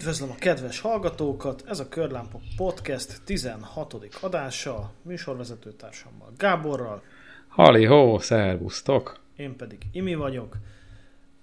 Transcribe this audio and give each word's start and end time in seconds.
Üdvözlöm 0.00 0.30
a 0.30 0.34
kedves 0.34 0.80
hallgatókat! 0.80 1.64
Ez 1.66 1.80
a 1.80 1.88
Körlámpa 1.88 2.40
Podcast 2.56 3.20
16. 3.24 3.96
adása 4.20 4.92
műsorvezetőtársammal 5.02 6.32
Gáborral. 6.36 7.02
Hali 7.48 7.84
ho, 7.84 8.18
szervusztok! 8.18 9.20
Én 9.36 9.56
pedig 9.56 9.78
Imi 9.92 10.14
vagyok. 10.14 10.56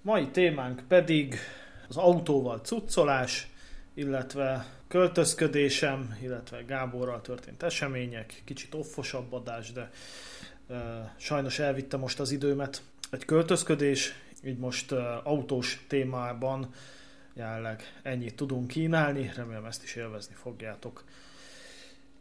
Mai 0.02 0.28
témánk 0.28 0.82
pedig 0.88 1.34
az 1.88 1.96
autóval 1.96 2.58
cuccolás, 2.58 3.50
illetve 3.94 4.66
költözködésem, 4.88 6.18
illetve 6.22 6.62
Gáborral 6.62 7.20
történt 7.20 7.62
események, 7.62 8.42
kicsit 8.44 8.74
offosabb 8.74 9.32
adás, 9.32 9.72
de 9.72 9.90
uh, 10.68 10.76
sajnos 11.16 11.58
elvitte 11.58 11.96
most 11.96 12.20
az 12.20 12.30
időmet 12.30 12.82
egy 13.10 13.24
költözködés, 13.24 14.14
így 14.44 14.58
most 14.58 14.92
uh, 14.92 14.98
autós 15.22 15.84
témában 15.88 16.68
jelenleg 17.38 17.82
ennyit 18.02 18.34
tudunk 18.34 18.66
kínálni, 18.66 19.30
remélem 19.36 19.64
ezt 19.64 19.82
is 19.82 19.96
élvezni 19.96 20.34
fogjátok. 20.34 21.04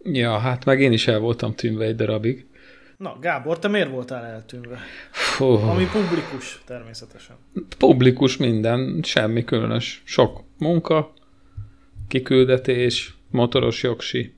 Ja, 0.03 0.37
hát 0.37 0.65
meg 0.65 0.81
én 0.81 0.91
is 0.91 1.07
el 1.07 1.19
voltam 1.19 1.55
tűnve 1.55 1.85
egy 1.85 1.95
darabig. 1.95 2.45
Na, 2.97 3.17
Gábor, 3.21 3.59
te 3.59 3.67
miért 3.67 3.89
voltál 3.89 4.25
eltűnve? 4.25 4.79
Hú. 5.37 5.45
Ami 5.45 5.85
publikus, 5.85 6.61
természetesen. 6.65 7.35
Publikus 7.77 8.37
minden, 8.37 8.99
semmi 9.03 9.43
különös. 9.43 10.01
Sok 10.05 10.43
munka, 10.57 11.13
kiküldetés, 12.07 13.17
motoros 13.31 13.83
jogsi. 13.83 14.35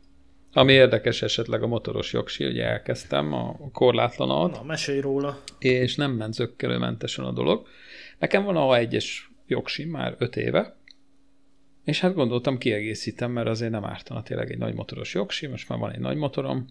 Ami 0.54 0.74
érdekes 0.74 1.22
esetleg 1.22 1.64
a 1.64 1.68
motoros 1.68 2.14
jogsi, 2.14 2.46
ugye 2.46 2.66
elkezdtem 2.66 3.34
a 3.34 3.58
korlátlanat. 3.72 4.52
Na, 4.52 4.64
mesélj 4.64 5.00
róla. 5.00 5.40
És 5.60 5.96
nem 5.96 6.12
ment 6.12 6.34
zöggelőmentesen 6.34 7.26
a 7.26 7.32
dolog. 7.32 7.68
Nekem 8.20 8.44
van 8.44 8.56
A1-es 8.58 9.06
jogsim 9.50 9.90
már 9.90 10.16
5 10.18 10.36
éve, 10.36 10.78
és 11.84 12.00
hát 12.00 12.14
gondoltam 12.14 12.58
kiegészítem, 12.58 13.32
mert 13.32 13.48
azért 13.48 13.72
nem 13.72 13.86
ártana 13.86 14.24
tényleg 14.24 14.52
egy 14.52 14.58
nagy 14.58 14.74
motoros 14.74 15.14
jogsim, 15.14 15.50
most 15.50 15.70
már 15.70 15.80
van 15.80 15.92
egy 15.92 16.00
nagy 16.00 16.18
motorom, 16.18 16.68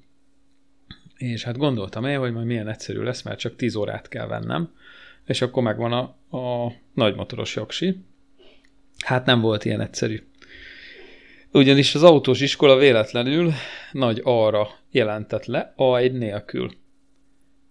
és 1.17 1.45
hát 1.45 1.57
gondoltam 1.57 2.05
el, 2.05 2.19
hogy 2.19 2.33
majd 2.33 2.47
milyen 2.47 2.69
egyszerű 2.69 3.01
lesz, 3.01 3.23
mert 3.23 3.39
csak 3.39 3.57
10 3.57 3.75
órát 3.75 4.09
kell 4.09 4.27
vennem, 4.27 4.73
és 5.27 5.41
akkor 5.41 5.63
megvan 5.63 5.93
a, 5.93 6.03
a 6.37 6.73
nagymotoros 6.95 7.55
jogsi. 7.55 7.97
Hát 9.05 9.27
nem 9.27 9.41
volt 9.41 9.65
ilyen 9.65 9.81
egyszerű. 9.81 10.23
Ugyanis 11.53 11.95
az 11.95 12.03
autós 12.03 12.41
iskola 12.41 12.77
véletlenül 12.77 13.53
nagy 13.93 14.21
arra 14.25 14.69
jelentett 14.91 15.45
le, 15.45 15.75
A1 15.77 16.13
nélkül. 16.13 16.71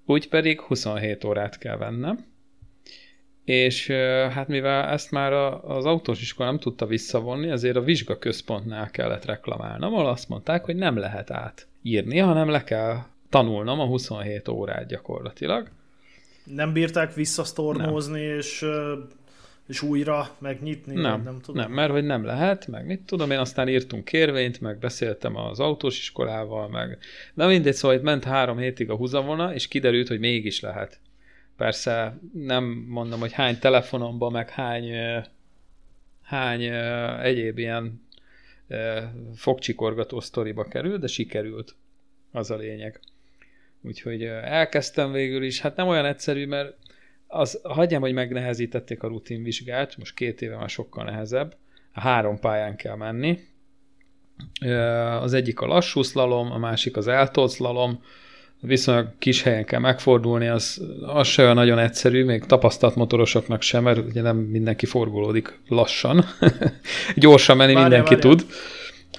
Úgy 0.05 0.29
pedig 0.29 0.61
27 0.61 1.23
órát 1.23 1.57
kell 1.57 1.77
vennem, 1.77 2.25
és 3.47 3.87
hát 4.31 4.47
mivel 4.47 4.89
ezt 4.89 5.11
már 5.11 5.33
az 5.63 5.85
autós 5.85 6.21
iskola 6.21 6.49
nem 6.49 6.59
tudta 6.59 6.85
visszavonni, 6.85 7.49
ezért 7.49 7.75
a 7.75 7.81
vizsgaközpontnál 7.81 8.91
kellett 8.91 9.25
reklamálnom, 9.25 9.93
ahol 9.93 10.07
azt 10.07 10.29
mondták, 10.29 10.65
hogy 10.65 10.75
nem 10.75 10.97
lehet 10.97 11.31
átírni, 11.31 12.17
hanem 12.17 12.49
le 12.49 12.63
kell 12.63 12.97
tanulnom 13.29 13.79
a 13.79 13.85
27 13.85 14.47
órát 14.47 14.87
gyakorlatilag. 14.87 15.69
Nem 16.43 16.73
bírták 16.73 17.13
visszasztornózni, 17.13 18.25
nem. 18.25 18.37
és 18.37 18.65
és 19.67 19.81
újra 19.81 20.29
megnyitni? 20.39 20.93
Nem, 20.93 21.23
nem, 21.23 21.39
tudom. 21.41 21.61
nem, 21.61 21.71
mert 21.71 21.91
hogy 21.91 22.03
nem 22.03 22.25
lehet, 22.25 22.67
meg 22.67 22.85
mit 22.85 23.01
tudom, 23.01 23.31
én 23.31 23.39
aztán 23.39 23.67
írtunk 23.69 24.05
kérvényt, 24.05 24.61
meg 24.61 24.79
beszéltem 24.79 25.35
az 25.35 25.59
autós 25.59 25.99
iskolával, 25.99 26.67
meg 26.67 26.97
de 27.33 27.45
mindegy, 27.45 27.73
szóval 27.73 27.97
itt 27.97 28.03
ment 28.03 28.23
három 28.23 28.57
hétig 28.57 28.89
a 28.89 28.95
húzavona, 28.95 29.53
és 29.53 29.67
kiderült, 29.67 30.07
hogy 30.07 30.19
mégis 30.19 30.59
lehet. 30.59 30.99
Persze 31.57 32.19
nem 32.33 32.63
mondom, 32.87 33.19
hogy 33.19 33.31
hány 33.31 33.59
telefonomban, 33.59 34.31
meg 34.31 34.49
hány, 34.49 34.91
hány 36.21 36.63
egyéb 37.21 37.57
ilyen 37.57 38.07
fogcsikorgató 39.35 40.19
sztoriba 40.19 40.63
került, 40.63 40.99
de 40.99 41.07
sikerült. 41.07 41.75
Az 42.31 42.51
a 42.51 42.55
lényeg. 42.55 42.99
Úgyhogy 43.81 44.23
elkezdtem 44.23 45.11
végül 45.11 45.43
is, 45.43 45.61
hát 45.61 45.75
nem 45.75 45.87
olyan 45.87 46.05
egyszerű, 46.05 46.47
mert 46.47 46.75
az, 47.27 47.59
hagyjam, 47.63 48.01
hogy 48.01 48.13
megnehezítették 48.13 49.03
a 49.03 49.07
rutinvizsgát, 49.07 49.97
most 49.97 50.15
két 50.15 50.41
éve 50.41 50.55
már 50.55 50.69
sokkal 50.69 51.03
nehezebb, 51.03 51.55
a 51.93 51.99
három 51.99 52.39
pályán 52.39 52.75
kell 52.75 52.95
menni. 52.95 53.39
Az 55.19 55.33
egyik 55.33 55.59
a 55.59 55.65
lassú 55.65 56.01
szlalom, 56.01 56.51
a 56.51 56.57
másik 56.57 56.97
az 56.97 57.07
eltolt 57.07 57.51
szlalom, 57.51 58.03
viszonylag 58.61 59.07
kis 59.19 59.41
helyen 59.41 59.65
kell 59.65 59.79
megfordulni, 59.79 60.47
az, 60.47 60.81
az 61.01 61.27
se 61.27 61.43
olyan 61.43 61.55
nagyon 61.55 61.79
egyszerű, 61.79 62.25
még 62.25 62.45
tapasztalt 62.45 62.95
motorosoknak 62.95 63.61
sem, 63.61 63.83
mert 63.83 63.97
ugye 64.09 64.21
nem 64.21 64.37
mindenki 64.37 64.85
forgolódik 64.85 65.59
lassan. 65.67 66.25
Gyorsan 67.15 67.57
menni 67.57 67.73
várja, 67.73 67.89
mindenki 67.89 68.15
várja. 68.15 68.29
tud. 68.29 68.45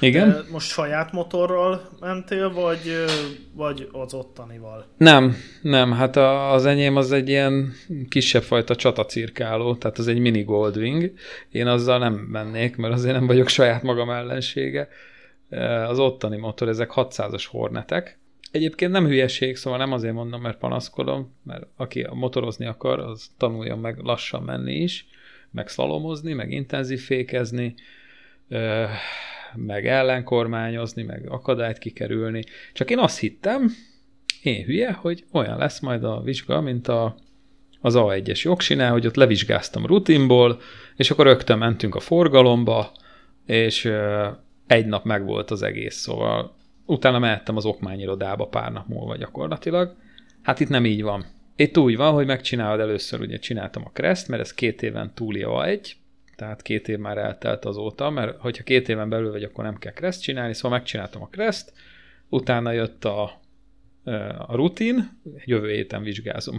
Igen? 0.00 0.28
De 0.28 0.41
most 0.50 0.69
saját 0.69 1.12
motorral 1.12 1.88
mentél, 2.00 2.53
vagy, 2.53 3.04
vagy 3.54 3.88
az 3.93 4.15
ottanival? 4.15 4.87
Nem, 4.97 5.37
nem, 5.62 5.93
hát 5.93 6.16
az 6.53 6.66
enyém 6.66 6.97
az 6.97 7.12
egy 7.12 7.28
ilyen 7.28 7.72
kisebb 8.09 8.43
fajta 8.43 8.77
csatacirkáló, 8.77 9.75
tehát 9.75 9.98
az 9.98 10.09
egy 10.09 10.19
mini 10.19 10.43
Goldwing. 10.43 11.12
Én 11.50 11.66
azzal 11.66 11.98
nem 11.98 12.12
mennék, 12.12 12.77
mert 12.77 12.94
azért 12.94 13.15
nem 13.15 13.27
vagyok 13.27 13.48
saját 13.48 13.82
magam 13.82 14.10
ellensége. 14.10 14.88
Az 15.88 15.98
ottani 15.98 16.37
motor, 16.37 16.69
ezek 16.69 16.91
600-as 16.94 17.44
hornetek, 17.50 18.17
Egyébként 18.50 18.93
nem 18.93 19.06
hülyeség, 19.06 19.56
szóval 19.56 19.78
nem 19.78 19.93
azért 19.93 20.15
mondom, 20.15 20.41
mert 20.41 20.59
panaszkodom, 20.59 21.34
mert 21.44 21.66
aki 21.76 22.06
motorozni 22.12 22.66
akar, 22.66 22.99
az 22.99 23.31
tanuljon 23.37 23.78
meg 23.78 23.99
lassan 23.99 24.43
menni 24.43 24.75
is, 24.75 25.06
meg 25.50 25.69
szalomozni, 25.69 26.32
meg 26.32 26.53
intenzív 26.53 27.00
fékezni, 27.00 27.75
meg 29.54 29.87
ellenkormányozni, 29.87 31.03
meg 31.03 31.31
akadályt 31.31 31.78
kikerülni. 31.78 32.44
Csak 32.72 32.91
én 32.91 32.98
azt 32.98 33.19
hittem, 33.19 33.71
én 34.43 34.65
hülye, 34.65 34.93
hogy 34.93 35.25
olyan 35.32 35.59
lesz 35.59 35.81
majd 35.81 36.04
a 36.04 36.21
vizsga, 36.21 36.60
mint 36.60 36.88
a, 36.88 37.16
az 37.81 37.94
A1-es 37.97 38.43
jogsinál, 38.43 38.93
hogy 38.93 39.06
ott 39.06 39.15
levizsgáztam 39.15 39.87
rutinból, 39.87 40.60
és 40.97 41.10
akkor 41.10 41.25
rögtön 41.25 41.59
mentünk 41.59 41.94
a 41.94 42.00
forgalomba, 42.00 42.93
és 43.47 43.93
egy 44.66 44.87
nap 44.87 45.04
meg 45.04 45.25
volt 45.25 45.50
az 45.50 45.62
egész, 45.62 45.97
szóval 45.97 46.56
utána 46.88 47.19
mehettem 47.19 47.56
az 47.56 47.65
okmányirodába 47.65 48.47
pár 48.47 48.72
nap 48.72 48.87
múlva 48.87 49.16
gyakorlatilag. 49.16 49.97
Hát 50.43 50.60
itt 50.60 50.69
nem 50.69 50.84
így 50.84 51.03
van. 51.03 51.25
Itt 51.56 51.78
úgy 51.78 51.97
van, 51.97 52.12
hogy 52.12 52.26
megcsinálod 52.26 52.81
először, 52.81 53.21
ugye 53.21 53.38
csináltam 53.38 53.82
a 53.84 53.91
Crest, 53.91 54.28
mert 54.28 54.43
ez 54.43 54.54
két 54.54 54.82
éven 54.82 55.15
túli 55.15 55.43
a 55.43 55.65
egy, 55.65 55.97
tehát 56.37 56.62
két 56.62 56.88
év 56.88 56.98
már 56.98 57.19
eltelt 57.19 57.65
azóta, 57.65 58.10
mert 58.10 58.41
hogyha 58.41 58.65
két 58.65 58.88
éven 58.88 59.09
belül 59.09 59.31
vagy, 59.31 59.43
akkor 59.43 59.65
nem 59.65 59.78
kell 59.78 59.93
Crest 59.93 60.22
csinálni, 60.22 60.54
szóval 60.54 60.78
megcsináltam 60.78 61.22
a 61.22 61.28
Crest, 61.28 61.72
utána 62.28 62.72
jött 62.72 63.04
a, 63.04 63.22
a 64.47 64.54
rutin, 64.54 65.21
jövő 65.44 65.71
héten 65.71 66.03
vizsgázom. 66.03 66.59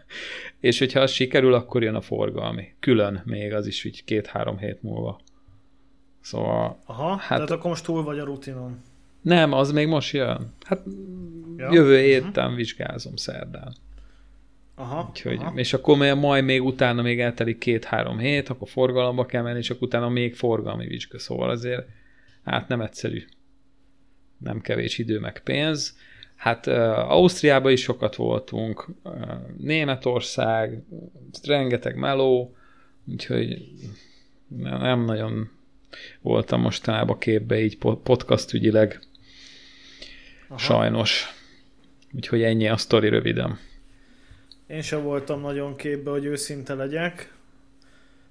és 0.60 0.78
hogyha 0.78 1.00
az 1.00 1.10
sikerül, 1.10 1.54
akkor 1.54 1.82
jön 1.82 1.94
a 1.94 2.00
forgalmi. 2.00 2.74
Külön 2.80 3.22
még, 3.24 3.52
az 3.52 3.66
is 3.66 3.84
így 3.84 4.04
két-három 4.04 4.58
hét 4.58 4.82
múlva. 4.82 5.20
Szóval... 6.20 6.78
Aha, 6.86 7.16
hát, 7.16 7.28
tehát 7.28 7.50
akkor 7.50 7.70
most 7.70 7.84
túl 7.84 8.02
vagy 8.02 8.18
a 8.18 8.24
rutinon. 8.24 8.82
Nem, 9.22 9.52
az 9.52 9.72
még 9.72 9.86
most 9.86 10.14
jön. 10.14 10.54
Hát 10.64 10.82
ja. 11.56 11.72
jövő 11.72 11.96
mhm. 11.96 12.04
héten 12.04 12.44
uh-huh. 12.44 12.56
vizsgázom 12.56 13.16
szerdán. 13.16 13.74
Aha, 14.74 15.06
Úgyhogy, 15.08 15.38
aha. 15.40 15.58
És 15.58 15.72
akkor 15.72 16.14
majd 16.14 16.44
még 16.44 16.64
utána 16.64 17.02
még 17.02 17.20
eltelik 17.20 17.58
két-három 17.58 18.18
hét, 18.18 18.48
akkor 18.48 18.68
forgalomba 18.68 19.26
kell 19.26 19.42
menni, 19.42 19.58
és 19.58 19.70
akkor 19.70 19.82
utána 19.82 20.08
még 20.08 20.34
forgalmi 20.34 20.86
vizsga. 20.86 21.18
Szóval 21.18 21.50
azért 21.50 21.86
hát 22.44 22.68
nem 22.68 22.80
egyszerű. 22.80 23.24
Nem 24.38 24.60
kevés 24.60 24.98
idő 24.98 25.18
meg 25.18 25.40
pénz. 25.44 25.96
Hát 26.36 26.66
uh, 26.66 26.74
Ausztriában 27.10 27.72
is 27.72 27.80
sokat 27.80 28.16
voltunk, 28.16 28.88
uh, 29.02 29.12
Németország, 29.56 30.82
rengeteg 31.44 31.96
meló, 31.96 32.56
úgyhogy 33.10 33.72
nem 34.58 35.04
nagyon 35.04 35.50
voltam 36.20 36.60
mostanában 36.60 37.18
képbe 37.18 37.60
így 37.60 37.78
podcast 38.02 38.52
ügyileg. 38.52 39.00
Aha. 40.52 40.60
Sajnos. 40.60 41.26
Úgyhogy 42.12 42.42
ennyi 42.42 42.68
a 42.68 42.76
sztori 42.76 43.08
röviden. 43.08 43.58
Én 44.66 44.82
sem 44.82 45.02
voltam 45.02 45.40
nagyon 45.40 45.76
képbe, 45.76 46.10
hogy 46.10 46.24
őszinte 46.24 46.74
legyek, 46.74 47.34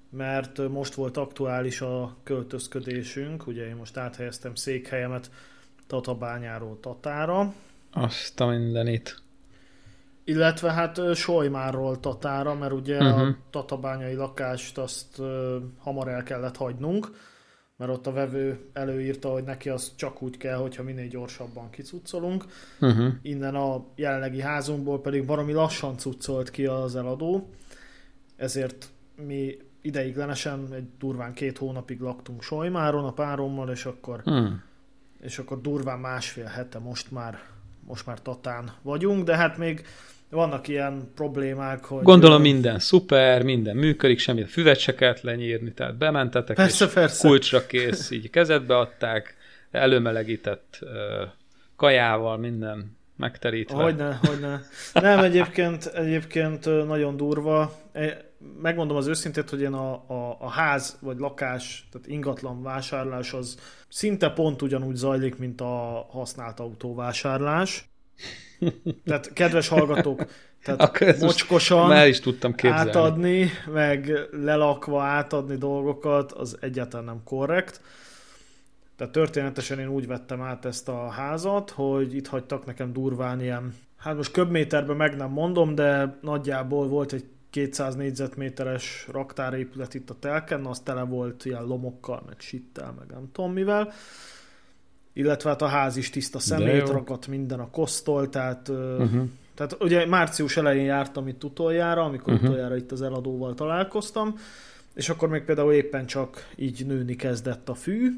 mert 0.09 0.69
most 0.69 0.93
volt 0.93 1.17
aktuális 1.17 1.81
a 1.81 2.17
költözködésünk, 2.23 3.47
ugye 3.47 3.67
én 3.67 3.75
most 3.75 3.97
áthelyeztem 3.97 4.55
székhelyemet 4.55 5.31
Tatabányáról 5.87 6.79
Tatára. 6.79 7.53
Azt 7.91 8.39
a 8.39 8.45
mindenit. 8.45 9.21
Illetve 10.23 10.71
hát 10.71 11.15
Solymárról 11.15 11.99
Tatára, 11.99 12.53
mert 12.53 12.73
ugye 12.73 12.97
uh-huh. 12.97 13.19
a 13.19 13.23
mhm. 13.23 13.31
tatabányai 13.49 14.15
lakást 14.15 14.77
azt 14.77 15.21
hamar 15.77 16.07
el 16.07 16.23
kellett 16.23 16.57
hagynunk, 16.57 17.11
mert 17.81 17.93
ott 17.93 18.07
a 18.07 18.11
vevő 18.11 18.59
előírta, 18.73 19.29
hogy 19.29 19.43
neki 19.43 19.69
az 19.69 19.91
csak 19.95 20.21
úgy 20.21 20.37
kell, 20.37 20.57
hogyha 20.57 20.83
minél 20.83 21.07
gyorsabban 21.07 21.69
kicuccolunk. 21.69 22.45
Uh-huh. 22.79 23.13
Innen 23.21 23.55
a 23.55 23.85
jelenlegi 23.95 24.41
házunkból 24.41 25.01
pedig 25.01 25.25
baromi 25.25 25.53
lassan 25.53 25.97
cuccolt 25.97 26.51
ki 26.51 26.65
az 26.65 26.95
eladó, 26.95 27.49
ezért 28.35 28.89
mi 29.25 29.57
ideiglenesen 29.81 30.73
egy 30.73 30.87
durván 30.99 31.33
két 31.33 31.57
hónapig 31.57 31.99
laktunk 31.99 32.41
Sojmáron 32.41 33.05
a 33.05 33.13
párommal, 33.13 33.69
és 33.69 33.85
akkor, 33.85 34.21
Hmm. 34.23 34.63
és 35.19 35.39
akkor 35.39 35.61
durván 35.61 35.99
másfél 35.99 36.45
hete 36.45 36.79
most 36.79 37.11
már, 37.11 37.39
most 37.87 38.05
már 38.05 38.21
Tatán 38.21 38.71
vagyunk, 38.81 39.23
de 39.23 39.35
hát 39.35 39.57
még 39.57 39.85
vannak 40.31 40.67
ilyen 40.67 41.11
problémák, 41.15 41.85
hogy... 41.85 42.03
Gondolom 42.03 42.41
minden 42.41 42.79
szuper, 42.79 43.43
minden 43.43 43.75
működik, 43.75 44.19
semmi 44.19 44.43
füvet 44.43 44.79
se 44.79 44.95
kellett 44.95 45.21
lenyírni, 45.21 45.73
tehát 45.73 45.97
bementetek, 45.97 46.55
Persze, 46.55 46.85
és 46.85 46.91
persze. 46.91 47.27
kulcsra 47.27 47.65
kész, 47.65 48.11
így 48.11 48.29
kezedbe 48.29 48.77
adták, 48.77 49.35
előmelegített 49.71 50.79
kajával, 51.75 52.37
minden 52.37 52.97
megterítve. 53.15 53.83
Hogyne, 53.83 54.19
hogyne. 54.27 54.61
Nem, 54.93 55.19
egyébként, 55.19 55.85
egyébként 55.85 56.65
nagyon 56.87 57.17
durva. 57.17 57.73
E, 57.91 58.29
Megmondom 58.61 58.97
az 58.97 59.07
őszintét, 59.07 59.49
hogy 59.49 59.61
én 59.61 59.73
a, 59.73 59.93
a, 59.93 60.37
a 60.39 60.49
ház 60.49 60.97
vagy 61.01 61.17
lakás, 61.17 61.87
tehát 61.91 62.07
ingatlan 62.07 62.63
vásárlás 62.63 63.33
az 63.33 63.57
szinte 63.89 64.29
pont 64.29 64.61
ugyanúgy 64.61 64.95
zajlik, 64.95 65.37
mint 65.37 65.61
a 65.61 66.07
használt 66.09 66.59
autóvásárlás. 66.59 67.90
Tehát 69.05 69.33
kedves 69.33 69.67
hallgatók, 69.67 70.25
tehát 70.63 70.81
Akkor 70.81 71.15
mocskosan 71.19 71.91
el 71.91 72.07
is 72.07 72.19
tudtam 72.19 72.55
képzelni. 72.55 72.89
átadni, 72.89 73.49
meg 73.73 74.11
lelakva 74.31 75.01
átadni 75.01 75.55
dolgokat, 75.55 76.31
az 76.31 76.57
egyáltalán 76.59 77.05
nem 77.05 77.21
korrekt. 77.23 77.81
Tehát 78.95 79.13
történetesen 79.13 79.79
én 79.79 79.87
úgy 79.87 80.07
vettem 80.07 80.41
át 80.41 80.65
ezt 80.65 80.89
a 80.89 81.09
házat, 81.09 81.69
hogy 81.69 82.15
itt 82.15 82.27
hagytak 82.27 82.65
nekem 82.65 82.93
durván 82.93 83.41
ilyen, 83.41 83.75
hát 83.97 84.15
most 84.15 84.31
köbméterben 84.31 84.95
meg 84.95 85.15
nem 85.15 85.29
mondom, 85.29 85.75
de 85.75 86.17
nagyjából 86.21 86.87
volt 86.87 87.13
egy 87.13 87.25
200 87.49 87.95
négyzetméteres 87.95 89.07
raktárépület 89.11 89.93
itt 89.93 90.09
a 90.09 90.15
telken, 90.19 90.65
az 90.65 90.79
tele 90.79 91.03
volt 91.03 91.45
ilyen 91.45 91.63
lomokkal, 91.63 92.23
meg 92.25 92.35
sittel, 92.39 92.95
meg 92.99 93.07
nem 93.07 93.29
tudom 93.31 93.53
mivel. 93.53 93.93
Illetve 95.13 95.49
hát 95.49 95.61
a 95.61 95.67
ház 95.67 95.97
is 95.97 96.09
tiszta 96.09 96.39
szemét, 96.39 96.89
ragadt 96.89 97.27
minden 97.27 97.59
a 97.59 97.69
kosztól, 97.69 98.29
tehát 98.29 98.69
uh-huh. 98.69 99.29
Tehát 99.55 99.83
ugye 99.83 100.05
március 100.05 100.57
elején 100.57 100.83
jártam 100.83 101.27
itt 101.27 101.43
utoljára, 101.43 102.03
amikor 102.03 102.33
uh-huh. 102.33 102.49
utoljára 102.49 102.75
itt 102.75 102.91
az 102.91 103.01
eladóval 103.01 103.53
találkoztam, 103.53 104.39
és 104.93 105.09
akkor 105.09 105.29
még 105.29 105.41
például 105.41 105.73
éppen 105.73 106.05
csak 106.05 106.47
így 106.55 106.85
nőni 106.85 107.15
kezdett 107.15 107.69
a 107.69 107.73
fű. 107.73 108.09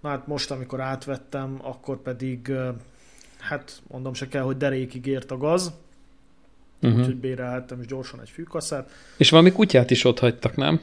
Na 0.00 0.08
hát 0.08 0.26
most, 0.26 0.50
amikor 0.50 0.80
átvettem, 0.80 1.58
akkor 1.62 2.02
pedig, 2.02 2.52
hát 3.38 3.82
mondom 3.88 4.14
se 4.14 4.28
kell, 4.28 4.42
hogy 4.42 4.56
derékig 4.56 5.06
ért 5.06 5.30
a 5.30 5.36
gaz, 5.36 5.72
Uh-huh. 6.82 6.98
úgyhogy 6.98 7.16
bérelhettem 7.16 7.80
is 7.80 7.86
gyorsan 7.86 8.20
egy 8.20 8.30
fűkaszát. 8.30 8.90
És 9.16 9.30
valami 9.30 9.52
kutyát 9.52 9.90
is 9.90 10.04
ott 10.04 10.18
hagytak, 10.18 10.56
nem? 10.56 10.80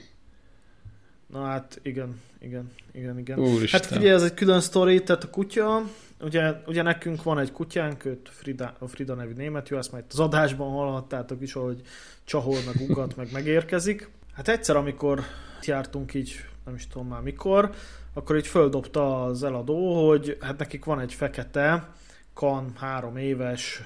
Na 1.35 1.45
hát 1.45 1.79
igen, 1.83 2.21
igen, 2.39 2.71
igen, 2.91 3.19
igen. 3.19 3.39
Úristen. 3.39 3.79
Hát 3.81 3.89
figyelj, 3.89 4.09
ez 4.09 4.23
egy 4.23 4.33
külön 4.33 4.61
sztori, 4.61 5.03
tehát 5.03 5.23
a 5.23 5.29
kutya, 5.29 5.81
ugye, 6.21 6.53
ugye 6.65 6.81
nekünk 6.81 7.23
van 7.23 7.39
egy 7.39 7.51
kutyánk, 7.51 8.05
őt 8.05 8.29
Frida, 8.31 8.75
a 8.79 8.87
Frida 8.87 9.13
nevű 9.13 9.33
német, 9.33 9.69
jó, 9.69 9.77
ezt 9.77 9.91
majd 9.91 10.03
az 10.09 10.19
adásban 10.19 10.71
hallhattátok 10.71 11.41
is, 11.41 11.55
ahogy 11.55 11.81
csahol, 12.23 12.57
meg 12.65 12.89
ugat, 12.89 13.15
meg 13.15 13.29
megérkezik. 13.31 14.09
Hát 14.33 14.47
egyszer, 14.47 14.75
amikor 14.75 15.21
jártunk 15.61 16.13
így, 16.13 16.45
nem 16.65 16.75
is 16.75 16.87
tudom 16.87 17.07
már 17.07 17.21
mikor, 17.21 17.69
akkor 18.13 18.37
így 18.37 18.47
földobta 18.47 19.23
az 19.23 19.43
eladó, 19.43 20.07
hogy 20.07 20.37
hát 20.41 20.57
nekik 20.57 20.85
van 20.85 20.99
egy 20.99 21.13
fekete, 21.13 21.89
kan, 22.33 22.73
három 22.75 23.17
éves, 23.17 23.83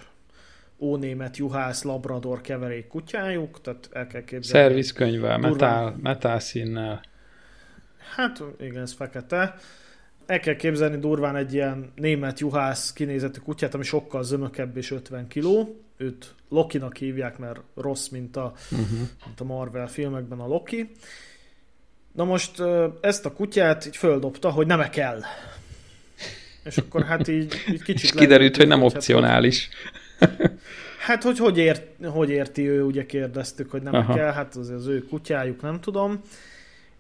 ónémet, 0.78 1.38
juhász, 1.38 1.84
labrador 1.84 2.42
keverék 2.42 2.88
kutyájuk, 2.88 3.62
tehát 3.62 3.90
el 3.92 4.08
kell 4.08 4.24
képzelni. 4.24 4.68
Szervizkönyvvel, 4.68 5.38
metál, 5.38 5.96
metál 6.02 6.40
színnel. 6.40 7.02
Hát 8.16 8.44
igen, 8.60 8.82
ez 8.82 8.94
fekete. 8.94 9.56
El 10.26 10.40
kell 10.40 10.56
képzelni 10.56 10.98
durván 10.98 11.36
egy 11.36 11.54
ilyen 11.54 11.92
német 11.96 12.40
juhász 12.40 12.94
kinézetű 12.94 13.40
kutyát, 13.40 13.74
ami 13.74 13.84
sokkal 13.84 14.24
zömökebb 14.24 14.78
és 14.78 14.92
50 14.92 15.28
kiló. 15.28 15.82
Őt 15.98 16.34
Lokinak 16.50 16.98
hívják, 16.98 17.38
mert 17.38 17.60
rossz, 17.76 18.08
mint 18.08 18.36
a, 18.36 18.54
Uh-huh. 18.72 19.00
mint 19.26 19.40
a 19.40 19.44
Marvel 19.44 19.88
filmekben 19.88 20.40
a 20.40 20.48
Loki. 20.48 20.92
Na 22.12 22.24
most 22.24 22.64
ezt 23.02 23.26
a 23.26 23.34
kutyát 23.34 23.86
így 23.86 23.98
földobta, 23.98 24.50
hogy 24.50 24.68
nem 24.68 24.90
kell. 24.90 25.22
És 26.64 26.78
akkor 26.78 27.04
hát 27.04 27.28
így, 27.28 27.54
így 27.72 27.84
kicsit 27.84 28.04
És 28.10 28.12
kiderült, 28.12 28.58
hogy 28.58 28.68
nem 28.68 28.84
opcionális. 28.84 29.70
Hát, 30.20 30.52
hát 31.08 31.24
hogy 31.24 31.38
hogy, 31.38 31.58
ért, 31.58 32.06
hogy 32.06 32.30
érti 32.30 32.68
ő, 32.70 32.84
ugye 32.84 33.06
kérdeztük, 33.06 33.72
hogy 33.72 33.82
nem 33.82 33.94
Aha. 33.96 34.14
kell, 34.14 34.32
hát 34.32 34.56
az 34.56 34.70
az 34.70 34.88
ő 34.88 35.06
kutyájuk, 35.06 35.62
nem 35.62 35.80
tudom. 35.80 36.22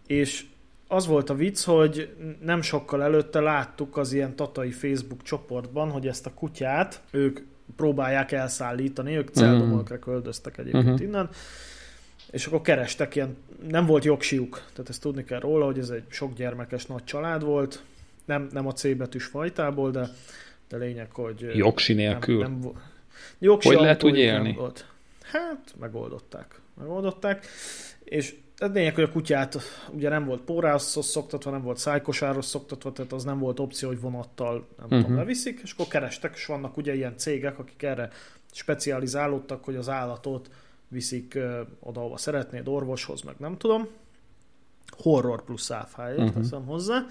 És 0.08 0.44
az 0.92 1.08
volt 1.08 1.30
a 1.30 1.34
vicc, 1.36 1.64
hogy 1.64 2.16
nem 2.42 2.62
sokkal 2.62 3.04
előtte 3.04 3.40
láttuk 3.40 3.98
az 3.98 4.14
ilyen 4.14 4.36
tatai 4.36 4.72
Facebook 4.72 5.22
csoportban, 5.24 5.90
hogy 5.90 6.08
ezt 6.08 6.26
a 6.26 6.34
kutyát 6.34 7.02
ők 7.12 7.40
próbálják 7.76 8.32
elszállítani, 8.32 9.16
ők 9.18 9.30
Celdomolkra 9.30 10.00
köldöztek 10.00 10.58
egyébként 10.58 10.84
Mhm. 10.84 10.94
uh-huh. 10.94 11.08
innen, 11.08 11.30
és 12.32 12.46
akkor 12.46 12.62
kerestek 12.62 13.16
ilyen, 13.16 13.38
nem 13.70 13.86
volt 13.86 14.04
jogsiuk, 14.04 14.64
tehát 14.74 14.90
ezt 14.90 15.02
tudni 15.02 15.24
kell 15.24 15.40
róla, 15.40 15.66
hogy 15.66 15.80
ez 15.80 15.90
egy 15.90 16.04
sok 16.08 16.34
gyermekes 16.34 16.86
nagy 16.86 17.04
család 17.04 17.44
volt, 17.44 17.84
nem, 18.26 18.48
nem 18.52 18.68
a 18.68 18.72
C 18.74 18.96
betűs 18.96 19.26
fajtából, 19.26 19.92
de, 19.92 20.10
de 20.70 20.78
lényeg, 20.78 21.12
hogy 21.12 21.52
Jogsi 21.56 21.94
nélkül. 21.94 22.42
nem, 22.42 22.60
nem, 22.60 22.72
jogsi 23.40 23.68
Hogy 23.68 23.78
lehet 23.80 24.04
úgy 24.04 24.18
élni? 24.18 24.54
Volt. 24.54 24.86
Hát, 25.24 25.74
megoldották. 25.80 26.60
Megoldották. 26.80 27.46
És 28.04 28.36
a 28.62 28.66
lényeg, 28.66 28.96
hogy 28.96 29.04
a 29.04 29.12
kutyát 29.12 29.58
ugye 29.92 30.10
nem 30.10 30.26
volt 30.26 30.42
pórához 30.42 31.06
szoktatva, 31.06 31.52
nem 31.52 31.62
volt 31.62 31.78
szájkosáros 31.78 32.46
szoktatva, 32.46 32.92
tehát 32.92 33.12
az 33.14 33.24
nem 33.24 33.40
volt 33.40 33.60
opció, 33.60 33.88
hogy 33.88 34.00
vonattal 34.02 34.54
nem 34.54 34.64
uh-huh. 34.76 34.90
tudom, 34.90 35.10
Mhm. 35.12 35.20
leviszik, 35.20 35.60
és 35.64 35.72
akkor 35.72 35.88
kerestek, 35.88 36.34
és 36.36 36.46
vannak 36.46 36.78
ugye 36.78 36.96
ilyen 36.96 37.18
cégek, 37.18 37.60
akik 37.60 37.84
erre 37.84 38.10
specializálódtak, 38.52 39.64
hogy 39.64 39.76
az 39.76 39.90
állatot 39.90 40.50
viszik 40.88 41.36
ö, 41.36 41.62
oda, 41.80 42.00
ahova 42.00 42.18
szeretnéd, 42.18 42.68
orvoshoz, 42.68 43.22
meg 43.22 43.36
nem 43.38 43.58
tudom. 43.58 43.88
Horror 44.98 45.44
plusz 45.44 45.72
áfáért 45.72 46.18
Mhm. 46.18 46.28
uh-huh. 46.28 46.42
teszem 46.44 46.66
hozzá. 46.66 47.06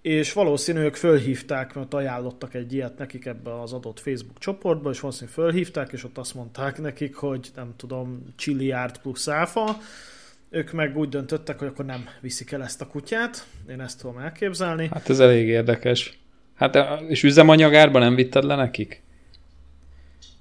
És 0.00 0.32
valószínűleg 0.32 0.86
ők 0.86 0.94
fölhívták, 0.94 1.74
mert 1.74 1.94
ajánlottak 1.94 2.54
egy 2.54 2.72
ilyet 2.72 2.98
nekik 2.98 3.26
ebbe 3.26 3.60
az 3.60 3.72
adott 3.72 4.00
Facebook 4.00 4.38
csoportba, 4.38 4.90
és 4.90 5.00
valószínűleg 5.00 5.34
fölhívták, 5.34 5.92
és 5.92 6.04
ott 6.04 6.18
azt 6.18 6.34
mondták 6.34 6.78
nekik, 6.80 7.14
hogy 7.14 7.50
nem 7.54 7.72
tudom, 7.76 8.22
csilliárd 8.36 8.98
plusz 8.98 9.28
áfa. 9.28 9.76
Ők 10.54 10.72
meg 10.72 10.96
úgy 10.96 11.08
döntöttek, 11.08 11.58
hogy 11.58 11.68
akkor 11.68 11.84
nem 11.84 12.04
viszik 12.20 12.52
el 12.52 12.62
ezt 12.62 12.80
a 12.80 12.86
kutyát. 12.86 13.46
Én 13.68 13.80
ezt 13.80 14.00
tudom 14.00 14.18
elképzelni. 14.18 14.88
Hát 14.92 15.08
ez 15.08 15.20
elég 15.20 15.48
érdekes. 15.48 16.18
Hát 16.54 16.78
és 17.08 17.22
üzemanyagárban 17.22 18.00
nem 18.02 18.14
vitted 18.14 18.44
le 18.44 18.54
nekik? 18.56 19.02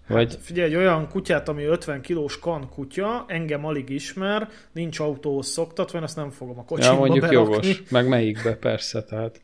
Vagy 0.07 0.31
Hát 0.33 0.41
figyelj, 0.41 0.69
egy 0.69 0.75
olyan 0.75 1.09
kutyát, 1.09 1.49
ami 1.49 1.63
50 1.63 2.01
kilós 2.01 2.39
kan 2.39 2.69
kutya, 2.69 3.25
engem 3.27 3.65
alig 3.65 3.89
ismer, 3.89 4.49
nincs 4.71 4.99
autóhoz 4.99 5.47
szoktatva, 5.47 5.97
én 5.97 6.03
azt 6.03 6.15
nem 6.15 6.29
fogom 6.29 6.57
a 6.57 6.59
ja, 6.59 6.65
kocsimba 6.65 6.97
mondjuk 6.97 7.19
berakni. 7.21 7.67
jogos. 7.67 7.83
Meg 7.89 8.07
melyikbe, 8.07 8.55
persze. 8.55 9.03
Tehát. 9.03 9.41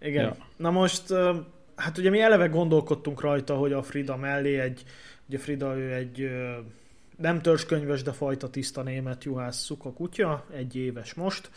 Igen. 0.00 0.24
Ja. 0.24 0.36
Na 0.56 0.70
most, 0.70 1.02
hát 1.76 1.98
ugye 1.98 2.10
mi 2.10 2.20
eleve 2.20 2.46
gondolkodtunk 2.46 3.20
rajta, 3.20 3.54
hogy 3.54 3.72
a 3.72 3.82
Frida 3.82 4.16
mellé 4.16 4.58
egy, 4.58 4.82
ugye 5.28 5.38
Frida 5.38 5.76
ő 5.76 5.92
egy 5.92 6.30
nem 7.18 7.42
törzskönyves, 7.42 8.02
de 8.02 8.12
fajta 8.12 8.50
tiszta 8.50 8.82
német 8.82 9.24
juhász 9.24 9.58
szuka 9.64 9.92
kutya, 9.92 10.46
egy 10.52 10.76
éves 10.76 11.14
most, 11.14 11.50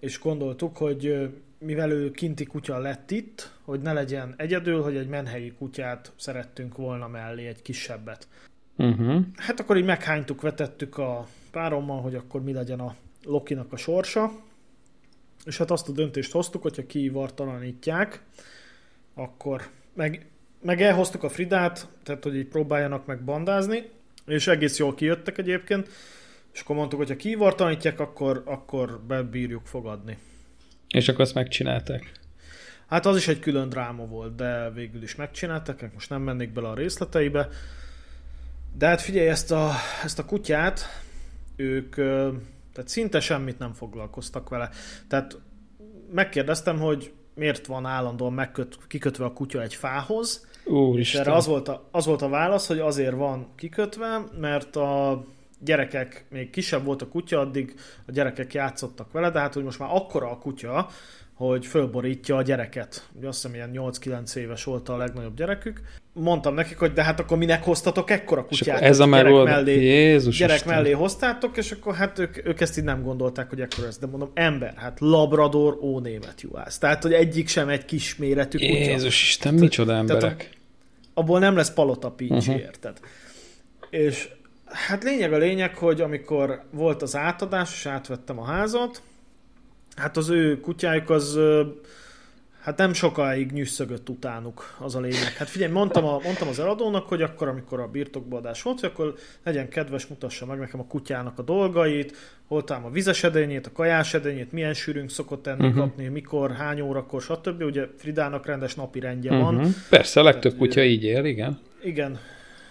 és 0.00 0.20
gondoltuk, 0.20 0.76
hogy 0.76 1.30
mivel 1.58 1.90
ő 1.90 2.10
kinti 2.10 2.44
kutya 2.44 2.78
lett 2.78 3.10
itt, 3.10 3.52
hogy 3.64 3.80
ne 3.80 3.92
legyen 3.92 4.34
egyedül, 4.36 4.82
hogy 4.82 4.96
egy 4.96 5.08
menhelyi 5.08 5.52
kutyát 5.52 6.12
szerettünk 6.16 6.76
volna 6.76 7.08
mellé, 7.08 7.46
egy 7.46 7.62
kisebbet. 7.62 8.28
Uh-huh. 8.76 9.24
Hát 9.36 9.60
akkor 9.60 9.76
így 9.76 9.84
meghánytuk, 9.84 10.40
vetettük 10.40 10.98
a 10.98 11.26
párommal, 11.50 12.00
hogy 12.00 12.14
akkor 12.14 12.42
mi 12.42 12.52
legyen 12.52 12.80
a 12.80 12.94
Lokinak 13.24 13.72
a 13.72 13.76
sorsa. 13.76 14.30
És 15.44 15.58
hát 15.58 15.70
azt 15.70 15.88
a 15.88 15.92
döntést 15.92 16.32
hoztuk, 16.32 16.62
hogyha 16.62 16.86
kiivartalanítják, 16.86 18.22
akkor 19.14 19.62
meg, 19.94 20.26
meg 20.62 20.82
elhoztuk 20.82 21.22
a 21.22 21.28
Fridát, 21.28 21.88
tehát 22.02 22.22
hogy 22.22 22.36
így 22.36 22.48
próbáljanak 22.48 23.06
meg 23.06 23.24
bandázni, 23.24 23.90
és 24.26 24.46
egész 24.46 24.78
jól 24.78 24.94
kijöttek 24.94 25.38
egyébként, 25.38 25.88
és 26.52 26.60
akkor 26.60 26.76
mondtuk, 26.76 26.98
hogy 26.98 27.08
ha 27.08 27.16
kiivartalanítják, 27.16 28.00
akkor, 28.00 28.42
akkor 28.46 29.00
bebírjuk 29.06 29.66
fogadni. 29.66 30.18
És 30.88 31.08
akkor 31.08 31.20
azt 31.20 31.34
megcsinálták. 31.34 32.12
Hát 32.86 33.06
az 33.06 33.16
is 33.16 33.28
egy 33.28 33.40
külön 33.40 33.68
dráma 33.68 34.06
volt, 34.06 34.34
de 34.34 34.70
végül 34.70 35.02
is 35.02 35.14
megcsináltak, 35.14 35.92
most 35.92 36.10
nem 36.10 36.22
mennék 36.22 36.52
bele 36.52 36.68
a 36.68 36.74
részleteibe. 36.74 37.48
De 38.78 38.86
hát 38.86 39.00
figyelj, 39.00 39.28
ezt 39.28 39.50
a, 39.50 39.70
ezt 40.04 40.18
a 40.18 40.24
kutyát, 40.24 40.80
ők 41.56 41.94
tehát 42.72 42.88
szinte 42.88 43.20
semmit 43.20 43.58
nem 43.58 43.72
foglalkoztak 43.72 44.48
vele. 44.48 44.70
Tehát 45.08 45.38
megkérdeztem, 46.10 46.78
hogy 46.78 47.12
miért 47.34 47.66
van 47.66 47.86
állandóan 47.86 48.32
megköt, 48.32 48.78
kikötve 48.86 49.24
a 49.24 49.32
kutya 49.32 49.62
egy 49.62 49.74
fához, 49.74 50.46
és 50.64 50.70
Úristen. 50.72 51.20
erre 51.20 51.32
az 51.32 51.46
volt, 51.46 51.68
a, 51.68 51.88
az 51.90 52.06
volt 52.06 52.22
a 52.22 52.28
válasz, 52.28 52.66
hogy 52.66 52.78
azért 52.78 53.14
van 53.14 53.46
kikötve, 53.56 54.24
mert 54.40 54.76
a 54.76 55.24
gyerekek, 55.58 56.24
még 56.30 56.50
kisebb 56.50 56.84
volt 56.84 57.02
a 57.02 57.08
kutya, 57.08 57.40
addig 57.40 57.74
a 58.06 58.12
gyerekek 58.12 58.54
játszottak 58.54 59.12
vele, 59.12 59.30
de 59.30 59.38
hát 59.38 59.54
hogy 59.54 59.64
most 59.64 59.78
már 59.78 59.88
akkora 59.92 60.30
a 60.30 60.38
kutya, 60.38 60.88
hogy 61.34 61.66
fölborítja 61.66 62.36
a 62.36 62.42
gyereket. 62.42 63.08
Ugye 63.12 63.28
azt 63.28 63.42
hiszem 63.42 63.54
ilyen 63.54 63.92
8-9 63.92 64.34
éves 64.34 64.64
volt 64.64 64.88
a 64.88 64.96
legnagyobb 64.96 65.36
gyerekük. 65.36 65.80
Mondtam 66.14 66.54
nekik, 66.54 66.78
hogy 66.78 66.92
de 66.92 67.02
hát 67.02 67.20
akkor 67.20 67.36
minek 67.36 67.64
hoztatok 67.64 68.10
ekkora 68.10 68.44
kutyát? 68.44 68.80
ez 68.80 69.00
a 69.00 69.06
gyerek 69.06 69.32
már 69.32 69.44
mellé, 69.44 69.82
Jézus 69.84 70.38
gyerek 70.38 70.56
Isten. 70.56 70.74
mellé 70.74 70.90
hoztátok, 70.90 71.56
és 71.56 71.70
akkor 71.70 71.94
hát 71.94 72.18
ők, 72.18 72.46
ők 72.46 72.60
ezt 72.60 72.78
így 72.78 72.84
nem 72.84 73.02
gondolták, 73.02 73.48
hogy 73.48 73.60
ekkora 73.60 73.86
ez. 73.86 73.98
De 73.98 74.06
mondom, 74.06 74.30
ember, 74.34 74.74
hát 74.76 75.00
Labrador, 75.00 75.78
ó 75.80 75.98
német 75.98 76.40
juhász. 76.40 76.78
Tehát, 76.78 77.02
hogy 77.02 77.12
egyik 77.12 77.48
sem 77.48 77.68
egy 77.68 77.84
kisméretű 77.84 78.58
kutya. 78.58 78.90
Jézus 78.90 79.22
Isten, 79.22 79.54
micsoda 79.54 79.92
emberek. 79.92 80.50
Abból 81.14 81.38
nem 81.38 81.56
lesz 81.56 81.72
palota 81.72 82.10
pícsi, 82.10 82.32
Uh-huh. 82.34 82.54
uh-huh. 82.54 82.64
érted? 82.64 82.98
És 83.90 84.28
hát 84.64 85.02
lényeg 85.04 85.32
a 85.32 85.38
lényeg, 85.38 85.76
hogy 85.76 86.00
amikor 86.00 86.62
volt 86.70 87.02
az 87.02 87.16
átadás, 87.16 87.72
és 87.72 87.86
átvettem 87.86 88.38
a 88.38 88.44
házat, 88.44 89.02
hát 89.96 90.16
az 90.16 90.28
ő 90.28 90.60
kutyájuk 90.60 91.10
az 91.10 91.38
hát 92.62 92.76
nem 92.76 92.92
sokáig 92.92 93.52
nyüsszögött 93.52 94.08
utánuk, 94.08 94.76
az 94.78 94.94
a 94.94 95.00
lényeg. 95.00 95.32
Hát 95.36 95.48
figyelj, 95.48 95.72
mondtam, 95.72 96.04
a, 96.04 96.20
mondtam 96.24 96.48
az 96.48 96.58
eladónak, 96.58 97.08
hogy 97.08 97.22
akkor, 97.22 97.48
amikor 97.48 97.80
a 97.80 97.86
birtokbeadás 97.86 98.62
volt, 98.62 98.80
hogy 98.80 98.88
akkor 98.88 99.14
legyen 99.44 99.68
kedves, 99.68 100.06
mutassa 100.06 100.46
meg 100.46 100.58
nekem 100.58 100.80
a 100.80 100.86
kutyának 100.86 101.38
a 101.38 101.42
dolgait, 101.42 102.16
hol 102.46 102.64
talán 102.64 102.84
a 102.84 102.90
vizes 102.90 103.24
edényét, 103.24 103.66
a 103.66 103.72
kajás 103.72 104.14
edényét, 104.14 104.52
milyen 104.52 104.74
sűrűnk 104.74 105.10
szokott 105.10 105.46
enni, 105.46 105.66
uh-huh. 105.66 105.80
kapni, 105.80 106.08
mikor, 106.08 106.50
hány 106.50 106.80
órakor, 106.80 107.22
stb. 107.22 107.62
Ugye 107.62 107.86
Fridának 107.96 108.46
rendes 108.46 108.74
napi 108.74 109.00
rendje 109.00 109.30
uh-huh. 109.30 109.54
van. 109.54 109.74
Persze, 109.90 110.20
a 110.20 110.22
legtöbb 110.22 110.52
Tehát, 110.52 110.58
kutya 110.58 110.82
így 110.82 111.04
él, 111.04 111.24
igen. 111.24 111.58
igen. 111.82 112.18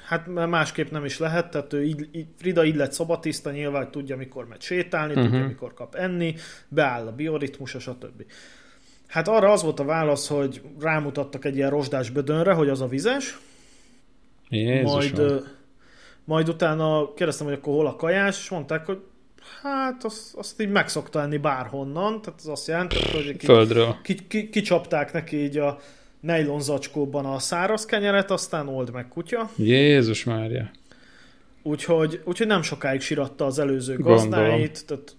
Hát 0.08 0.28
másképp 0.28 0.92
nem 0.92 1.06
is 1.06 1.20
lehet, 1.20 1.52
tehát 1.52 1.74
ő 1.74 1.84
így, 1.84 2.08
így, 2.12 2.28
Frida 2.38 2.66
így 2.66 2.76
lett 2.76 2.92
szobatiszta, 2.92 3.52
nyilván 3.52 3.92
tudja, 3.92 4.18
mikor 4.18 4.48
megy 4.48 4.62
sétálni, 4.62 5.12
uh-huh. 5.12 5.26
tudja, 5.26 5.40
Mhm. 5.40 5.48
mikor 5.48 5.74
kap 5.74 5.96
enni, 5.96 6.36
beáll 6.68 7.08
a 7.08 7.12
bioritmusa, 7.12 7.80
stb. 7.80 8.24
Hát 9.12 9.28
arra 9.28 9.52
az 9.52 9.64
volt 9.64 9.80
a 9.80 9.84
válasz, 9.84 10.28
hogy 10.28 10.62
rámutattak 10.80 11.46
egy 11.46 11.56
ilyen 11.56 11.70
rozsdás 11.70 12.10
bödönre, 12.10 12.54
hogy 12.54 12.70
az 12.70 12.82
a 12.82 12.88
vizes, 12.88 13.40
Jézus 14.50 14.92
majd, 14.92 15.44
majd 16.24 16.50
utána 16.50 17.14
kérdeztem, 17.14 17.48
hogy 17.48 17.56
akkor 17.56 17.74
hol 17.74 17.88
a 17.88 17.96
kajás, 17.96 18.40
és 18.40 18.50
mondták, 18.50 18.86
hogy 18.86 19.00
hát 19.62 20.04
azt, 20.04 20.36
azt 20.36 20.62
így 20.62 20.70
megszokta 20.70 21.22
enni 21.22 21.38
bárhonnan, 21.38 22.22
tehát 22.22 22.40
az 22.40 22.48
azt 22.48 22.68
jelenti, 22.68 22.96
hogy 23.12 23.36
Földről. 23.44 23.98
ki, 24.04 24.28
ki, 24.28 24.50
kicsapták 24.50 25.14
neki 25.14 25.38
így 25.44 25.58
a 25.58 25.80
nylon 26.22 26.62
zacskóban 26.62 27.26
a 27.26 27.40
száraz 27.40 27.86
kenyeret, 27.86 28.32
aztán 28.32 28.68
old 28.68 28.92
meg 28.92 29.08
kutya. 29.08 29.50
Jézus 29.56 30.24
Mária. 30.24 30.72
Úgyhogy, 31.64 32.22
úgyhogy 32.24 32.48
nem 32.48 32.62
sokáig 32.62 33.02
síratta 33.02 33.46
az 33.46 33.60
előző 33.60 33.96
Gondolom. 33.96 34.30
gazdáit, 34.30 34.86
tehát, 34.86 35.16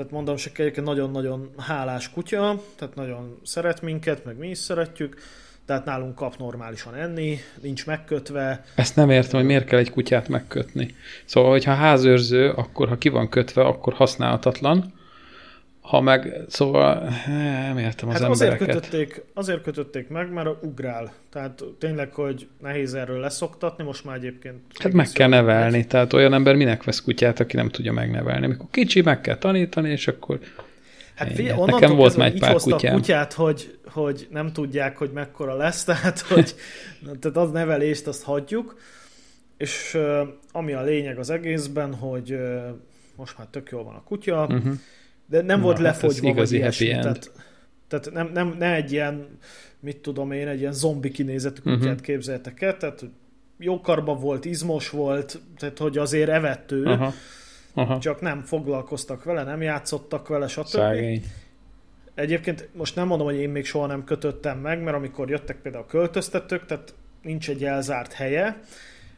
tehát 0.00 0.14
mondom, 0.14 0.36
se 0.36 0.50
egyébként 0.56 0.86
nagyon-nagyon 0.86 1.50
hálás 1.58 2.10
kutya, 2.10 2.62
tehát 2.76 2.94
nagyon 2.94 3.40
szeret 3.44 3.82
minket, 3.82 4.24
meg 4.24 4.38
mi 4.38 4.48
is 4.48 4.58
szeretjük, 4.58 5.16
tehát 5.66 5.84
nálunk 5.84 6.14
kap 6.14 6.36
normálisan 6.36 6.94
enni, 6.94 7.38
nincs 7.62 7.86
megkötve, 7.86 8.64
Ezt 8.74 8.96
nem 8.96 9.10
értem, 9.10 9.38
hogy 9.38 9.48
miért 9.48 9.64
kell 9.64 9.78
egy 9.78 9.90
kutyát 9.90 10.28
megkötni. 10.28 10.94
Szóval, 11.24 11.50
hogyha 11.50 11.74
házőrző, 11.74 12.50
akkor 12.50 12.88
ha 12.88 12.98
ki 12.98 13.08
van 13.08 13.28
kötve, 13.28 13.62
akkor 13.62 13.92
használhatatlan. 13.92 14.92
Ha 15.80 16.00
meg, 16.00 16.34
szóval 16.48 17.08
nem 17.66 17.78
értem 17.78 18.08
az 18.08 18.20
hát 18.20 18.30
azért 18.30 18.52
embereket. 18.52 18.74
kötötték, 18.74 19.22
azért 19.34 19.62
kötötték 19.62 20.08
meg, 20.08 20.32
mert 20.32 20.48
ugrál. 20.62 21.12
Tehát 21.30 21.64
tényleg, 21.78 22.14
hogy 22.14 22.48
nehéz 22.60 22.94
erről 22.94 23.20
leszoktatni, 23.20 23.84
most 23.84 24.04
már 24.04 24.16
egyébként... 24.16 24.58
Hát 24.78 24.92
meg 24.92 25.08
kell 25.08 25.28
nevelni, 25.28 25.86
tehát 25.86 26.12
olyan 26.12 26.34
ember 26.34 26.54
minek 26.54 26.84
vesz 26.84 27.02
kutyát, 27.02 27.40
aki 27.40 27.56
nem 27.56 27.68
tudja 27.68 27.92
megnevelni. 27.92 28.44
Amikor 28.44 28.66
kicsi, 28.70 29.00
meg 29.00 29.20
kell 29.20 29.36
tanítani, 29.36 29.90
és 29.90 30.08
akkor 30.08 30.38
Hát 31.20 31.28
figyelj, 31.28 31.48
Nekem 31.48 31.62
onnantól 31.62 31.96
volt 31.96 32.02
kezdve, 32.02 32.22
már 32.22 32.32
egy 32.32 32.40
pár 32.40 32.54
kutyám. 32.54 32.94
kutyát, 32.94 33.32
hogy, 33.32 33.78
hogy 33.86 34.28
nem 34.30 34.52
tudják, 34.52 34.96
hogy 34.96 35.10
mekkora 35.10 35.56
lesz, 35.56 35.84
tehát, 35.90 36.20
hogy, 36.20 36.54
tehát 37.20 37.36
az 37.36 37.50
nevelést 37.50 38.06
azt 38.06 38.22
hagyjuk. 38.22 38.78
És 39.56 39.98
ami 40.52 40.72
a 40.72 40.82
lényeg 40.82 41.18
az 41.18 41.30
egészben, 41.30 41.94
hogy 41.94 42.38
most 43.16 43.38
már 43.38 43.46
tök 43.46 43.70
jól 43.70 43.84
van 43.84 43.94
a 43.94 44.02
kutya, 44.02 44.42
uh-huh. 44.42 44.72
De 45.30 45.42
nem 45.42 45.58
Na, 45.58 45.64
volt 45.64 45.76
hát 45.76 45.84
lefogyva, 45.86 46.28
igazi 46.28 46.58
vagy 46.58 46.64
happy 46.72 46.84
ilyesmi. 46.84 47.08
end. 47.08 47.18
Tehát, 47.18 47.30
tehát 47.88 48.12
nem, 48.12 48.30
nem, 48.32 48.56
ne 48.58 48.74
egy 48.74 48.92
ilyen, 48.92 49.26
mit 49.80 49.96
tudom 49.96 50.32
én, 50.32 50.48
egy 50.48 50.60
ilyen 50.60 50.72
zombi 50.72 51.10
kinézetű 51.10 51.60
kutyát 51.60 51.78
Mhm. 51.78 51.86
uh-huh. 51.88 52.00
képzeltek 52.04 52.62
el, 52.62 52.76
tehát 52.76 53.00
hogy 53.00 53.10
jó 53.58 53.80
karban 53.80 54.18
volt, 54.20 54.44
izmos 54.44 54.90
volt, 54.90 55.40
tehát 55.58 55.78
hogy 55.78 55.98
azért 55.98 56.28
evett 56.28 56.72
ő, 56.72 56.84
Aha. 56.84 57.12
Aha. 57.74 57.98
csak 57.98 58.20
nem 58.20 58.40
foglalkoztak 58.42 59.24
vele, 59.24 59.42
nem 59.42 59.62
játszottak 59.62 60.28
vele, 60.28 60.48
stb. 60.48 60.66
Szegény. 60.66 61.24
Egyébként 62.14 62.68
most 62.72 62.94
nem 62.96 63.06
mondom, 63.06 63.26
hogy 63.26 63.36
én 63.36 63.50
még 63.50 63.64
soha 63.64 63.86
nem 63.86 64.04
kötöttem 64.04 64.58
meg, 64.58 64.82
mert 64.82 64.96
amikor 64.96 65.30
jöttek 65.30 65.56
például 65.62 65.84
a 65.84 65.86
költöztetők, 65.86 66.66
tehát 66.66 66.94
nincs 67.22 67.48
egy 67.50 67.64
elzárt 67.64 68.12
helye, 68.12 68.60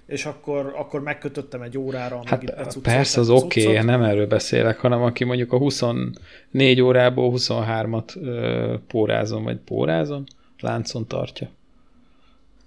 és 0.06 0.24
akkor, 0.24 0.72
akkor 0.76 1.02
megkötöttem 1.02 1.62
egy 1.62 1.78
órára, 1.78 2.14
amíg 2.14 2.26
itt 2.26 2.30
Hát 2.30 2.56
becucolták 2.56 2.94
persze, 2.94 3.20
az 3.20 3.30
oké, 3.30 3.66
okay, 3.66 3.84
nem 3.84 4.02
erről 4.02 4.26
beszélek, 4.26 4.78
hanem 4.78 5.02
aki 5.02 5.24
mondjuk 5.24 5.52
a 5.52 5.58
24 5.58 6.80
órából 6.80 7.32
23-at 7.36 8.16
ö, 8.22 8.74
pórázon, 8.86 9.44
vagy 9.44 9.56
pórázon, 9.56 10.24
láncon 10.60 11.06
tartja. 11.06 11.50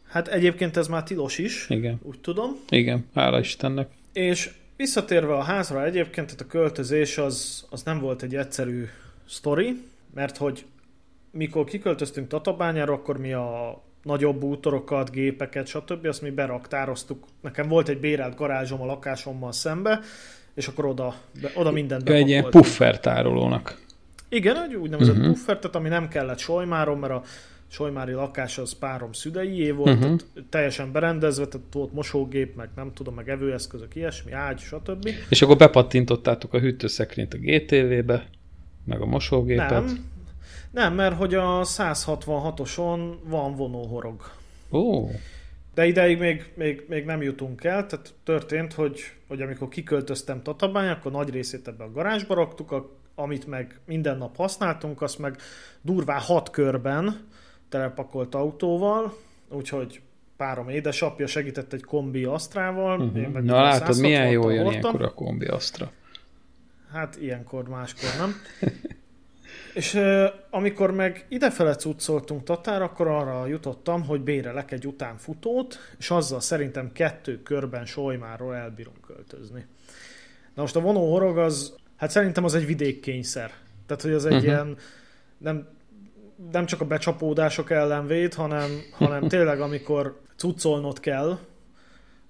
Hát 0.07 0.27
egyébként 0.27 0.77
ez 0.77 0.87
már 0.87 1.03
tilos 1.03 1.37
is, 1.37 1.69
Igen, 1.69 1.99
úgy 2.03 2.19
tudom. 2.19 2.59
igen, 2.69 3.05
hála 3.13 3.39
Istennek. 3.39 3.89
És 4.13 4.51
visszatérve 4.77 5.33
a 5.33 5.41
házra 5.41 5.85
egyébként, 5.85 6.27
tehát 6.27 6.41
a 6.41 6.47
költözés 6.47 7.17
az, 7.17 7.65
az 7.69 7.83
nem 7.83 7.99
volt 7.99 8.21
egy 8.21 8.35
egyszerű 8.35 8.85
sztori, 9.25 9.81
mert 10.13 10.37
hogy 10.37 10.65
mikor 11.31 11.65
kiköltöztünk 11.65 12.27
Tatabányára, 12.27 12.93
akkor 12.93 13.17
mi 13.17 13.33
a 13.33 13.81
nagyobb 14.05 14.39
bútorokat, 14.39 15.11
gépeket, 15.11 15.67
stb. 15.67 16.05
azt 16.05 16.21
mi 16.21 16.29
beraktároztuk. 16.29 17.25
Nekem 17.41 17.67
volt 17.67 17.89
egy 17.89 17.99
bérelt 17.99 18.35
garázsom 18.35 18.81
a 18.81 18.85
lakásommal 18.85 19.51
szembe, 19.51 19.99
és 20.53 20.67
akkor 20.67 20.85
oda, 20.85 21.15
be, 21.41 21.51
oda 21.55 21.71
mindent 21.71 22.09
Ő 22.09 22.13
egy 22.13 22.27
ilyen 22.27 22.41
bepakoltunk. 22.41 22.63
puffer 22.65 22.99
tárolónak. 22.99 23.83
Igen, 24.29 24.55
egy 24.63 24.75
úgynevezett 24.75 25.13
Mhm. 25.13 25.21
uh-huh. 25.21 25.35
puffer, 25.35 25.59
tehát 25.59 25.75
ami 25.75 25.89
nem 25.89 26.07
kellett 26.07 26.37
solymáron, 26.37 26.97
mert 26.97 27.13
a 27.13 27.21
solymári 27.67 28.11
lakás 28.11 28.57
az 28.57 28.73
párom 28.73 29.11
szüleié 29.13 29.71
volt, 29.71 29.95
Mhm. 29.95 30.03
uh-huh. 30.03 30.19
tehát 30.33 30.49
teljesen 30.49 30.91
berendezve, 30.91 31.45
tehát 31.47 31.67
volt 31.71 31.93
mosógép, 31.93 32.55
meg 32.55 32.69
nem 32.75 32.91
tudom, 32.93 33.13
meg 33.15 33.29
evőeszközök, 33.29 33.95
ilyesmi, 33.95 34.31
ágy, 34.31 34.59
stb. 34.59 35.09
És 35.29 35.41
akkor 35.41 35.57
bepattintottátok 35.57 36.53
a 36.53 36.59
hűtőszekrényt 36.59 37.33
a 37.33 37.37
GTV-be, 37.37 38.25
meg 38.85 39.01
a 39.01 39.05
mosógépet. 39.05 39.69
Nem, 39.69 40.05
nem, 40.75 40.93
mert 40.93 41.15
hogy 41.15 41.33
a 41.33 41.61
166-oson 41.63 43.13
van 43.23 43.55
vonóhorog. 43.55 44.31
Ó, 44.71 45.09
De 45.73 45.85
ideig 45.85 46.19
még, 46.19 46.51
még, 46.53 46.85
még 46.87 47.05
nem 47.05 47.21
jutunk 47.21 47.63
el, 47.63 47.85
tehát 47.85 48.13
történt, 48.23 48.73
hogy, 48.73 48.99
hogy 49.27 49.41
amikor 49.41 49.67
kiköltöztem 49.67 50.41
Tatabány, 50.43 50.87
akkor 50.87 51.11
nagy 51.11 51.29
részét 51.29 51.67
ebbe 51.67 51.83
a 51.83 51.91
garázsba 51.91 52.33
raktuk, 52.33 52.71
a, 52.71 52.89
amit 53.15 53.47
meg 53.47 53.79
minden 53.85 54.17
nap 54.17 54.35
használtunk, 54.35 55.01
azt 55.01 55.19
meg 55.19 55.37
durván 55.81 56.19
hat 56.19 56.49
körben 56.49 57.27
telepakolt 57.69 58.35
autóval, 58.35 59.17
úgyhogy 59.49 60.01
párom 60.37 60.69
édesapja 60.69 61.27
segített 61.27 61.73
egy 61.73 61.83
kombi 61.83 62.23
asztrával. 62.23 63.01
én 63.01 63.07
uh-huh. 63.07 63.33
meg 63.33 63.43
na 63.43 63.61
látod, 63.61 63.99
milyen 63.99 64.27
166-tal 64.27 64.31
jól 64.31 64.53
jön 64.53 64.65
ilyenkor 64.65 65.01
a 65.01 65.13
kombi 65.13 65.45
Astra. 65.45 65.91
Hát 66.91 67.17
ilyenkor, 67.21 67.67
máskor 67.67 68.09
nem. 68.19 68.35
És 69.75 69.99
amikor 70.49 70.91
meg 70.91 71.25
idefele 71.29 71.75
cuccoltunk 71.75 72.43
Tatár, 72.43 72.81
akkor 72.81 73.07
arra 73.07 73.47
jutottam, 73.47 74.05
hogy 74.05 74.21
bérelek 74.21 74.71
egy 74.71 74.87
utánfutót, 74.87 75.77
és 75.97 76.09
azzal 76.09 76.39
szerintem 76.39 76.91
kettő 76.91 77.41
körben 77.41 77.85
Solymáról 77.85 78.55
elbírunk 78.55 79.01
költözni. 79.07 79.65
Na 80.53 80.61
most 80.61 80.75
a 80.75 80.79
vonóhorog 80.79 81.37
az, 81.37 81.75
hát 81.95 82.09
szerintem 82.09 82.43
az 82.43 82.55
egy 82.55 82.65
vidékkényszer. 82.65 83.51
Tehát, 83.85 84.01
hogy 84.01 84.11
az 84.11 84.25
egy 84.25 84.33
uh-huh. 84.33 84.47
ilyen, 84.47 84.77
nem, 85.37 85.67
nem 86.51 86.65
csak 86.65 86.81
a 86.81 86.85
becsapódások 86.85 87.71
ellen 87.71 88.07
véd, 88.07 88.33
hanem, 88.33 88.69
hanem 88.91 89.27
tényleg 89.33 89.61
amikor 89.61 90.19
cuccolnod 90.35 90.99
kell, 90.99 91.37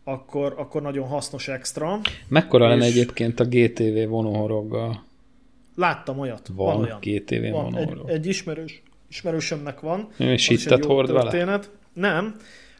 akkor, 0.03 0.53
akkor 0.57 0.81
nagyon 0.81 1.07
hasznos 1.07 1.47
extra. 1.47 1.99
Mekkora 2.27 2.67
lenne 2.67 2.85
És- 2.85 2.91
egyébként 2.91 3.39
a 3.39 3.45
GTV 3.45 4.09
vonóhoroggal? 4.09 5.03
Láttam 5.75 6.20
olyat. 6.20 6.48
Van, 6.53 6.75
van 6.75 6.84
olyan. 6.84 7.00
GTV 7.01 7.34
Van, 7.34 7.44
egy, 7.44 7.51
vonóhorog. 7.51 8.10
egy 8.10 8.25
ismerős, 8.25 8.84
ismerősömnek 9.10 9.79
van. 9.79 10.10
És 10.17 10.48
hittet 10.48 10.79
egy 10.79 10.86
hord 10.86 11.08
vele? 11.12 11.22
történet. 11.22 11.72
Nem, 11.94 12.36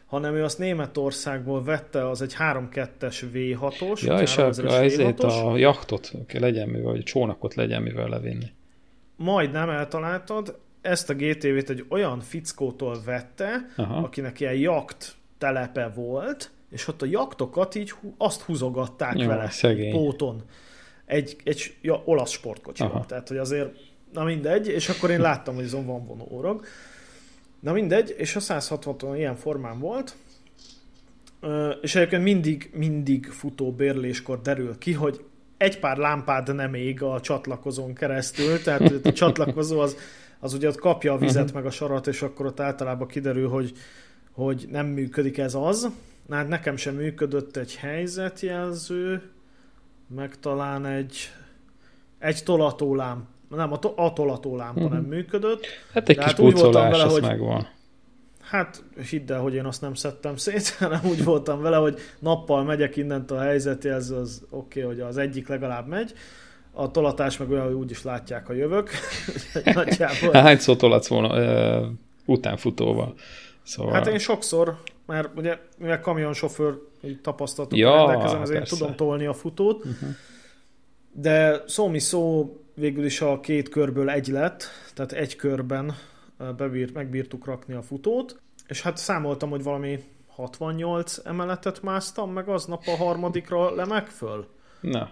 hanem 0.06 0.34
ő 0.34 0.44
azt 0.44 0.58
Németországból 0.58 1.64
vette, 1.64 2.08
az 2.08 2.22
egy 2.22 2.34
3-2-es 2.38 3.22
V6-os. 3.34 4.00
Ja, 4.04 4.18
és 4.18 4.36
a, 4.38 4.50
3000-es 4.50 4.68
a, 4.68 4.72
ezért 4.82 5.22
V6-os. 5.22 5.44
a 5.52 5.56
jachtot 5.56 6.12
legyen 6.32 6.68
mivel, 6.68 6.90
vagy 6.90 7.00
a 7.00 7.02
csónakot 7.02 7.54
legyen 7.54 7.82
mivel 7.82 8.08
levinni. 8.08 8.46
Majdnem 9.16 9.68
eltaláltad, 9.68 10.58
ezt 10.80 11.10
a 11.10 11.14
GTV-t 11.14 11.70
egy 11.70 11.84
olyan 11.88 12.20
fickótól 12.20 12.96
vette, 13.04 13.66
Aha. 13.76 13.96
akinek 13.96 14.40
ilyen 14.40 14.54
jakt 14.54 15.16
telepe 15.38 15.92
volt, 15.94 16.50
és 16.70 16.88
ott 16.88 17.02
a 17.02 17.06
jaktokat 17.06 17.74
így 17.74 17.92
azt 18.18 18.42
húzogatták 18.42 19.18
Jó, 19.18 19.26
vele 19.26 19.50
szegény. 19.50 19.92
póton. 19.92 20.42
Egy, 21.06 21.36
egy 21.44 21.74
ja, 21.80 22.02
olasz 22.04 22.30
sportkocsival, 22.30 23.06
tehát 23.06 23.28
hogy 23.28 23.36
azért, 23.36 23.76
na 24.12 24.24
mindegy, 24.24 24.68
és 24.68 24.88
akkor 24.88 25.10
én 25.10 25.20
láttam, 25.20 25.54
hogy 25.54 25.64
azon 25.64 25.86
van 25.86 26.06
vonó 26.06 26.28
órog. 26.30 26.64
Na 27.60 27.72
mindegy, 27.72 28.14
és 28.18 28.36
a 28.36 28.40
160 28.40 29.16
ilyen 29.16 29.36
formán 29.36 29.78
volt, 29.78 30.16
és 31.80 31.94
egyébként 31.94 32.22
mindig, 32.22 32.70
mindig 32.72 33.26
futó 33.26 33.72
bérléskor 33.72 34.40
derül 34.40 34.78
ki, 34.78 34.92
hogy 34.92 35.24
egy 35.56 35.78
pár 35.78 35.96
lámpád 35.96 36.54
nem 36.54 36.74
ég 36.74 37.02
a 37.02 37.20
csatlakozón 37.20 37.94
keresztül, 37.94 38.62
tehát 38.62 39.06
a 39.06 39.12
csatlakozó 39.12 39.80
az, 39.80 39.96
az 40.40 40.54
ugye 40.54 40.68
ott 40.68 40.78
kapja 40.78 41.12
a 41.12 41.18
vizet 41.18 41.52
meg 41.52 41.66
a 41.66 41.70
sarat, 41.70 42.06
és 42.06 42.22
akkor 42.22 42.46
ott 42.46 42.60
általában 42.60 43.08
kiderül, 43.08 43.48
hogy, 43.48 43.72
hogy 44.32 44.66
nem 44.70 44.86
működik 44.86 45.38
ez 45.38 45.54
az. 45.54 45.88
Na, 46.26 46.36
hát 46.36 46.48
nekem 46.48 46.76
sem 46.76 46.94
működött 46.94 47.56
egy 47.56 47.76
helyzetjelző, 47.76 49.22
meg 50.14 50.38
talán 50.40 50.86
egy, 50.86 51.16
egy 52.18 52.42
tolatólámpa. 52.44 53.26
Nem, 53.48 53.72
a, 53.72 53.78
to- 53.78 53.98
a 53.98 54.12
tolatólámpa 54.12 54.80
uh-huh. 54.80 54.94
nem 54.94 55.04
működött. 55.04 55.66
Hát 55.92 56.08
egy 56.08 56.16
kis 56.16 56.24
hát 56.24 56.38
úgy 56.38 56.52
pucolás, 56.52 56.90
vele, 56.90 57.10
hogy- 57.10 57.22
megvan. 57.22 57.74
Hát 58.40 58.82
hidd 59.10 59.32
el, 59.32 59.40
hogy 59.40 59.54
én 59.54 59.64
azt 59.64 59.80
nem 59.80 59.94
szedtem 59.94 60.36
szét, 60.36 60.68
hanem 60.78 61.00
úgy 61.04 61.24
voltam 61.24 61.60
vele, 61.60 61.76
hogy 61.76 61.98
nappal 62.18 62.64
megyek 62.64 62.96
innent 62.96 63.30
a 63.30 63.40
helyzetjelző, 63.40 64.16
az 64.16 64.42
oké, 64.50 64.82
okay, 64.82 64.94
hogy 64.94 65.02
az 65.08 65.16
egyik 65.16 65.48
legalább 65.48 65.86
megy. 65.86 66.12
A 66.72 66.90
tolatás 66.90 67.36
meg 67.36 67.50
olyan, 67.50 67.64
hogy 67.64 67.74
úgyis 67.74 68.02
látják, 68.02 68.46
ha 68.46 68.52
jövök. 68.52 68.90
Nagyjából. 69.74 70.32
Hányszor 70.32 70.76
tolatsz 70.76 71.08
volna 71.08 71.38
ö, 71.38 71.86
utánfutóval? 72.24 73.14
Szóval... 73.66 73.92
Hát 73.92 74.06
én 74.06 74.18
sokszor, 74.18 74.76
mert 75.06 75.28
ugye 75.36 75.58
mivel 75.78 76.00
kamionsofőr 76.00 76.78
így 77.02 77.20
tapasztalatok 77.20 77.78
Ja, 77.78 77.96
rendelkezem, 77.96 78.42
ezért 78.42 78.58
persze. 78.58 78.76
tudom 78.76 78.96
tolni 78.96 79.26
a 79.26 79.32
futót. 79.32 79.84
Uh-huh. 79.84 80.08
De 81.12 81.62
szó 81.66 81.88
mi 81.88 81.98
szó 81.98 82.56
végül 82.74 83.04
is 83.04 83.20
a 83.20 83.40
két 83.40 83.68
körből 83.68 84.10
egy 84.10 84.26
lett, 84.26 84.64
tehát 84.94 85.12
egy 85.12 85.36
körben 85.36 85.94
bebírt, 86.56 86.94
megbírtuk 86.94 87.44
rakni 87.44 87.74
a 87.74 87.82
futót, 87.82 88.40
és 88.66 88.82
hát 88.82 88.96
számoltam, 88.96 89.50
hogy 89.50 89.62
valami 89.62 90.04
68 90.28 91.18
emeletet 91.24 91.82
másztam, 91.82 92.32
meg 92.32 92.48
aznap 92.48 92.82
a 92.86 92.96
harmadikra 92.96 93.74
lemek 93.74 94.06
föl. 94.06 94.46
Na, 94.80 95.10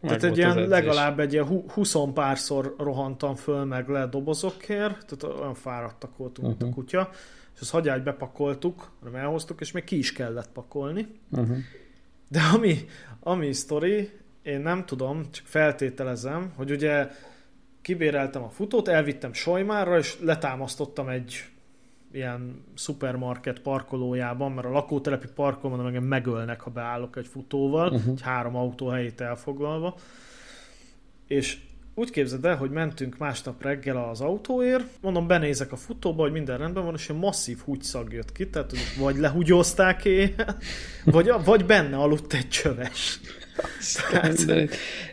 Tehát 0.00 0.22
egy 0.22 0.36
ilyen, 0.36 0.68
legalább 0.68 1.20
egy 1.20 1.32
ilyen 1.32 1.46
hu- 1.46 1.70
20 1.70 1.94
párszor 2.14 2.74
rohantam 2.78 3.34
föl, 3.34 3.64
meg 3.64 3.88
le 3.88 4.06
dobozokért, 4.06 5.06
tehát 5.06 5.38
olyan 5.38 5.54
fáradtak 5.54 6.16
voltunk, 6.16 6.48
uh-huh. 6.48 6.68
a 6.68 6.74
kutya, 6.74 7.10
és 7.54 7.60
azt 7.60 7.70
hagyjágy 7.70 8.02
bepakoltuk, 8.02 8.90
hanem 9.00 9.14
elhoztuk, 9.14 9.60
és 9.60 9.72
még 9.72 9.84
ki 9.84 9.98
is 9.98 10.12
kellett 10.12 10.52
pakolni. 10.52 11.08
Uh-huh. 11.30 11.56
De 12.28 12.40
ami, 12.54 12.78
ami 13.20 13.52
sztori, 13.52 14.10
én 14.42 14.60
nem 14.60 14.86
tudom, 14.86 15.30
csak 15.30 15.46
feltételezem, 15.46 16.52
hogy 16.56 16.70
ugye 16.70 17.10
kibéreltem 17.82 18.42
a 18.42 18.48
futót, 18.48 18.88
elvittem 18.88 19.32
Sojmárra, 19.32 19.98
és 19.98 20.20
letámasztottam 20.20 21.08
egy 21.08 21.44
ilyen 22.12 22.64
szupermarket 22.74 23.60
parkolójában, 23.60 24.52
mert 24.52 24.66
a 24.66 24.70
lakótelepi 24.70 25.26
parkolóban 25.34 25.86
engem 25.86 26.04
megölnek, 26.04 26.60
ha 26.60 26.70
beállok 26.70 27.16
egy 27.16 27.26
futóval, 27.26 27.92
uh-huh. 27.92 28.12
egy 28.12 28.22
három 28.22 28.56
autó 28.56 28.88
helyét 28.88 29.20
elfoglalva. 29.20 29.94
És 31.26 31.60
úgy 31.94 32.10
képzeld 32.10 32.44
el, 32.44 32.56
hogy 32.56 32.70
mentünk 32.70 33.18
másnap 33.18 33.62
reggel 33.62 34.08
az 34.10 34.20
autóért, 34.20 34.84
mondom, 35.00 35.26
benézek 35.26 35.72
a 35.72 35.76
futóba, 35.76 36.22
hogy 36.22 36.32
minden 36.32 36.58
rendben 36.58 36.84
van, 36.84 36.94
és 36.94 37.08
egy 37.08 37.16
masszív 37.16 37.58
húgyszag 37.64 38.12
jött 38.12 38.32
ki, 38.32 38.48
tehát 38.50 38.72
vagy 38.98 39.16
lehúgyozták 39.16 40.04
éjjel, 40.04 40.56
vagy, 41.04 41.30
vagy 41.44 41.64
benne 41.66 41.96
aludt 41.96 42.32
egy 42.32 42.48
csöves. 42.48 43.20
Tehát, 44.10 44.26
ez 44.26 44.48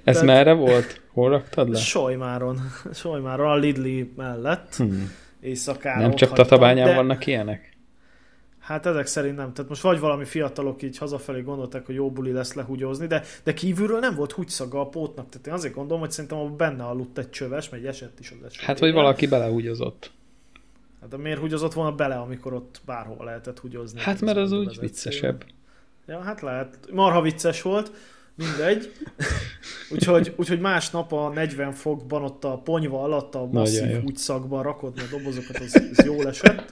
tehát- 0.04 0.24
merre 0.24 0.54
volt? 0.54 1.02
Hol 1.12 1.30
raktad 1.30 1.70
le? 1.70 1.78
Sojmáron, 1.80 2.60
Sojmáron, 2.94 3.52
a 3.52 3.56
Lidli 3.56 4.14
mellett, 4.16 4.76
Hmm. 4.76 5.12
éjszakára 5.42 6.02
Nem 6.02 6.16
csak 6.16 6.30
hagytam, 6.30 6.48
Tatabányán 6.48 6.88
de- 6.88 6.96
vannak 6.96 7.26
ilyenek? 7.26 7.78
Hát 8.70 8.86
ezek 8.86 9.06
szerint 9.06 9.36
nem. 9.36 9.54
Tehát 9.54 9.70
most 9.70 9.82
vagy 9.82 10.00
valami 10.00 10.26
fiatalok 10.26 10.82
így 10.82 10.98
hazafelé 10.98 11.42
gondolták, 11.42 11.86
hogy 11.86 11.96
jó 11.96 12.12
buli 12.12 12.32
lesz 12.32 12.54
lehúgyozni, 12.54 13.08
de, 13.08 13.24
de 13.44 13.54
kívülről 13.54 14.00
nem 14.00 14.16
volt 14.16 14.32
húgyszaga 14.32 14.80
a 14.80 14.88
pótnak. 14.88 15.30
Tehát 15.30 15.48
én 15.48 15.54
azért 15.54 15.74
gondolom, 15.74 16.00
hogy 16.00 16.12
szerintem 16.12 16.40
abban 16.40 16.58
benne 16.58 16.84
aludt 16.84 17.18
egy 17.18 17.30
csöves, 17.30 17.70
mert 17.70 17.84
egy 17.84 17.90
esett 17.90 18.20
is 18.20 18.32
az 18.32 18.46
eső. 18.46 18.66
Hát, 18.66 18.80
vagy 18.80 18.94
valaki 18.94 19.28
belehúgyozott. 19.28 20.12
Hát 21.02 21.10
de 21.10 21.18
miért 21.18 21.40
húgyozott 21.40 21.74
volna 21.74 21.96
bele, 21.96 22.16
amikor 22.16 22.54
ott 22.54 22.82
bárhol 22.86 23.26
lehetett 23.26 23.60
húgyozni? 23.60 24.00
Hát, 24.02 24.22
mert 24.22 24.38
az 24.38 24.52
úgy 24.52 24.80
viccesebb. 24.80 25.44
Ja, 26.08 26.20
hát 26.20 26.42
lehet. 26.42 26.78
Marha 26.92 27.22
vicces 27.22 27.62
volt. 27.62 27.92
Mindegy. 28.36 28.92
Úgyhogy, 29.94 30.34
úgyhogy 30.36 30.60
másnap 30.60 31.14
a 31.14 31.30
40 31.30 31.72
fokban 31.72 32.24
ott 32.24 32.44
a 32.44 32.58
ponyva 32.58 33.04
alatt 33.04 33.36
a 33.36 33.46
masszív 33.52 33.90
jó. 33.90 34.00
húgyszagban 34.00 34.64
rakodni 34.64 35.02
a 35.02 35.18
dobozokat, 35.18 35.58
az, 35.58 35.84
az 35.92 36.06
jól 36.06 36.28
esett. 36.28 36.72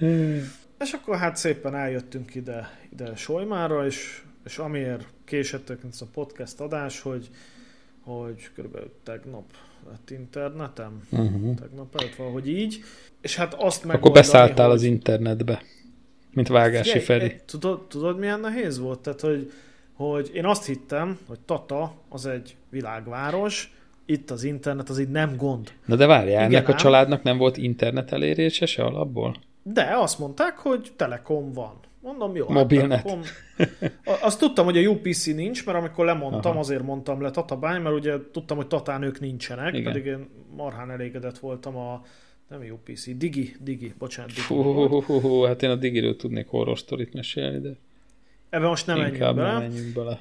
Igen. 0.00 0.52
És 0.80 0.92
akkor 0.92 1.16
hát 1.16 1.36
szépen 1.36 1.74
eljöttünk 1.74 2.34
ide, 2.34 2.78
ide 2.92 3.16
Sojmára, 3.16 3.86
és, 3.86 4.22
és 4.44 4.58
amiért 4.58 5.06
késettek 5.24 5.78
ez 5.90 6.00
a 6.00 6.06
podcast 6.12 6.60
adás, 6.60 7.00
hogy, 7.00 7.30
hogy 8.00 8.50
körülbelül 8.54 8.92
tegnap 9.02 9.44
lett 9.90 10.10
internetem, 10.10 11.02
Uh-huh. 11.10 11.54
tegnap 11.54 11.96
előtt 12.00 12.14
valahogy 12.14 12.48
így, 12.48 12.82
és 13.20 13.36
hát 13.36 13.54
azt 13.54 13.78
Akkor 13.78 13.90
megoldani, 13.94 14.14
beszálltál 14.14 14.66
hogy... 14.66 14.76
az 14.76 14.82
internetbe. 14.82 15.62
Mint 16.32 16.48
Vágási 16.48 16.98
Figyelj, 16.98 17.04
Feri. 17.04 17.40
Tudod, 17.46 17.86
tudod, 17.88 18.18
milyen 18.18 18.40
nehéz 18.40 18.78
volt? 18.78 19.00
Tehát, 19.00 19.20
hogy, 19.20 19.52
hogy 19.92 20.30
én 20.34 20.44
azt 20.44 20.66
hittem, 20.66 21.18
hogy 21.26 21.38
Tata 21.40 21.94
az 22.08 22.26
egy 22.26 22.56
világváros, 22.70 23.74
itt 24.06 24.30
az 24.30 24.44
internet 24.44 24.88
az 24.88 24.98
így 24.98 25.08
nem 25.10 25.36
gond. 25.36 25.72
Na 25.84 25.96
de 25.96 26.06
várjál, 26.06 26.46
Igen 26.48 26.54
ennek 26.54 26.68
a 26.68 26.74
családnak 26.74 27.22
nem 27.22 27.36
volt 27.38 27.56
internet 27.56 28.12
elérése 28.12 28.66
se 28.66 28.82
alapból? 28.84 29.36
De 29.62 29.96
azt 29.96 30.18
mondták, 30.18 30.56
hogy 30.58 30.92
Telekom 30.96 31.52
van. 31.52 31.72
Mondom, 32.00 32.36
jó. 32.36 32.48
Mobilnet. 32.48 32.96
Hát 32.96 33.02
Telekom. 33.06 33.22
A- 34.04 34.18
Azt 34.26 34.38
tudtam, 34.38 34.64
hogy 34.64 34.76
a 34.78 34.88
UPC 34.90 35.26
nincs, 35.26 35.66
mert 35.66 35.78
amikor 35.78 36.04
lemondtam, 36.04 36.50
Aha. 36.50 36.60
azért 36.60 36.82
mondtam 36.82 37.20
le 37.22 37.30
Tatabány, 37.30 37.80
mert 37.82 37.94
ugye 37.94 38.14
tudtam, 38.32 38.56
hogy 38.56 38.66
Tatán 38.66 39.02
ők 39.02 39.20
nincsenek, 39.20 39.74
Igen. 39.74 39.92
pedig 39.92 40.04
én 40.06 40.28
marhán 40.56 40.90
elégedett 40.90 41.38
voltam 41.38 41.76
a 41.76 42.02
nem 42.48 42.60
UPC, 42.72 43.16
Digi, 43.16 43.56
Digi, 43.60 43.94
bocsánat, 43.98 44.30
Digi. 44.32 44.46
Hú, 44.48 44.62
hú, 44.62 45.00
hú, 45.02 45.20
hú, 45.20 45.40
hát 45.42 45.62
én 45.62 45.70
a 45.70 45.74
Digiről 45.76 46.16
tudnék 46.16 46.46
horror 46.48 46.78
sztorit 46.78 47.12
mesélni, 47.14 47.58
de 47.60 47.70
Ebben 48.50 48.68
most 48.68 48.86
nem 48.86 48.98
menjünk 48.98 49.18
bele. 49.34 49.52
nem 49.52 49.62
menjünk 49.62 49.94
bele. 49.94 50.20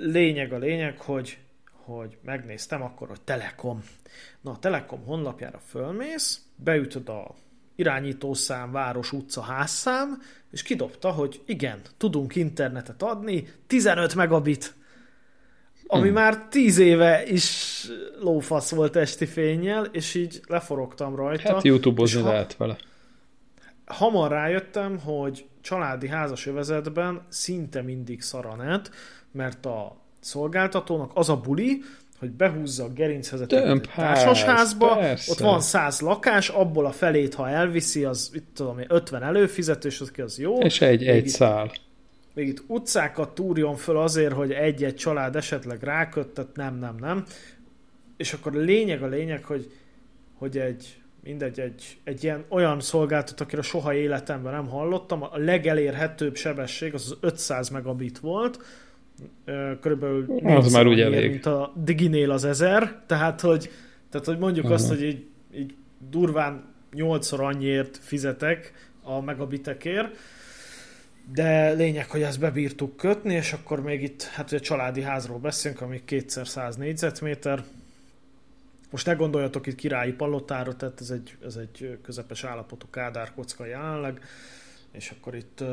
lényeg 0.00 0.52
a 0.52 0.58
lényeg, 0.58 0.98
hogy, 0.98 1.38
hogy 1.88 2.18
megnéztem 2.22 2.82
akkor, 2.82 3.08
hogy 3.08 3.20
Telekom. 3.20 3.84
Na, 4.40 4.50
a 4.50 4.58
Telekom 4.58 5.04
honlapjára 5.04 5.58
fölmész, 5.58 6.42
beütöd 6.56 7.08
a 7.08 7.34
irányítószám, 7.76 8.72
város, 8.72 9.12
utca, 9.12 9.40
házszám, 9.40 10.22
és 10.50 10.62
kidobta, 10.62 11.10
hogy 11.10 11.42
igen, 11.46 11.80
tudunk 11.96 12.36
internetet 12.36 13.02
adni, 13.02 13.48
15 13.66 14.14
megabit. 14.14 14.74
Ami 15.86 16.04
Hmm. 16.04 16.12
már 16.12 16.46
10 16.48 16.78
éve 16.78 17.26
is 17.26 17.86
lófasz 18.20 18.70
volt 18.70 18.96
esti 18.96 19.26
fényjel, 19.26 19.84
és 19.84 20.14
így 20.14 20.40
leforogtam 20.46 21.16
rajta. 21.16 21.54
Hát 21.54 21.64
YouTube-ozni 21.64 22.20
ha- 22.22 22.30
lehet 22.30 22.56
vele. 22.56 22.76
hamar 23.86 24.30
rájöttem, 24.30 24.98
hogy 24.98 25.46
családi 25.60 26.08
házas 26.08 26.46
övezetben 26.46 27.26
szinte 27.28 27.82
mindig 27.82 28.22
szaranet, 28.22 28.90
mert 29.32 29.66
a 29.66 29.96
szolgáltatónak 30.20 31.10
az 31.14 31.28
a 31.28 31.36
buli, 31.36 31.82
hogy 32.18 32.30
behúzza 32.30 32.84
a 32.84 32.88
gerincvezetőt 32.88 33.62
Tömbház, 33.62 34.22
társasházba, 34.22 34.96
persze. 34.96 35.32
ott 35.32 35.38
van 35.38 35.60
száz 35.60 36.00
lakás, 36.00 36.48
abból 36.48 36.86
a 36.86 36.90
felét, 36.92 37.34
ha 37.34 37.48
elviszi, 37.48 38.04
az 38.04 38.30
itt 38.34 38.46
tudom 38.54 38.78
én, 38.78 38.86
50 38.88 39.22
előfizetős, 39.22 40.00
az, 40.00 40.10
ki 40.10 40.20
az 40.20 40.38
jó. 40.38 40.58
És 40.58 40.80
egy, 40.80 40.98
Még 40.98 41.08
egy 41.08 41.26
itt- 41.26 41.32
szál. 41.32 41.70
Még 42.34 42.48
itt 42.48 42.62
utcákat 42.66 43.34
túrjon 43.34 43.76
föl 43.76 43.98
azért, 43.98 44.32
hogy 44.32 44.52
egy-egy 44.52 44.94
család 44.94 45.36
esetleg 45.36 45.82
ráköttet, 45.82 46.48
nem, 46.54 46.78
nem, 46.78 46.94
nem. 47.00 47.24
És 48.16 48.32
akkor 48.32 48.56
a 48.56 48.60
lényeg 48.60 49.02
a 49.02 49.06
lényeg, 49.06 49.44
hogy, 49.44 49.72
hogy 50.34 50.58
egy, 50.58 51.00
mindegy, 51.22 51.60
egy, 51.60 51.98
egy 52.04 52.24
ilyen 52.24 52.44
olyan 52.48 52.80
szolgáltató, 52.80 53.44
akire 53.44 53.62
soha 53.62 53.94
életemben 53.94 54.52
nem 54.52 54.68
hallottam, 54.68 55.22
a 55.22 55.30
legelérhetőbb 55.34 56.36
sebesség 56.36 56.94
az, 56.94 57.02
az 57.10 57.16
500 57.20 57.68
megabit 57.68 58.18
volt, 58.18 58.58
körülbelül 59.80 60.40
Az 60.44 60.72
már 60.72 60.86
úgy 60.86 61.00
elég. 61.00 61.30
mint 61.30 61.46
a 61.46 61.72
Diginél 61.76 62.30
az 62.30 62.44
1000, 62.44 63.02
tehát 63.06 63.40
hogy, 63.40 63.70
tehát, 64.10 64.26
hogy 64.26 64.38
mondjuk 64.38 64.64
Aha. 64.64 64.74
azt, 64.74 64.88
hogy 64.88 65.02
így, 65.02 65.26
így 65.54 65.74
durván 66.10 66.64
8-szor 66.92 67.38
annyiért 67.38 67.98
fizetek 68.02 68.72
a 69.02 69.20
megabitekért, 69.20 70.16
de 71.32 71.70
lényeg, 71.72 72.10
hogy 72.10 72.22
ezt 72.22 72.40
bebírtuk 72.40 72.96
kötni, 72.96 73.34
és 73.34 73.52
akkor 73.52 73.82
még 73.82 74.02
itt, 74.02 74.22
hát 74.22 74.52
ugye 74.52 74.60
családi 74.60 75.02
házról 75.02 75.38
beszélünk, 75.38 75.80
ami 75.80 76.02
kétszer 76.04 76.46
100 76.46 76.76
négyzetméter. 76.76 77.64
Most 78.90 79.06
ne 79.06 79.12
gondoljatok 79.12 79.66
itt 79.66 79.74
királyi 79.74 80.12
palotára, 80.12 80.76
tehát 80.76 81.00
ez 81.00 81.10
egy, 81.10 81.36
ez 81.44 81.56
egy 81.56 81.98
közepes 82.02 82.44
állapotú 82.44 82.86
kádárkocka 82.90 83.66
jelenleg, 83.66 84.20
és 84.92 85.12
akkor 85.18 85.34
itt 85.34 85.64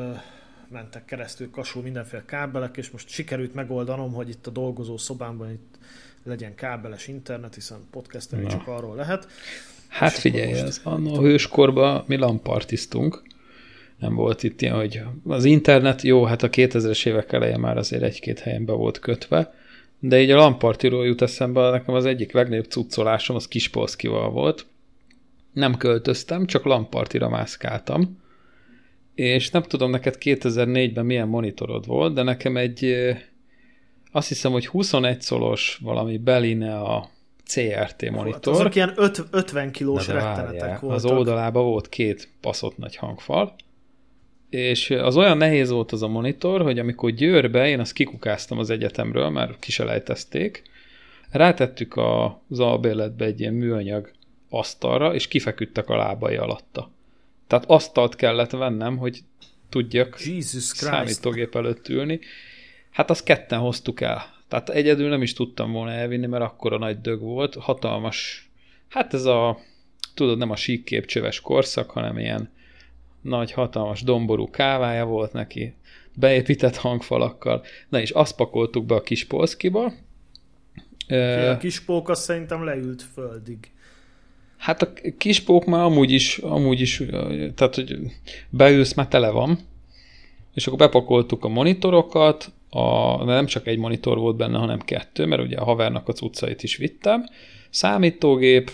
mentek 0.68 1.04
keresztül 1.04 1.50
kasul 1.50 1.82
mindenféle 1.82 2.24
kábelek, 2.24 2.76
és 2.76 2.90
most 2.90 3.08
sikerült 3.08 3.54
megoldanom, 3.54 4.12
hogy 4.12 4.28
itt 4.28 4.46
a 4.46 4.50
dolgozó 4.50 4.96
szobámban 4.96 5.50
itt 5.50 5.78
legyen 6.22 6.54
kábeles 6.54 7.08
internet, 7.08 7.54
hiszen 7.54 7.78
podcastelni 7.90 8.46
csak 8.46 8.66
arról 8.66 8.96
lehet. 8.96 9.28
Hát 9.88 10.12
és 10.12 10.18
figyelj, 10.18 10.50
most... 10.50 10.62
ez 10.62 10.80
a 10.84 11.18
hőskorban 11.20 12.04
mi 12.06 12.16
lampartisztunk, 12.16 13.22
nem 13.98 14.14
volt 14.14 14.42
itt 14.42 14.62
ilyen, 14.62 14.74
hogy 14.74 15.02
az 15.26 15.44
internet, 15.44 16.02
jó, 16.02 16.24
hát 16.24 16.42
a 16.42 16.50
2000-es 16.50 17.06
évek 17.06 17.32
elején 17.32 17.58
már 17.58 17.76
azért 17.76 18.02
egy-két 18.02 18.38
helyen 18.38 18.64
be 18.64 18.72
volt 18.72 18.98
kötve, 18.98 19.54
de 19.98 20.20
így 20.20 20.30
a 20.30 20.36
lampartiról 20.36 21.06
jut 21.06 21.22
eszembe, 21.22 21.70
nekem 21.70 21.94
az 21.94 22.04
egyik 22.04 22.32
legnagyobb 22.32 22.64
cuccolásom 22.64 23.36
az 23.36 23.48
Kispolszkival 23.48 24.30
volt. 24.30 24.66
Nem 25.52 25.76
költöztem, 25.76 26.46
csak 26.46 26.64
lampartira 26.64 27.28
mászkáltam. 27.28 28.24
És 29.16 29.50
nem 29.50 29.62
tudom 29.62 29.90
neked 29.90 30.16
2004-ben 30.20 31.06
milyen 31.06 31.28
monitorod 31.28 31.86
volt, 31.86 32.14
de 32.14 32.22
nekem 32.22 32.56
egy 32.56 32.96
azt 34.12 34.28
hiszem, 34.28 34.52
hogy 34.52 34.66
21 34.66 35.20
szolos 35.20 35.78
valami 35.82 36.18
Beline 36.18 36.78
a 36.80 37.08
CRT 37.44 38.10
monitor. 38.10 38.54
azok 38.54 38.74
ilyen 38.74 38.92
50 39.30 39.70
kilós 39.70 40.06
rettenetek 40.08 40.80
voltak. 40.80 40.96
Az 40.96 41.04
oldalában 41.04 41.64
volt 41.64 41.88
két 41.88 42.28
paszott 42.40 42.76
nagy 42.76 42.96
hangfal, 42.96 43.54
és 44.50 44.90
az 44.90 45.16
olyan 45.16 45.36
nehéz 45.36 45.70
volt 45.70 45.92
az 45.92 46.02
a 46.02 46.08
monitor, 46.08 46.62
hogy 46.62 46.78
amikor 46.78 47.10
Győrbe, 47.10 47.68
én 47.68 47.80
azt 47.80 47.92
kikukáztam 47.92 48.58
az 48.58 48.70
egyetemről, 48.70 49.28
már 49.28 49.56
kiselejtezték, 49.60 50.62
rátettük 51.30 51.96
az 52.48 52.60
albérletbe 52.60 53.24
egy 53.24 53.40
ilyen 53.40 53.54
műanyag 53.54 54.10
asztalra, 54.48 55.14
és 55.14 55.28
kifeküdtek 55.28 55.88
a 55.88 55.96
lábai 55.96 56.36
alatta. 56.36 56.90
Tehát 57.46 57.64
asztalt 57.66 58.16
kellett 58.16 58.50
vennem, 58.50 58.96
hogy 58.96 59.20
tudjak 59.68 60.24
Jesus 60.24 60.62
számítógép 60.62 61.54
előtt 61.54 61.88
ülni. 61.88 62.20
Hát 62.90 63.10
azt 63.10 63.24
ketten 63.24 63.58
hoztuk 63.58 64.00
el. 64.00 64.34
Tehát 64.48 64.68
egyedül 64.68 65.08
nem 65.08 65.22
is 65.22 65.32
tudtam 65.32 65.72
volna 65.72 65.92
elvinni, 65.92 66.26
mert 66.26 66.44
akkora 66.44 66.78
nagy 66.78 67.00
dög 67.00 67.20
volt, 67.20 67.54
hatalmas, 67.54 68.48
hát 68.88 69.14
ez 69.14 69.24
a, 69.24 69.58
tudod, 70.14 70.38
nem 70.38 70.50
a 70.50 70.56
síkkép 70.56 71.06
csöves 71.06 71.40
korszak, 71.40 71.90
hanem 71.90 72.18
ilyen 72.18 72.50
nagy, 73.20 73.52
hatalmas 73.52 74.02
domború 74.02 74.50
kávája 74.50 75.04
volt 75.04 75.32
neki, 75.32 75.74
beépített 76.14 76.76
hangfalakkal. 76.76 77.64
Na 77.88 78.00
és 78.00 78.10
azt 78.10 78.36
pakoltuk 78.36 78.86
be 78.86 78.94
a 78.94 79.00
kis 79.00 79.24
polszkiba. 79.24 79.92
A 81.50 81.56
kis 81.58 81.80
pók 81.80 82.08
azt 82.08 82.22
szerintem 82.22 82.64
leült 82.64 83.02
földig. 83.02 83.70
Hát 84.56 84.82
a 84.82 84.92
kispók 85.18 85.64
már 85.64 85.82
amúgy 85.82 86.10
is, 86.10 86.38
amúgy 86.38 86.80
is, 86.80 87.02
tehát 87.54 87.74
hogy 87.74 87.96
beülsz, 88.50 88.94
már 88.94 89.08
tele 89.08 89.30
van, 89.30 89.58
és 90.54 90.66
akkor 90.66 90.78
bepakoltuk 90.78 91.44
a 91.44 91.48
monitorokat, 91.48 92.52
a, 92.70 93.24
nem 93.24 93.46
csak 93.46 93.66
egy 93.66 93.78
monitor 93.78 94.18
volt 94.18 94.36
benne, 94.36 94.58
hanem 94.58 94.78
kettő, 94.78 95.26
mert 95.26 95.42
ugye 95.42 95.56
a 95.56 95.64
havernak 95.64 96.08
a 96.08 96.12
cuccait 96.12 96.62
is 96.62 96.76
vittem, 96.76 97.24
számítógép, 97.70 98.70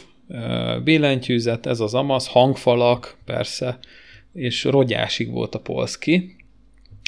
billentyűzet, 0.84 1.66
ez 1.66 1.80
az 1.80 1.94
amaz, 1.94 2.26
hangfalak, 2.26 3.16
persze, 3.24 3.78
és 4.32 4.64
rogyásig 4.64 5.30
volt 5.30 5.54
a 5.54 5.60
polszki, 5.60 6.36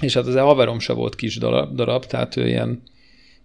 és 0.02 0.14
hát 0.14 0.26
az 0.26 0.34
a 0.34 0.44
haverom 0.44 0.78
se 0.78 0.92
volt 0.92 1.14
kis 1.14 1.38
darab, 1.38 1.74
darab 1.74 2.04
tehát 2.04 2.36
ő 2.36 2.48
ilyen, 2.48 2.82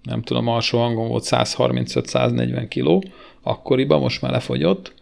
nem 0.04 0.22
tudom, 0.22 0.48
alsó 0.48 0.78
hangon 0.80 1.08
volt 1.08 1.26
135-140 1.28 2.66
kiló, 2.70 3.04
akkoriban, 3.42 4.00
most 4.00 4.22
már 4.22 4.32
lefogyott, 4.32 4.94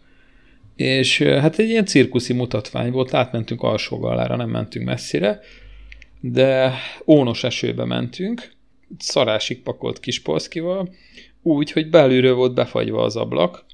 és 0.77 1.21
hát 1.21 1.59
egy 1.59 1.69
ilyen 1.69 1.85
cirkuszi 1.85 2.33
mutatvány 2.33 2.91
volt, 2.91 3.13
átmentünk 3.13 3.61
alsó 3.61 3.97
galára, 3.97 4.35
nem 4.35 4.49
mentünk 4.49 4.85
messzire, 4.85 5.39
de 6.19 6.73
ónos 7.05 7.43
esőbe 7.43 7.85
mentünk, 7.85 8.51
szarásig 8.97 9.61
pakolt 9.61 9.99
kis 9.99 10.21
polszkival, 10.21 10.93
úgy, 11.41 11.71
hogy 11.71 11.89
belülről 11.89 12.35
volt 12.35 12.53
befagyva 12.53 13.03
az 13.03 13.15
ablak, 13.15 13.65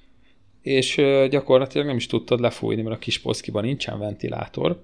és 0.61 0.95
gyakorlatilag 1.29 1.87
nem 1.87 1.95
is 1.95 2.07
tudtad 2.07 2.39
lefújni, 2.39 2.81
mert 2.81 2.95
a 2.95 2.99
kis 2.99 3.19
polszkiban 3.19 3.63
nincsen 3.63 3.99
ventilátor, 3.99 4.83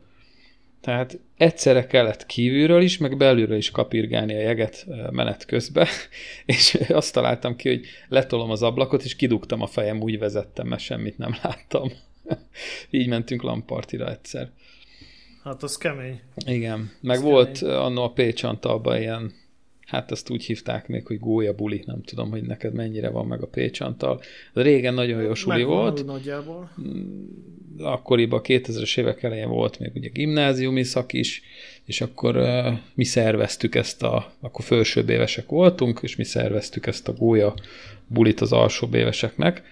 tehát 0.81 1.19
egyszerre 1.37 1.87
kellett 1.87 2.25
kívülről 2.25 2.81
is, 2.81 2.97
meg 2.97 3.17
belülről 3.17 3.57
is 3.57 3.71
kapirgálni 3.71 4.33
a 4.33 4.39
jeget 4.39 4.85
menet 5.11 5.45
közben, 5.45 5.87
és 6.45 6.77
azt 6.87 7.13
találtam 7.13 7.55
ki, 7.55 7.69
hogy 7.69 7.85
letolom 8.07 8.49
az 8.49 8.63
ablakot, 8.63 9.03
és 9.03 9.15
kidugtam 9.15 9.61
a 9.61 9.67
fejem, 9.67 10.01
úgy 10.01 10.19
vezettem, 10.19 10.67
mert 10.67 10.81
semmit 10.81 11.17
nem 11.17 11.35
láttam. 11.43 11.91
Így 12.89 13.07
mentünk 13.07 13.41
lampartira 13.41 14.09
egyszer. 14.09 14.51
Hát 15.43 15.63
az 15.63 15.77
kemény. 15.77 16.19
Igen, 16.45 16.91
meg 17.01 17.17
az 17.17 17.23
volt 17.23 17.59
kemény. 17.59 17.75
annó 17.75 18.03
a 18.03 18.11
Pécs 18.11 18.43
Antalban 18.43 18.97
ilyen, 18.97 19.33
hát 19.85 20.11
ezt 20.11 20.29
úgy 20.29 20.45
hívták 20.45 20.87
még, 20.87 21.07
hogy 21.07 21.19
gólya 21.19 21.53
buli, 21.53 21.83
nem 21.85 22.01
tudom, 22.03 22.29
hogy 22.29 22.43
neked 22.43 22.73
mennyire 22.73 23.09
van 23.09 23.27
meg 23.27 23.41
a 23.41 23.47
Pécs 23.47 23.79
Antal. 23.79 24.21
Régen 24.53 24.93
nagyon 24.93 25.21
jó 25.21 25.33
suli 25.33 25.63
volt. 25.63 26.05
nagyjából. 26.05 26.71
Mm, 26.81 27.29
akkoriban 27.77 28.39
a 28.39 28.41
2000-es 28.41 28.97
évek 28.97 29.23
elején 29.23 29.49
volt 29.49 29.79
még 29.79 29.91
ugye 29.95 30.09
gimnáziumi 30.09 30.83
szak 30.83 31.13
is, 31.13 31.41
és 31.85 32.01
akkor 32.01 32.37
uh, 32.37 32.77
mi 32.93 33.03
szerveztük 33.03 33.75
ezt 33.75 34.03
a, 34.03 34.33
akkor 34.39 34.65
felsőbb 34.65 35.09
évesek 35.09 35.49
voltunk, 35.49 35.99
és 36.01 36.15
mi 36.15 36.23
szerveztük 36.23 36.85
ezt 36.85 37.07
a 37.07 37.13
gólya 37.13 37.53
bulit 38.07 38.41
az 38.41 38.51
alsóbb 38.51 38.93
éveseknek, 38.93 39.63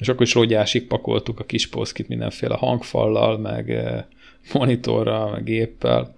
és 0.00 0.08
akkor 0.08 0.22
is 0.22 0.34
rogyásig 0.34 0.86
pakoltuk 0.86 1.40
a 1.40 1.44
kis 1.44 1.68
poszkit 1.68 2.08
mindenféle 2.08 2.54
hangfallal, 2.54 3.38
meg 3.38 3.68
uh, 3.68 4.04
monitorral, 4.54 5.30
meg 5.30 5.44
géppel, 5.44 6.16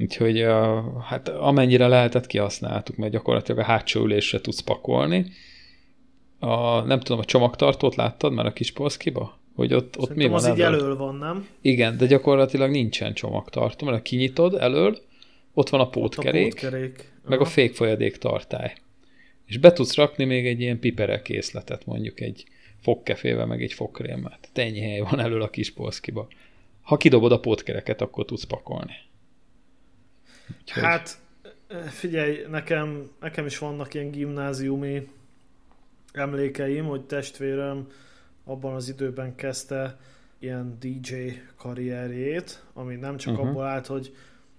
úgyhogy 0.00 0.42
uh, 0.42 0.78
hát 1.02 1.28
amennyire 1.28 1.86
lehetett 1.86 2.26
kihasználtuk, 2.26 2.96
mert 2.96 3.12
gyakorlatilag 3.12 3.60
a 3.60 3.64
hátsó 3.64 4.02
ülésre 4.02 4.40
tudsz 4.40 4.60
pakolni. 4.60 5.26
A, 6.38 6.80
nem 6.80 7.00
tudom, 7.00 7.18
a 7.18 7.24
csomagtartót 7.24 7.94
láttad 7.94 8.32
már 8.32 8.46
a 8.46 8.52
kis 8.52 8.72
polszkiba? 8.72 9.38
hogy 9.58 9.74
ott, 9.74 9.98
ott 9.98 10.14
mi 10.14 10.26
van 10.26 10.34
az 10.34 10.44
elől? 10.44 10.56
így 10.56 10.62
elől 10.62 10.96
van, 10.96 11.14
nem? 11.14 11.46
Igen, 11.60 11.96
de 11.96 12.06
gyakorlatilag 12.06 12.70
nincsen 12.70 13.14
csomagtartó, 13.14 13.86
mert 13.86 13.96
ha 13.98 14.02
kinyitod 14.02 14.54
elől, 14.54 14.98
ott 15.54 15.68
van 15.68 15.80
a 15.80 15.88
pótkerék, 15.88 16.46
a 16.46 16.48
pótkerék. 16.48 17.12
meg 17.28 17.40
a 17.40 17.44
fékfolyadék 17.44 18.16
tartály. 18.16 18.74
És 19.46 19.58
be 19.58 19.72
tudsz 19.72 19.94
rakni 19.94 20.24
még 20.24 20.46
egy 20.46 20.60
ilyen 20.60 20.78
pipere 20.78 21.22
készletet, 21.22 21.86
mondjuk 21.86 22.20
egy 22.20 22.44
fogkefével, 22.80 23.46
meg 23.46 23.62
egy 23.62 23.72
fogkrémmel. 23.72 24.38
Tehát 24.40 24.70
ennyi 24.70 24.80
hely 24.80 25.00
van 25.00 25.20
elől 25.20 25.42
a 25.42 25.50
kis 25.50 25.72
polszkiba. 25.72 26.28
Ha 26.82 26.96
kidobod 26.96 27.32
a 27.32 27.40
pótkereket, 27.40 28.00
akkor 28.00 28.24
tudsz 28.24 28.44
pakolni. 28.44 28.96
Úgyhogy... 30.60 30.82
Hát, 30.82 31.18
figyelj, 31.88 32.46
nekem, 32.48 33.10
nekem 33.20 33.46
is 33.46 33.58
vannak 33.58 33.94
ilyen 33.94 34.10
gimnáziumi 34.10 35.08
emlékeim, 36.12 36.86
hogy 36.86 37.02
testvérem 37.02 37.86
abban 38.44 38.74
az 38.74 38.88
időben 38.88 39.34
kezdte 39.34 39.98
ilyen 40.38 40.76
DJ 40.80 41.14
karrierjét, 41.56 42.64
ami 42.72 42.94
nem 42.94 43.16
csak 43.16 43.32
uh-huh. 43.32 43.48
abból 43.48 43.64
állt, 43.64 43.86
hogy 43.86 44.14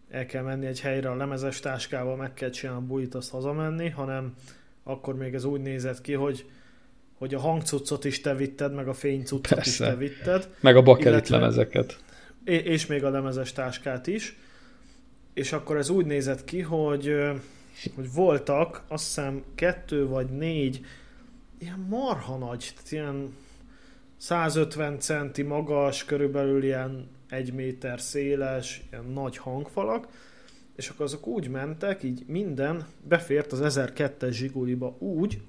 el 0.10 0.25
kell 0.25 0.43
menni 0.43 0.65
egy 0.65 0.82
helyre 0.82 1.10
a 1.10 1.15
lemezes 1.15 1.60
táskával, 1.60 2.15
meg 2.15 2.34
kell 2.34 2.49
csinálni 2.49 2.84
a 2.84 2.88
bulit, 2.88 3.15
azt 3.15 3.32
hazamenni, 3.32 3.89
hanem 3.89 4.36
akkor 4.84 5.15
még 5.15 5.34
ez 5.34 5.43
úgy 5.43 5.62
nézett 5.62 6.01
ki, 6.01 6.13
hogy 6.13 6.45
hogy 7.19 7.34
a 7.34 7.39
hangcuccot 7.39 8.05
is 8.05 8.21
te 8.21 8.36
vitted, 8.36 8.73
meg 8.73 8.88
a 8.88 8.93
fénycuccot 8.93 9.55
Persze. 9.55 9.69
is 9.69 9.91
te 9.91 9.95
vitted. 9.95 10.49
Meg 10.60 10.75
a 10.75 10.82
bakelit 10.82 11.08
illetve, 11.08 11.38
lemezeket. 11.38 11.97
És 12.43 12.86
még 12.86 13.03
a 13.03 13.10
lemezes 13.10 13.51
táskát 13.51 14.08
is. 14.08 14.38
És 15.34 15.51
akkor 15.51 15.77
ez 15.77 15.89
úgy 15.89 16.05
nézett 16.05 16.45
ki, 16.45 16.62
hogy, 16.62 17.15
hogy 17.95 18.13
voltak, 18.13 18.84
azt 18.88 19.05
hiszem 19.05 19.43
kettő 19.55 20.08
vagy 20.08 20.29
négy 20.29 20.86
ilyen 21.58 21.86
marha 21.89 22.38
nagy, 22.38 22.73
ilyen 22.89 23.36
150 24.17 24.99
centi 24.99 25.41
magas, 25.41 26.05
körülbelül 26.05 26.63
ilyen 26.63 27.10
egy 27.29 27.53
méter 27.53 28.01
széles, 28.01 28.82
ilyen 28.91 29.05
nagy 29.05 29.38
hangfalak, 29.38 30.08
és 30.75 30.89
akkor 30.89 31.05
azok 31.05 31.27
úgy 31.27 31.49
mentek, 31.49 32.03
így 32.03 32.23
minden 32.27 32.88
befért 33.08 33.51
az 33.51 33.77
1002-es 33.77 34.32
zsiguliba 34.32 34.95
úgy, 34.99 35.41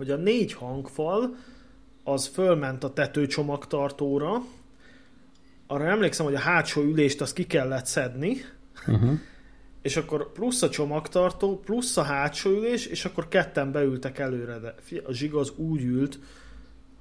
hogy 0.00 0.10
a 0.10 0.16
négy 0.16 0.52
hangfal 0.52 1.36
az 2.04 2.26
fölment 2.26 2.84
a 2.84 2.92
tetőcsomagtartóra, 2.92 4.42
arra 5.66 5.84
emlékszem, 5.84 6.26
hogy 6.26 6.34
a 6.34 6.38
hátsó 6.38 6.82
ülést 6.82 7.20
azt 7.20 7.34
ki 7.34 7.46
kellett 7.46 7.86
szedni, 7.86 8.36
uh-huh. 8.86 9.18
és 9.82 9.96
akkor 9.96 10.32
plusz 10.32 10.62
a 10.62 10.68
csomagtartó, 10.70 11.58
plusz 11.58 11.96
a 11.96 12.02
hátsó 12.02 12.50
ülés, 12.50 12.86
és 12.86 13.04
akkor 13.04 13.28
ketten 13.28 13.72
beültek 13.72 14.18
előre, 14.18 14.58
de 14.58 14.74
a 15.04 15.12
zsig 15.12 15.34
az 15.34 15.52
úgy 15.56 15.84
ült, 15.84 16.18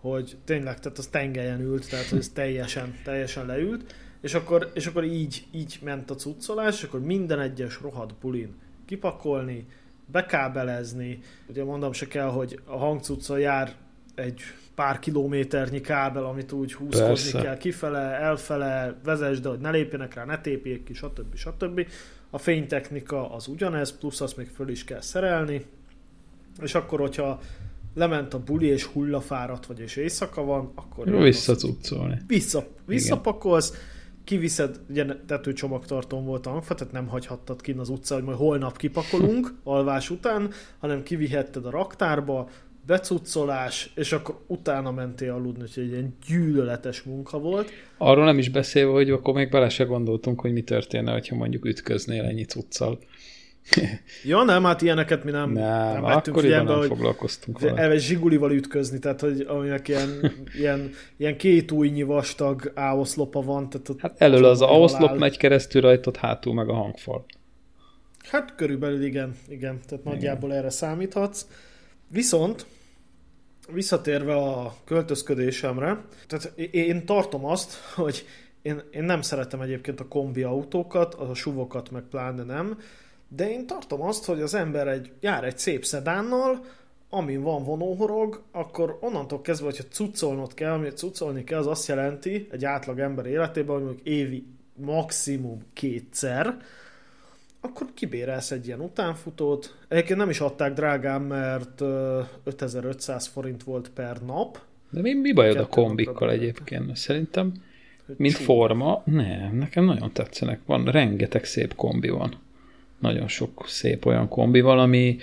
hogy 0.02 0.38
tényleg, 0.46 0.80
tehát 0.80 0.98
az 0.98 1.08
tengelyen 1.08 1.62
ült, 1.62 1.90
tehát 1.90 2.12
ez 2.12 2.30
teljesen, 2.30 2.96
teljesen 3.04 3.46
leült, 3.46 3.96
és 4.22 4.34
akkor, 4.34 4.72
és 4.74 4.86
akkor 4.86 5.04
így, 5.04 5.48
így 5.52 5.80
ment 5.84 6.12
a 6.12 6.16
cuccolás, 6.16 6.78
és 6.78 6.84
akkor 6.84 7.00
minden 7.00 7.40
egyes 7.40 7.82
rohadt 7.82 8.16
bulin 8.16 8.56
kipakolni, 8.86 9.68
bekábelezni, 10.12 11.20
ugye 11.48 11.64
mondom 11.64 11.92
se 11.92 12.08
kell, 12.08 12.28
hogy 12.28 12.60
a 12.66 12.78
hangcuccal 12.78 13.40
jár 13.40 13.76
egy 14.16 14.42
pár 14.76 15.00
kilométernyi 15.00 15.82
kábel, 15.82 16.26
amit 16.26 16.52
úgy 16.52 16.74
húzkodni 16.74 17.08
Persze. 17.08 17.42
kell 17.42 17.58
kifele, 17.58 18.00
elfele, 18.00 18.96
vezesd, 19.04 19.44
de 19.44 19.50
hogy 19.50 19.60
ne 19.60 19.72
lépjenek 19.72 20.14
rá, 20.14 20.26
ne 20.26 20.42
tépjék 20.42 20.84
ki, 20.84 20.94
stb. 20.94 21.36
stb. 21.36 21.88
A 22.30 22.38
fénytechnika 22.38 23.34
az 23.34 23.48
ugyanez, 23.48 23.98
plusz 23.98 24.22
azt 24.22 24.38
még 24.38 24.48
föl 24.48 24.70
is 24.70 24.84
kell 24.84 25.02
szerelni, 25.02 25.66
és 26.62 26.76
akkor, 26.76 27.00
hogyha 27.00 27.40
lement 27.96 28.34
a 28.34 28.40
buli 28.40 28.68
és 28.68 28.84
hullafáradt 28.84 29.66
vagy 29.66 29.80
és 29.80 29.96
éjszaka 29.96 30.44
van, 30.44 30.72
akkor... 30.76 31.10
Visszacuccolni. 31.10 32.18
Vissza, 32.28 32.68
visszapakolsz, 32.86 33.74
kiviszed, 34.30 34.80
ugye 34.90 35.06
tetőcsomagtartón 35.28 36.26
volt 36.26 36.46
a 36.46 36.50
hangfa, 36.50 36.76
tehát 36.76 36.94
nem 36.94 37.08
hagyhattad 37.08 37.62
ki 37.62 37.76
az 37.78 37.90
utca, 37.90 38.14
hogy 38.16 38.24
majd 38.24 38.38
holnap 38.38 38.78
kipakolunk 38.78 39.54
alvás 39.64 40.10
után, 40.10 40.52
hanem 40.80 41.04
kivihetted 41.04 41.66
a 41.66 41.70
raktárba, 41.70 42.50
becuccolás, 42.86 43.92
és 43.96 44.12
akkor 44.12 44.40
utána 44.48 44.92
mentél 44.92 45.32
aludni, 45.32 45.62
úgyhogy 45.62 45.84
egy 45.84 45.92
ilyen 45.92 46.16
gyűlöletes 46.28 47.02
munka 47.02 47.40
volt. 47.40 47.72
Arról 47.98 48.26
nem 48.26 48.38
is 48.38 48.50
beszélve, 48.50 48.92
hogy 48.92 49.10
akkor 49.10 49.34
még 49.34 49.50
bele 49.50 49.70
se 49.70 49.84
gondoltunk, 49.84 50.42
hogy 50.42 50.52
mi 50.52 50.62
történne, 50.62 51.22
ha 51.30 51.36
mondjuk 51.36 51.66
ütköznél 51.66 52.24
ennyi 52.24 52.44
cuccal. 52.44 53.00
Ja, 54.24 54.44
nem, 54.44 54.64
hát 54.64 54.82
ilyeneket 54.82 55.24
mi 55.24 55.32
nem, 55.32 55.52
nem, 55.52 55.94
nem 55.94 56.02
vettünk 56.02 56.40
figyelembe, 56.40 56.72
nem 56.72 56.80
hogy 56.80 56.88
foglalkoztunk. 56.88 57.62
Elve 57.62 57.98
zsigulival 57.98 58.52
ütközni, 58.52 59.00
tehát 59.00 59.22
hogy 59.22 59.46
aminek 59.48 59.88
ilyen, 59.88 60.34
ilyen, 60.60 60.92
ilyen 61.18 61.38
két 61.38 61.72
újnyi 61.72 62.04
vastag 62.04 62.72
áoszlopa 62.76 63.42
van. 63.42 63.70
Tehát 63.70 64.02
hát 64.02 64.22
elől 64.22 64.46
az, 64.46 64.62
az 64.62 64.68
áoszlop 64.68 65.18
megy 65.18 65.38
keresztül 65.38 65.82
rajtad, 65.82 66.18
hátul 66.18 66.54
meg 66.54 66.70
a 66.70 66.74
hangfal. 66.74 67.26
Hát 68.30 68.56
körülbelül 68.56 69.04
igen, 69.04 69.36
igen, 69.48 69.80
tehát 69.88 70.06
igen. 70.06 70.14
nagyjából 70.14 70.54
erre 70.54 70.70
számíthatsz. 70.70 71.46
Viszont 72.12 72.66
visszatérve 73.74 74.36
a 74.36 74.76
költözködésemre, 74.86 76.02
tehát 76.28 76.54
én 76.72 77.06
tartom 77.06 77.46
azt, 77.46 77.74
hogy 77.96 78.26
én, 78.62 78.82
én 78.92 79.04
nem 79.04 79.22
szeretem 79.22 79.62
egyébként 79.62 80.00
a 80.00 80.08
kombi 80.08 80.44
autókat, 80.44 81.14
a 81.14 81.34
suvokat 81.34 81.92
meg 81.92 82.04
pláne 82.10 82.44
nem, 82.44 82.78
de 83.30 83.52
én 83.52 83.66
tartom 83.66 84.02
azt, 84.02 84.26
hogy 84.26 84.42
az 84.42 84.54
ember 84.54 84.88
egy, 84.88 85.12
jár 85.20 85.44
egy 85.44 85.58
szép 85.58 85.86
szedánnal, 85.86 86.66
amin 87.10 87.42
van 87.42 87.64
vonóhorog, 87.64 88.42
akkor 88.52 88.98
onnantól 89.02 89.42
kezdve, 89.42 89.66
hogyha 89.66 89.84
cuccolnod 89.84 90.54
kell, 90.54 90.72
amit 90.72 90.98
cuccolni 90.98 91.44
kell, 91.44 91.60
az 91.60 91.68
azt 91.68 91.88
jelenti 91.88 92.48
egy 92.52 92.66
átlag 92.66 93.00
ember 93.00 93.26
életében, 93.26 93.76
hogy 93.76 93.84
mondjuk 93.84 94.08
évi 94.08 94.46
maximum 94.76 95.62
kétszer, 95.74 96.58
akkor 97.62 97.88
kibérelsz 97.94 98.52
egy 98.52 98.68
ilyen 98.68 98.80
utánfutót. 98.80 99.78
Egyébként 99.88 100.20
nem 100.20 100.30
is 100.30 100.40
adták 100.40 100.74
drágán, 100.74 101.22
mert 101.22 101.82
5500 102.44 103.28
forint 103.28 103.64
volt 103.64 103.90
per 103.90 104.22
nap. 104.26 104.60
De 104.90 105.02
mi, 105.02 105.14
mi 105.14 105.34
bajod 105.34 105.58
a 105.58 105.68
kombikkal 105.68 106.32
egyébként? 106.32 106.96
Szerintem, 106.96 107.54
mint 108.18 108.36
Csú. 108.36 108.44
forma, 108.44 109.02
nem, 109.06 109.56
nekem 109.56 109.86
nagyon 109.86 110.12
tetszenek. 110.14 110.60
Van, 110.66 110.86
rengeteg 110.86 111.44
szép 111.44 111.76
kombi 111.76 112.10
van. 112.10 112.36
Nagyon 113.00 113.28
sok 113.28 113.64
szép 113.68 114.06
olyan 114.06 114.28
kombi 114.28 114.62
valami 114.62 115.18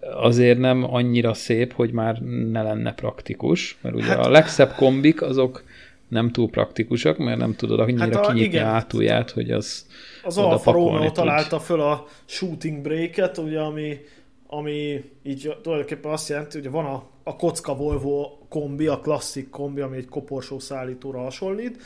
azért 0.00 0.58
nem 0.58 0.94
annyira 0.94 1.34
szép, 1.34 1.72
hogy 1.72 1.92
már 1.92 2.18
ne 2.50 2.62
lenne 2.62 2.94
praktikus, 2.94 3.78
mert 3.80 3.94
ugye 3.94 4.04
hát, 4.04 4.26
a 4.26 4.30
legszebb 4.30 4.74
kombik 4.76 5.22
azok 5.22 5.64
nem 6.08 6.30
túl 6.30 6.50
praktikusak, 6.50 7.18
mert 7.18 7.38
nem 7.38 7.54
tudod 7.54 7.80
annyira 7.80 8.04
hát 8.04 8.14
a, 8.14 8.20
kinyitni 8.20 8.56
igen. 8.56 8.66
átulját, 8.66 9.30
hogy 9.30 9.50
az 9.50 9.86
Az 10.24 10.38
Alfa 10.38 10.72
Romeo 10.72 11.10
találta 11.10 11.60
föl 11.60 11.80
a 11.80 12.06
shooting 12.24 12.80
break-et, 12.82 13.38
ugye, 13.38 13.60
ami, 13.60 13.98
ami 14.46 15.04
így 15.22 15.56
tulajdonképpen 15.62 16.12
azt 16.12 16.28
jelenti, 16.28 16.58
hogy 16.58 16.70
van 16.70 16.84
a, 16.84 17.02
a 17.22 17.36
kocka 17.36 17.74
Volvo 17.74 18.38
kombi, 18.48 18.86
a 18.86 18.98
klasszik 18.98 19.50
kombi, 19.50 19.80
ami 19.80 19.96
egy 19.96 20.08
koporsó 20.08 20.58
szállítóra 20.58 21.20
hasonlít, 21.20 21.82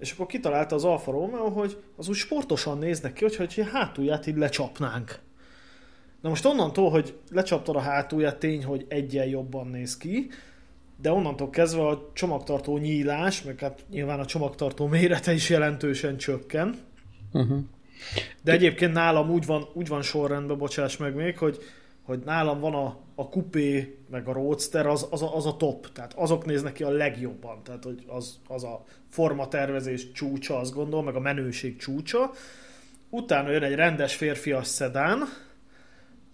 és 0.00 0.12
akkor 0.12 0.26
kitalálta 0.26 0.74
az 0.74 0.84
Alfa 0.84 1.10
Romeo, 1.10 1.48
hogy 1.48 1.82
az 1.96 2.08
úgy 2.08 2.16
sportosan 2.16 2.78
néznek 2.78 3.12
ki, 3.12 3.24
hogyha 3.24 3.42
egy 3.42 3.64
hátulját 3.72 4.26
így 4.26 4.36
lecsapnánk. 4.36 5.18
Na 6.20 6.28
most 6.28 6.44
onnantól, 6.44 6.90
hogy 6.90 7.18
lecsaptad 7.30 7.76
a 7.76 7.80
hátulját, 7.80 8.38
tény, 8.38 8.64
hogy 8.64 8.84
egyen 8.88 9.26
jobban 9.26 9.66
néz 9.66 9.96
ki, 9.96 10.28
de 11.00 11.12
onnantól 11.12 11.50
kezdve 11.50 11.86
a 11.86 12.10
csomagtartó 12.12 12.78
nyílás, 12.78 13.42
meg 13.42 13.58
hát 13.58 13.84
nyilván 13.90 14.20
a 14.20 14.24
csomagtartó 14.24 14.86
mérete 14.86 15.32
is 15.32 15.50
jelentősen 15.50 16.16
csökken. 16.16 16.74
Uh-huh. 17.32 17.58
De 18.42 18.52
egyébként 18.52 18.92
nálam 18.92 19.30
úgy 19.30 19.46
van, 19.46 19.68
úgy 19.72 19.88
van 19.88 20.02
sorrendben, 20.02 20.58
bocsáss 20.58 20.96
meg 20.96 21.14
még, 21.14 21.38
hogy, 21.38 21.58
hogy 22.10 22.22
nálam 22.24 22.60
van 22.60 22.74
a, 22.74 22.96
a 23.14 23.28
kupé, 23.28 23.98
meg 24.10 24.28
a 24.28 24.32
roadster, 24.32 24.86
az, 24.86 25.06
az, 25.10 25.22
a, 25.22 25.36
az 25.36 25.46
a 25.46 25.56
top, 25.56 25.92
tehát 25.92 26.12
azok 26.16 26.44
néznek 26.44 26.72
ki 26.72 26.82
a 26.82 26.90
legjobban, 26.90 27.62
tehát 27.64 27.84
hogy 27.84 28.04
az, 28.06 28.38
az 28.48 28.64
a 28.64 28.84
formatervezés 29.08 30.12
csúcsa, 30.12 30.58
azt 30.58 30.74
gondolom, 30.74 31.04
meg 31.04 31.14
a 31.14 31.20
menőség 31.20 31.76
csúcsa. 31.76 32.30
Utána 33.10 33.50
jön 33.50 33.62
egy 33.62 33.74
rendes 33.74 34.14
férfias 34.14 34.66
szedán, 34.66 35.18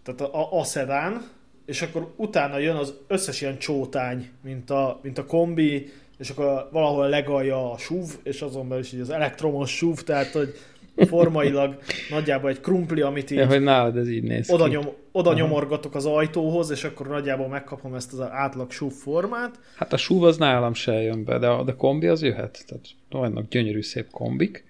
tehát 0.03 0.21
a, 0.21 0.41
a, 0.41 0.59
a 0.59 0.65
szedán, 0.65 1.29
és 1.67 1.83
akkor 1.83 2.13
utána 2.17 2.59
jön 2.59 2.77
az 2.77 2.95
összes 3.07 3.41
ilyen 3.41 3.59
csótány, 3.59 4.31
mint 4.43 4.71
a, 4.71 5.01
mint 5.03 5.19
a 5.19 5.27
kombi, 5.27 5.89
és 6.19 6.31
akkor 6.31 6.69
valahol 6.73 7.09
legalja 7.09 7.73
a 7.73 7.79
SUV, 7.79 8.11
és 8.23 8.43
azon 8.43 8.69
belül 8.69 8.85
is 8.85 8.93
így 8.93 9.01
az 9.01 9.11
elektromos 9.11 9.77
SUV, 9.77 9.99
tehát 9.99 10.33
hogy 10.33 10.55
formailag 10.97 11.79
nagyjából 12.11 12.51
egy 12.51 12.61
krumpli, 12.61 13.01
amit 13.01 13.31
így, 13.31 13.39
ja, 13.39 13.47
hogy 13.47 13.63
nálad 13.63 13.97
ez 13.97 14.09
így 14.09 14.23
néz 14.23 14.51
oda, 14.51 14.67
nyom, 14.67 14.87
oda 15.17 15.33
nyomorgatok 15.33 15.95
az 15.95 16.07
ajtóhoz, 16.07 16.71
és 16.71 16.85
akkor 16.85 17.09
nagyjából 17.09 17.49
megkapom 17.49 17.95
ezt 17.95 18.13
az 18.13 18.21
átlag 18.21 18.71
SUV 18.71 18.93
formát. 18.93 19.59
Hát 19.77 19.93
a 19.93 19.97
SUV 19.97 20.23
az 20.23 20.37
nálam 20.37 20.75
se 20.75 20.93
jön 20.93 21.25
be, 21.25 21.39
de 21.39 21.49
a, 21.49 21.65
de 21.65 21.73
kombi 21.73 22.07
az 22.07 22.23
jöhet. 22.23 22.65
Tehát 22.67 22.85
vannak 23.11 23.49
gyönyörű 23.49 23.83
szép 23.83 24.11
kombik. 24.11 24.65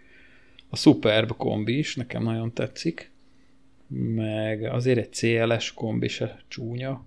A 0.71 0.77
Superb 0.77 1.37
kombi 1.37 1.79
is 1.79 1.97
nekem 1.97 2.23
nagyon 2.23 2.53
tetszik 2.53 3.15
meg 3.89 4.65
azért 4.65 4.99
egy 4.99 5.13
CLS 5.13 5.75
kombi 5.75 6.09
se 6.09 6.39
csúnya. 6.49 7.05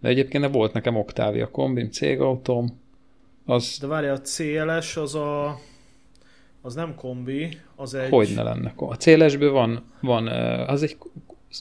De 0.00 0.08
egyébként 0.08 0.48
volt 0.48 0.72
nekem 0.72 0.96
Octavia 0.96 1.50
kombim, 1.50 1.90
cégautóm. 1.90 2.80
Az... 3.44 3.76
De 3.80 3.86
várja, 3.86 4.12
a 4.12 4.20
CLS 4.20 4.96
az 4.96 5.14
a... 5.14 5.58
Az 6.62 6.74
nem 6.74 6.94
kombi, 6.94 7.58
az 7.76 7.94
egy... 7.94 8.10
Hogy 8.10 8.32
ne 8.34 8.42
lenne 8.42 8.72
A 8.76 8.96
CLS-ből 8.96 9.52
van, 9.52 9.84
van 10.00 10.26
az 10.66 10.82
egy 10.82 10.96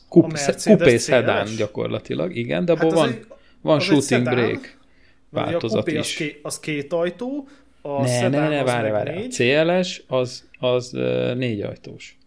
kup, 0.09 0.37
kupé 0.63 0.97
szedán 0.97 1.47
gyakorlatilag, 1.57 2.35
igen, 2.35 2.65
de 2.65 2.77
hát 2.77 2.91
van, 2.91 3.07
egy, 3.09 3.25
van 3.61 3.79
shooting 3.79 4.23
break 4.23 4.77
változat 5.29 5.87
a 5.87 5.91
is. 5.91 5.97
Az, 5.97 6.13
ké, 6.13 6.39
az 6.43 6.59
két 6.59 6.93
ajtó, 6.93 7.47
a 7.81 8.01
ne, 8.01 8.27
ne, 8.27 8.49
ne, 8.49 8.63
várj, 8.63 8.89
várj. 8.89 9.25
A 9.25 9.27
CLS 9.27 10.03
az, 10.07 10.47
az 10.59 10.91
négy 11.35 11.61
ajtós. 11.61 12.17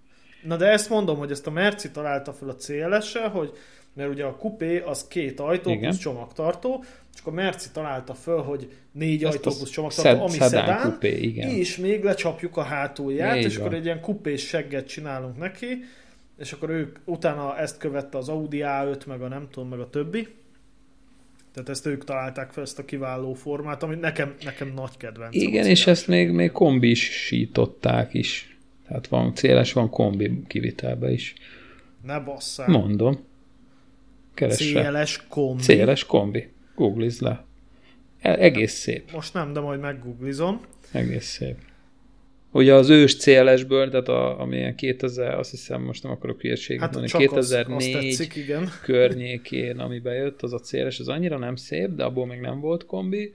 Na 0.43 0.57
de 0.57 0.67
ezt 0.67 0.89
mondom, 0.89 1.19
hogy 1.19 1.31
ezt 1.31 1.47
a 1.47 1.51
Merci 1.51 1.91
találta 1.91 2.33
fel 2.33 2.49
a 2.49 2.55
CLS-sel, 2.55 3.29
hogy 3.29 3.53
mert 3.95 4.11
ugye 4.11 4.25
a 4.25 4.37
kupé 4.37 4.79
az 4.79 5.07
két 5.09 5.41
ajtó 5.41 5.71
Igen. 5.71 5.83
plusz 5.83 5.99
csomagtartó, 5.99 6.85
és 7.15 7.21
akkor 7.21 7.33
Merci 7.33 7.69
találta 7.73 8.15
föl, 8.15 8.43
hogy 8.43 8.69
négy 8.93 9.25
Ezt 9.25 9.35
ajtó 9.35 9.51
plusz 9.51 9.71
csomagtartó, 9.71 10.11
szed, 10.11 10.21
ami 10.21 10.51
szedán, 10.51 10.91
kupé, 10.91 11.19
igen. 11.21 11.49
és 11.49 11.77
még 11.77 12.03
lecsapjuk 12.05 12.57
a 12.57 12.63
hátulját, 12.63 13.37
Így 13.37 13.45
és 13.45 13.57
van. 13.57 13.67
akkor 13.67 13.79
egy 13.79 13.85
ilyen 13.85 14.01
kupés 14.01 14.47
segget 14.47 14.87
csinálunk 14.87 15.39
neki, 15.39 15.85
és 16.39 16.53
akkor 16.53 16.71
ők 16.71 16.99
utána 17.05 17.59
ezt 17.59 17.79
követte 17.79 18.19
az 18.19 18.29
Audi 18.29 18.61
A5, 18.65 19.07
meg 19.07 19.23
a 19.23 19.29
nem 19.29 19.49
tudom, 19.51 19.69
meg 19.69 19.81
a 19.81 19.91
többi. 19.91 20.29
Tehát 21.53 21.69
ezt 21.69 21.87
ők 21.87 22.05
találták 22.05 22.53
fel, 22.53 22.63
ezt 22.63 22.79
a 22.79 22.85
kiváló 22.85 23.35
formát, 23.35 23.83
ami 23.83 23.95
nekem, 23.95 24.35
nekem 24.45 24.73
nagy 24.75 24.97
kedvenc. 24.97 25.35
Igen, 25.35 25.67
és 25.67 25.87
ezt 25.87 26.09
még, 26.09 26.31
még 26.31 26.51
kombisították 26.51 28.15
is. 28.15 28.57
Tehát 28.89 29.07
van 29.07 29.35
céles, 29.35 29.73
van 29.73 29.91
kombi 29.91 30.43
kivitelbe 30.47 31.11
is. 31.11 31.35
Ne 32.03 32.21
basszál. 32.21 32.69
Mondom. 32.69 33.25
Keresse. 34.35 34.65
Céles 34.65 35.27
kombi. 35.29 35.63
Céles 35.63 36.05
kombi. 36.05 36.53
Googliz 36.75 37.21
le. 37.21 37.45
E- 38.21 38.39
egész 38.39 38.73
szép. 38.73 39.13
Most 39.13 39.35
nem, 39.35 39.53
de 39.53 39.61
majd 39.61 39.81
meggooglizom. 39.81 40.61
Egész 40.93 41.27
szép. 41.27 41.57
Ugye 42.53 42.75
az 42.75 42.89
ős 42.89 43.17
CLS-ből, 43.17 43.91
tehát 43.91 44.09
a, 44.09 44.41
amilyen 44.41 44.75
2000, 44.75 45.39
azt 45.39 45.51
hiszem 45.51 45.83
most 45.83 46.03
nem 46.03 46.13
akarok 46.13 46.41
hülyeséget 46.41 46.83
hát 46.83 46.95
mondani, 46.95 47.25
2004 47.25 47.95
az, 47.95 48.01
tetszik, 48.01 48.37
igen. 48.37 48.69
környékén, 48.85 49.79
ami 49.79 49.99
bejött, 49.99 50.43
az 50.43 50.53
a 50.53 50.59
CLS, 50.59 50.99
az 50.99 51.09
annyira 51.09 51.39
nem 51.39 51.57
szép, 51.57 51.89
de 51.89 52.05
abból 52.05 52.27
még 52.27 52.41
nem 52.41 52.61
volt 52.61 52.87
kombi. 52.87 53.33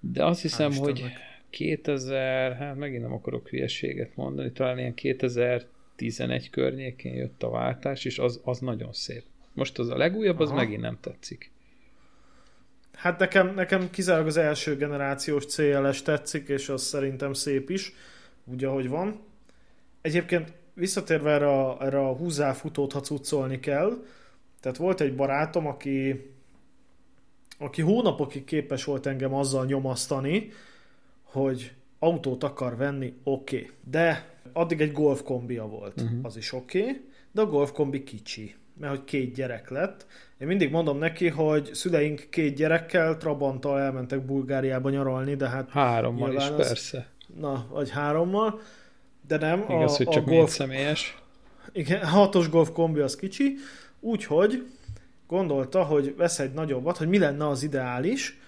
De 0.00 0.24
azt 0.24 0.42
hiszem, 0.42 0.70
Hál 0.72 0.80
hogy 0.80 1.04
2000, 1.50 2.52
hát 2.52 2.76
megint 2.76 3.02
nem 3.02 3.12
akarok 3.12 3.48
hülyeséget 3.48 4.10
mondani, 4.14 4.52
talán 4.52 4.78
ilyen 4.78 4.94
2011 4.94 6.50
környékén 6.50 7.14
jött 7.14 7.42
a 7.42 7.50
váltás, 7.50 8.04
és 8.04 8.18
az, 8.18 8.40
az 8.44 8.58
nagyon 8.58 8.92
szép. 8.92 9.22
Most 9.52 9.78
az 9.78 9.88
a 9.88 9.96
legújabb, 9.96 10.40
az 10.40 10.48
Aha. 10.48 10.58
megint 10.58 10.80
nem 10.80 10.98
tetszik. 11.00 11.50
Hát 12.94 13.18
nekem, 13.18 13.54
nekem 13.54 13.90
kizárólag 13.90 14.26
az 14.26 14.36
első 14.36 14.76
generációs 14.76 15.46
CLS 15.46 16.02
tetszik, 16.02 16.48
és 16.48 16.68
az 16.68 16.82
szerintem 16.82 17.32
szép 17.32 17.70
is, 17.70 17.92
úgy 18.50 18.64
ahogy 18.64 18.88
van. 18.88 19.20
Egyébként 20.00 20.52
visszatérve 20.74 21.30
erre 21.30 21.48
a, 21.48 21.84
erre 21.84 21.98
a 21.98 22.16
húzáfutót, 22.16 22.92
ha 22.92 23.00
cuccolni 23.00 23.60
kell, 23.60 24.04
tehát 24.60 24.78
volt 24.78 25.00
egy 25.00 25.14
barátom, 25.14 25.66
aki 25.66 26.24
aki 27.58 27.82
hónapokig 27.82 28.44
képes 28.44 28.84
volt 28.84 29.06
engem 29.06 29.34
azzal 29.34 29.64
nyomasztani, 29.64 30.50
hogy 31.22 31.72
autót 31.98 32.44
akar 32.44 32.76
venni, 32.76 33.14
oké. 33.22 33.56
Okay. 33.56 33.70
De 33.84 34.34
addig 34.52 34.80
egy 34.80 34.92
golf 34.92 35.22
kombia 35.22 35.66
volt, 35.66 36.00
uh-huh. 36.00 36.18
az 36.22 36.36
is 36.36 36.52
oké, 36.52 36.80
okay, 36.80 37.04
de 37.32 37.40
a 37.40 37.46
golf 37.46 37.72
kombi 37.72 38.04
kicsi, 38.04 38.54
mert 38.78 38.96
hogy 38.96 39.04
két 39.04 39.34
gyerek 39.34 39.70
lett. 39.70 40.06
Én 40.38 40.46
mindig 40.46 40.70
mondom 40.70 40.98
neki, 40.98 41.28
hogy 41.28 41.70
szüleink 41.74 42.26
két 42.30 42.54
gyerekkel 42.54 43.16
Trabanttal 43.16 43.80
elmentek 43.80 44.24
Bulgáriába 44.24 44.90
nyaralni, 44.90 45.34
de 45.34 45.48
hát... 45.48 45.70
Hárommal 45.70 46.34
is, 46.34 46.48
az, 46.48 46.56
persze. 46.56 47.08
Na, 47.38 47.66
vagy 47.70 47.90
hárommal, 47.90 48.60
de 49.26 49.36
nem. 49.36 49.64
Igaz, 49.68 49.92
a, 49.92 49.96
hogy 49.96 50.08
csak 50.08 50.26
a 50.26 50.30
golf, 50.30 50.50
személyes. 50.50 51.18
Igen, 51.72 52.04
hatos 52.04 52.48
golf 52.48 52.70
kombi 52.70 53.00
az 53.00 53.16
kicsi, 53.16 53.54
úgyhogy 54.00 54.66
gondolta, 55.26 55.84
hogy 55.84 56.14
vesz 56.16 56.38
egy 56.38 56.52
nagyobbat, 56.52 56.96
hogy 56.96 57.08
mi 57.08 57.18
lenne 57.18 57.48
az 57.48 57.62
ideális, 57.62 58.38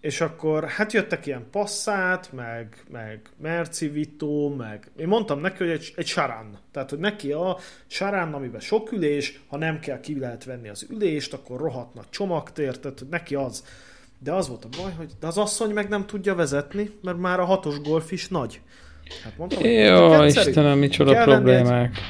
és 0.00 0.20
akkor 0.20 0.64
hát 0.64 0.92
jöttek 0.92 1.26
ilyen 1.26 1.46
passzát, 1.50 2.32
meg, 2.32 2.84
meg 2.90 3.20
Merci 3.36 3.88
Vito, 3.88 4.48
meg 4.48 4.90
én 4.96 5.08
mondtam 5.08 5.40
neki, 5.40 5.56
hogy 5.56 5.72
egy, 5.72 5.92
egy 5.96 6.06
sarán. 6.06 6.58
Tehát, 6.70 6.90
hogy 6.90 6.98
neki 6.98 7.32
a 7.32 7.58
sarán, 7.86 8.34
amiben 8.34 8.60
sok 8.60 8.92
ülés, 8.92 9.40
ha 9.48 9.56
nem 9.56 9.78
kell, 9.78 10.00
ki 10.00 10.18
lehet 10.18 10.44
venni 10.44 10.68
az 10.68 10.86
ülést, 10.90 11.32
akkor 11.32 11.60
rohadt 11.60 11.94
nagy 11.94 12.08
csomagtér, 12.10 12.78
tehát 12.78 12.98
hogy 12.98 13.08
neki 13.08 13.34
az. 13.34 13.64
De 14.22 14.32
az 14.32 14.48
volt 14.48 14.64
a 14.64 14.68
baj, 14.82 14.92
hogy 14.96 15.10
de 15.20 15.26
az 15.26 15.38
asszony 15.38 15.70
meg 15.70 15.88
nem 15.88 16.06
tudja 16.06 16.34
vezetni, 16.34 16.90
mert 17.02 17.18
már 17.18 17.40
a 17.40 17.44
hatos 17.44 17.80
golf 17.80 18.12
is 18.12 18.28
nagy. 18.28 18.60
Hát 19.24 19.38
mondtam, 19.38 19.64
Jó, 19.64 20.24
Istenem, 20.24 20.78
micsoda 20.78 21.22
problémák. 21.22 21.96
Egy, 21.96 22.02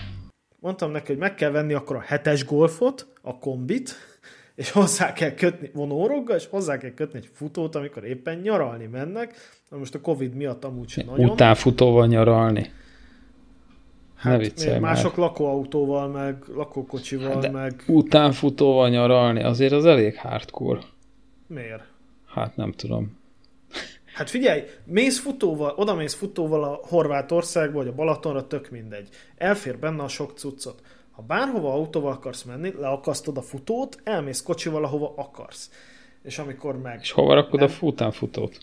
mondtam 0.60 0.90
neki, 0.90 1.06
hogy 1.06 1.16
meg 1.16 1.34
kell 1.34 1.50
venni 1.50 1.72
akkor 1.72 1.96
a 1.96 2.00
hetes 2.00 2.44
golfot, 2.44 3.06
a 3.22 3.38
kombit, 3.38 3.94
és 4.54 4.70
hozzá 4.70 5.12
kell 5.12 5.30
kötni 5.30 5.70
vonóroggal, 5.74 6.36
és 6.36 6.46
hozzá 6.50 6.78
kell 6.78 6.90
kötni 6.90 7.18
egy 7.18 7.28
futót, 7.32 7.74
amikor 7.74 8.04
éppen 8.04 8.38
nyaralni 8.38 8.86
mennek. 8.86 9.34
Na 9.70 9.76
most 9.76 9.94
a 9.94 10.00
Covid 10.00 10.34
miatt 10.34 10.64
amúgy 10.64 10.88
sem 10.88 11.06
nagyon. 11.06 11.30
Utánfutóval 11.30 12.06
nyaralni. 12.06 12.70
Hát, 14.16 14.64
ne 14.64 14.78
mások 14.78 15.16
már. 15.16 15.28
lakóautóval, 15.28 16.08
meg 16.08 16.44
lakókocsival, 16.54 17.40
De 17.40 17.50
meg... 17.50 17.82
Utánfutóval 17.86 18.88
nyaralni, 18.88 19.42
azért 19.42 19.72
az 19.72 19.84
elég 19.84 20.16
hardcore. 20.16 20.80
Miért? 21.46 21.82
Hát 22.32 22.56
nem 22.56 22.72
tudom. 22.72 23.18
Hát 24.14 24.30
figyelj, 24.30 24.62
mész 24.84 25.20
futóval, 25.20 25.74
oda 25.76 25.94
mész 25.94 26.14
futóval 26.14 26.64
a 26.64 26.80
Horvátországba, 26.82 27.78
vagy 27.78 27.88
a 27.88 27.94
Balatonra, 27.94 28.46
tök 28.46 28.70
mindegy. 28.70 29.08
Elfér 29.36 29.78
benne 29.78 30.02
a 30.02 30.08
sok 30.08 30.38
cuccot. 30.38 30.82
Ha 31.10 31.22
bárhova 31.22 31.72
autóval 31.72 32.12
akarsz 32.12 32.42
menni, 32.42 32.72
leakasztod 32.78 33.36
a 33.36 33.42
futót, 33.42 34.00
elmész 34.04 34.42
kocsival, 34.42 34.84
ahova 34.84 35.14
akarsz. 35.16 35.70
És 36.22 36.38
amikor 36.38 36.78
meg... 36.78 36.98
És 37.02 37.10
hova 37.10 37.34
rakod 37.34 37.60
nem, 37.60 37.68
a 37.68 37.70
futánfutót? 37.72 38.58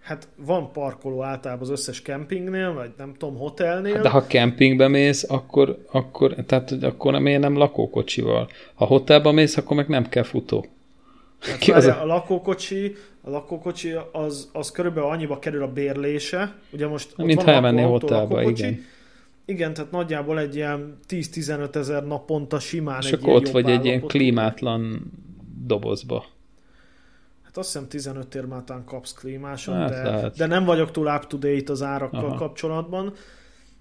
Hát 0.00 0.28
van 0.36 0.72
parkoló 0.72 1.22
általában 1.22 1.62
az 1.62 1.70
összes 1.70 2.02
kempingnél, 2.02 2.72
vagy 2.72 2.90
nem 2.96 3.14
tudom, 3.18 3.36
hotelnél. 3.36 4.00
De 4.02 4.08
ha 4.08 4.26
kempingbe 4.26 4.88
mész, 4.88 5.30
akkor, 5.30 5.84
akkor, 5.90 6.34
tehát, 6.34 6.70
akkor 6.70 7.18
miért 7.18 7.40
nem 7.40 7.56
lakókocsival? 7.56 8.48
Ha 8.74 8.84
hotelba 8.84 9.32
mész, 9.32 9.56
akkor 9.56 9.76
meg 9.76 9.88
nem 9.88 10.08
kell 10.08 10.22
futó. 10.22 10.66
Hát 11.44 11.58
Ki 11.58 11.72
az 11.72 11.84
a... 11.84 12.02
a 12.02 12.06
lakókocsi, 12.06 12.94
a 13.20 13.30
lakókocsi 13.30 13.94
az, 14.12 14.50
az 14.52 14.70
körülbelül 14.70 15.08
annyiba 15.08 15.38
kerül 15.38 15.62
a 15.62 15.72
bérlése. 15.72 16.54
Ugye 16.70 16.86
most 16.86 17.16
Mint 17.16 17.42
ha 17.42 17.50
elmennél 17.50 17.86
hotelba, 17.86 18.42
igen. 18.42 18.84
Igen, 19.46 19.74
tehát 19.74 19.90
nagyjából 19.90 20.38
egy 20.38 20.56
ilyen 20.56 20.98
10-15 21.08 21.74
ezer 21.74 22.06
naponta 22.06 22.58
simán 22.58 23.00
És 23.00 23.12
egy 23.12 23.18
akkor 23.22 23.34
ott 23.34 23.48
vagy 23.48 23.70
egy 23.70 23.84
ilyen 23.84 24.00
klímátlan 24.00 25.12
dobozba. 25.66 26.24
Hát 27.42 27.56
azt 27.56 27.72
hiszem 27.72 27.88
15 27.88 28.34
ér 28.34 28.44
mátán 28.44 28.84
kapsz 28.84 29.12
klímáson, 29.12 29.74
hát, 29.74 29.90
de, 29.90 30.30
de 30.36 30.46
nem 30.46 30.64
vagyok 30.64 30.90
túl 30.90 31.06
up 31.06 31.26
to 31.26 31.36
date 31.36 31.72
az 31.72 31.82
árakkal 31.82 32.24
Aha. 32.24 32.34
kapcsolatban. 32.34 33.12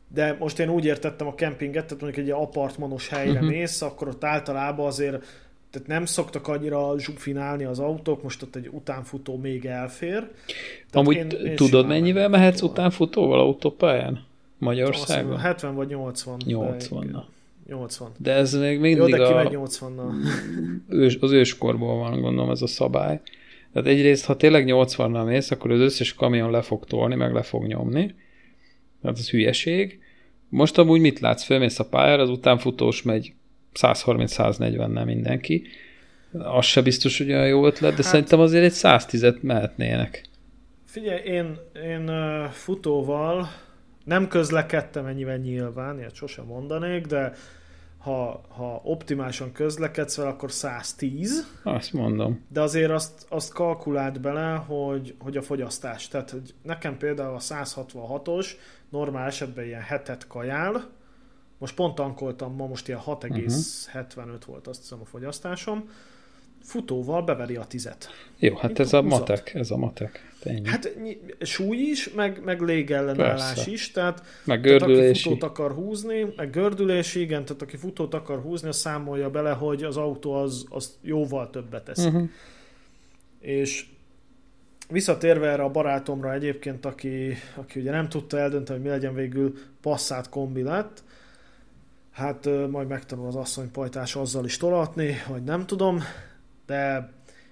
De 0.08 0.36
most 0.40 0.60
én 0.60 0.70
úgy 0.70 0.86
értettem 0.86 1.28
a 1.28 1.36
kempinget, 1.36 1.86
tehát 1.86 2.02
mondjuk 2.02 2.26
egy 2.26 2.32
apartmanos 2.32 3.08
helyre 3.08 3.32
uh-huh. 3.32 3.50
mész, 3.50 3.82
akkor 3.82 4.08
ott 4.08 4.24
általában 4.24 4.86
azért 4.86 5.26
tehát 5.74 5.88
nem 5.88 6.06
szoktak 6.06 6.48
annyira 6.48 7.00
zsúfinálni 7.00 7.64
az 7.64 7.80
autók, 7.80 8.24
most 8.24 8.42
ott 8.42 8.56
egy 8.56 8.70
utánfutó 8.72 9.38
még 9.38 9.66
elfér. 9.66 10.20
Tehát 10.20 10.92
Amúgy 10.92 11.16
én, 11.16 11.30
én 11.30 11.56
tudod, 11.56 11.88
mennyivel 11.88 12.30
mehetsz 12.30 12.62
utánfutóval 12.62 13.40
autópályán? 13.40 14.26
Magyarországon? 14.58 15.38
70 15.38 15.76
vagy 15.76 15.88
80. 15.88 16.42
80 16.46 17.08
na. 17.12 17.26
80. 17.68 18.12
De 18.18 18.32
ez 18.32 18.54
még 18.54 18.80
mindig 18.80 18.98
Jó, 18.98 19.08
de 19.08 19.24
a... 19.26 19.50
80 19.50 20.24
ős, 20.90 21.18
az 21.22 21.32
őskorból 21.32 21.98
van, 21.98 22.22
gondolom 22.22 22.52
ez 22.52 22.62
a 22.62 22.68
szabály. 22.68 23.22
Tehát 23.74 23.88
egyrészt, 23.88 24.26
ha 24.26 24.36
tényleg 24.36 24.66
80-nal 24.68 25.26
mész, 25.26 25.52
akkor 25.52 25.72
az 25.72 25.80
összes 25.80 26.14
kamion 26.14 26.52
le 26.52 26.62
fog 26.62 26.86
tolni, 26.86 27.16
meg 27.16 27.34
le 27.34 27.42
fog 27.42 27.66
nyomni. 27.66 28.16
Tehát 29.02 29.18
az 29.18 29.30
hülyeség. 29.30 30.00
Most 30.50 30.78
amúgy 30.78 31.02
mit 31.02 31.20
látsz? 31.20 31.44
Fölmész 31.44 31.80
a 31.80 31.86
pályára, 31.86 32.22
az 32.22 32.30
utánfutós 32.30 33.02
megy 33.02 33.34
130-140-nel 33.80 35.06
mindenki. 35.06 35.64
Az 36.32 36.66
se 36.66 36.82
biztos, 36.82 37.18
hogy 37.18 37.32
olyan 37.32 37.48
jó 37.48 37.66
ötlet, 37.66 37.96
de 37.96 38.04
hát, 38.04 38.12
szerintem 38.12 38.40
azért 38.40 38.64
egy 38.64 38.74
110-et 38.76 39.42
mehetnének. 39.42 40.26
Figyelj, 40.86 41.22
én, 41.24 41.58
én 41.86 42.12
futóval 42.52 43.50
nem 44.04 44.28
közlekedtem 44.28 45.06
ennyivel 45.06 45.38
nyilván, 45.38 45.98
ilyet 45.98 46.16
sosem 46.16 46.46
mondanék, 46.46 47.06
de 47.06 47.34
ha, 47.98 48.42
ha 48.48 48.82
optimálisan 48.84 49.52
közlekedsz 49.52 50.18
vele, 50.18 50.30
akkor 50.30 50.52
110. 50.52 51.48
Azt 51.64 51.94
mondom. 51.94 52.46
De 52.50 52.62
azért 52.62 52.92
azt, 52.92 53.26
azt 53.30 53.54
kalkulált 53.54 54.22
bele, 54.22 54.56
hogy, 54.56 55.16
hogy 55.20 55.38
a 55.38 55.42
fogyasztás. 55.42 56.08
Tehát 56.08 56.30
hogy 56.30 56.54
nekem 56.64 56.98
például 56.98 57.36
a 57.36 57.40
166-os 57.40 58.48
normál 58.90 59.28
esetben 59.28 59.66
ilyen 59.66 59.82
hetet 59.82 60.28
kajál, 60.28 60.90
most 61.64 61.76
pont 61.76 61.96
tankoltam, 61.96 62.56
ma 62.56 62.68
most 62.68 62.88
ilyen 62.88 63.00
6,75 63.06 64.06
uh-huh. 64.16 64.34
volt 64.46 64.68
azt 64.68 64.82
hiszem 64.82 65.00
a 65.02 65.06
fogyasztásom, 65.06 65.90
futóval 66.62 67.22
beveri 67.22 67.56
a 67.56 67.64
tizet. 67.64 68.10
Jó, 68.38 68.56
hát 68.56 68.80
ez 68.80 68.94
a, 68.94 69.02
matek, 69.02 69.54
ez 69.54 69.72
a 69.72 69.78
matek. 69.78 70.34
Ennyi. 70.44 70.68
Hát 70.68 70.98
súly 71.40 71.78
is, 71.78 72.10
meg, 72.14 72.42
meg 72.44 72.62
légellenállás 72.62 73.54
Persze. 73.54 73.72
is, 73.72 73.92
tehát, 73.92 74.24
meg 74.44 74.62
gördülési. 74.62 75.00
tehát 75.00 75.10
aki 75.10 75.22
futót 75.22 75.50
akar 75.50 75.72
húzni, 75.72 76.34
meg 76.36 76.50
gördülési, 76.50 77.20
igen, 77.20 77.46
tehát 77.46 77.62
aki 77.62 77.78
futót 77.78 78.14
akar 78.14 78.42
húzni, 78.42 78.68
az 78.68 78.78
számolja 78.78 79.30
bele, 79.30 79.52
hogy 79.52 79.84
az 79.84 79.98
autó 79.98 80.34
az, 80.34 80.66
az 80.70 80.98
jóval 81.02 81.50
többet 81.50 81.84
teszik. 81.84 82.14
Uh-huh. 82.14 82.30
És 83.40 83.86
visszatérve 84.90 85.50
erre 85.50 85.64
a 85.64 85.70
barátomra 85.70 86.34
egyébként, 86.34 86.86
aki, 86.86 87.34
aki 87.56 87.80
ugye 87.80 87.92
nem 87.92 88.10
tudta 88.10 88.38
eldönteni, 88.38 88.80
hogy 88.80 88.88
mi 88.88 88.94
legyen 88.94 89.14
végül 89.14 89.54
passzát 89.82 90.30
kombi 90.30 90.62
lett, 90.62 91.04
hát 92.14 92.50
majd 92.70 92.88
megtanul 92.88 93.28
az 93.28 93.36
asszony 93.36 93.72
pajtás 93.72 94.16
azzal 94.16 94.46
is 94.46 94.58
tolatni, 94.58 95.16
vagy 95.28 95.44
nem 95.44 95.66
tudom, 95.66 96.00
de 96.66 97.12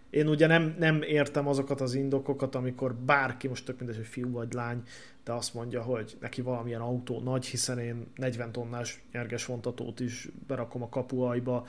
én 0.10 0.28
ugye 0.28 0.48
nem, 0.48 0.76
nem 0.80 1.02
értem 1.02 1.48
azokat 1.48 1.82
az 1.82 1.94
indokokat, 1.94 2.56
amikor 2.56 2.96
bárki, 2.96 3.48
most 3.48 3.66
tök 3.66 3.78
mindegy, 3.78 3.96
hogy 3.96 4.06
fiú 4.06 4.32
vagy 4.32 4.54
lány, 4.54 4.82
de 5.24 5.32
azt 5.32 5.54
mondja, 5.54 5.82
hogy 5.82 6.18
neki 6.20 6.42
valamilyen 6.42 6.82
autó 6.82 7.20
nagy, 7.20 7.46
hiszen 7.46 7.80
én 7.80 8.08
40 8.16 8.52
tonnás 8.52 9.04
nyerges 9.12 9.46
vontatót 9.46 10.00
is 10.00 10.28
berakom 10.48 10.82
a 10.82 10.90
kapuajba, 10.90 11.68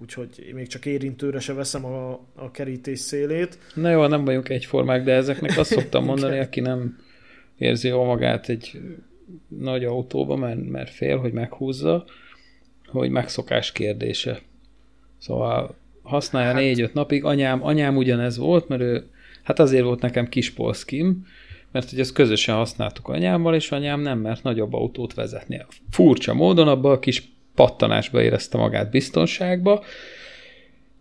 úgyhogy 0.00 0.50
még 0.54 0.66
csak 0.66 0.86
érintőre 0.86 1.40
se 1.40 1.52
veszem 1.52 1.84
a, 1.84 2.12
a 2.34 2.50
kerítés 2.50 2.98
szélét. 2.98 3.58
Na 3.74 3.90
jó, 3.90 4.06
nem 4.06 4.24
vagyunk 4.24 4.48
egyformák, 4.48 5.04
de 5.04 5.12
ezeknek 5.12 5.58
azt 5.58 5.72
szoktam 5.72 6.04
mondani, 6.04 6.38
aki 6.38 6.60
nem 6.60 6.98
érzi 7.58 7.88
jól 7.88 8.04
magát 8.04 8.48
egy 8.48 8.80
nagy 9.48 9.84
autóba, 9.84 10.36
mert, 10.36 10.68
mert 10.68 10.90
fél, 10.90 11.18
hogy 11.18 11.32
meghúzza, 11.32 12.04
hogy 12.86 13.10
megszokás 13.10 13.72
kérdése. 13.72 14.40
Szóval 15.18 15.74
használja 16.02 16.52
hát... 16.52 16.56
négy-öt 16.60 16.94
napig. 16.94 17.24
Anyám, 17.24 17.64
anyám 17.64 17.96
ugyanez 17.96 18.38
volt, 18.38 18.68
mert 18.68 18.82
ő, 18.82 19.06
hát 19.42 19.58
azért 19.58 19.84
volt 19.84 20.00
nekem 20.00 20.28
kis 20.28 20.50
polszkim, 20.50 21.26
mert 21.72 21.90
hogy 21.90 22.00
ezt 22.00 22.12
közösen 22.12 22.54
használtuk 22.54 23.08
anyámmal, 23.08 23.54
és 23.54 23.70
anyám 23.70 24.00
nem 24.00 24.18
mert 24.18 24.42
nagyobb 24.42 24.72
autót 24.72 25.14
vezetni. 25.14 25.66
Furcsa 25.90 26.34
módon 26.34 26.68
abba 26.68 26.90
a 26.90 26.98
kis 26.98 27.22
pattanásba 27.54 28.22
érezte 28.22 28.58
magát 28.58 28.90
biztonságba, 28.90 29.82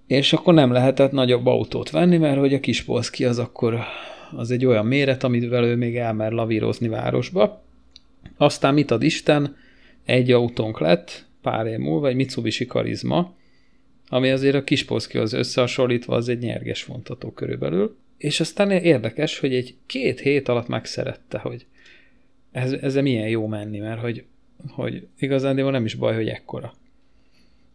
és 0.08 0.34
akkor 0.34 0.54
nem 0.54 0.72
lehetett 0.72 1.12
nagyobb 1.12 1.46
autót 1.46 1.90
venni, 1.90 2.18
mert 2.18 2.40
hogy 2.40 2.54
a 2.54 2.60
kis 2.60 2.84
polszki 2.84 3.26
az 3.26 3.40
akkor 3.40 3.80
az 4.36 4.52
egy 4.52 4.66
olyan 4.66 4.86
méret, 4.86 5.24
amivel 5.24 5.64
ő 5.64 5.76
még 5.76 5.98
elmer 5.98 6.32
lavírozni 6.32 6.88
városba. 6.88 7.62
Aztán 8.38 8.74
mit 8.74 8.92
ad 8.92 9.04
Isten, 9.04 9.58
egy 10.06 10.32
autónk 10.32 10.80
lett, 10.80 11.26
pár 11.42 11.66
év 11.66 11.78
múlva, 11.78 12.08
egy 12.08 12.16
Mitsubishi 12.16 12.66
Karizma, 12.66 13.36
ami 14.10 14.30
azért 14.30 14.56
a 14.56 14.64
Kispolszki 14.64 15.18
az 15.18 15.34
összehasonlítva 15.34 16.16
az 16.16 16.30
egy 16.30 16.40
nyerges 16.40 16.86
vontató 16.86 17.32
körülbelül. 17.32 17.98
És 18.18 18.40
aztán 18.40 18.72
érdekes, 18.72 19.40
hogy 19.40 19.56
egy 19.56 19.76
két 19.86 20.20
hét 20.20 20.48
alatt 20.48 20.68
megszerette, 20.68 21.38
hogy 21.38 21.66
ez, 22.52 22.72
ezzel 22.72 23.02
milyen 23.02 23.28
jó 23.28 23.48
menni, 23.48 23.80
mert 23.80 24.02
hogy, 24.02 24.26
hogy 24.70 25.08
igazán 25.20 25.56
nem 25.56 25.86
is 25.86 25.96
baj, 25.96 26.16
hogy 26.16 26.28
ekkora. 26.28 26.74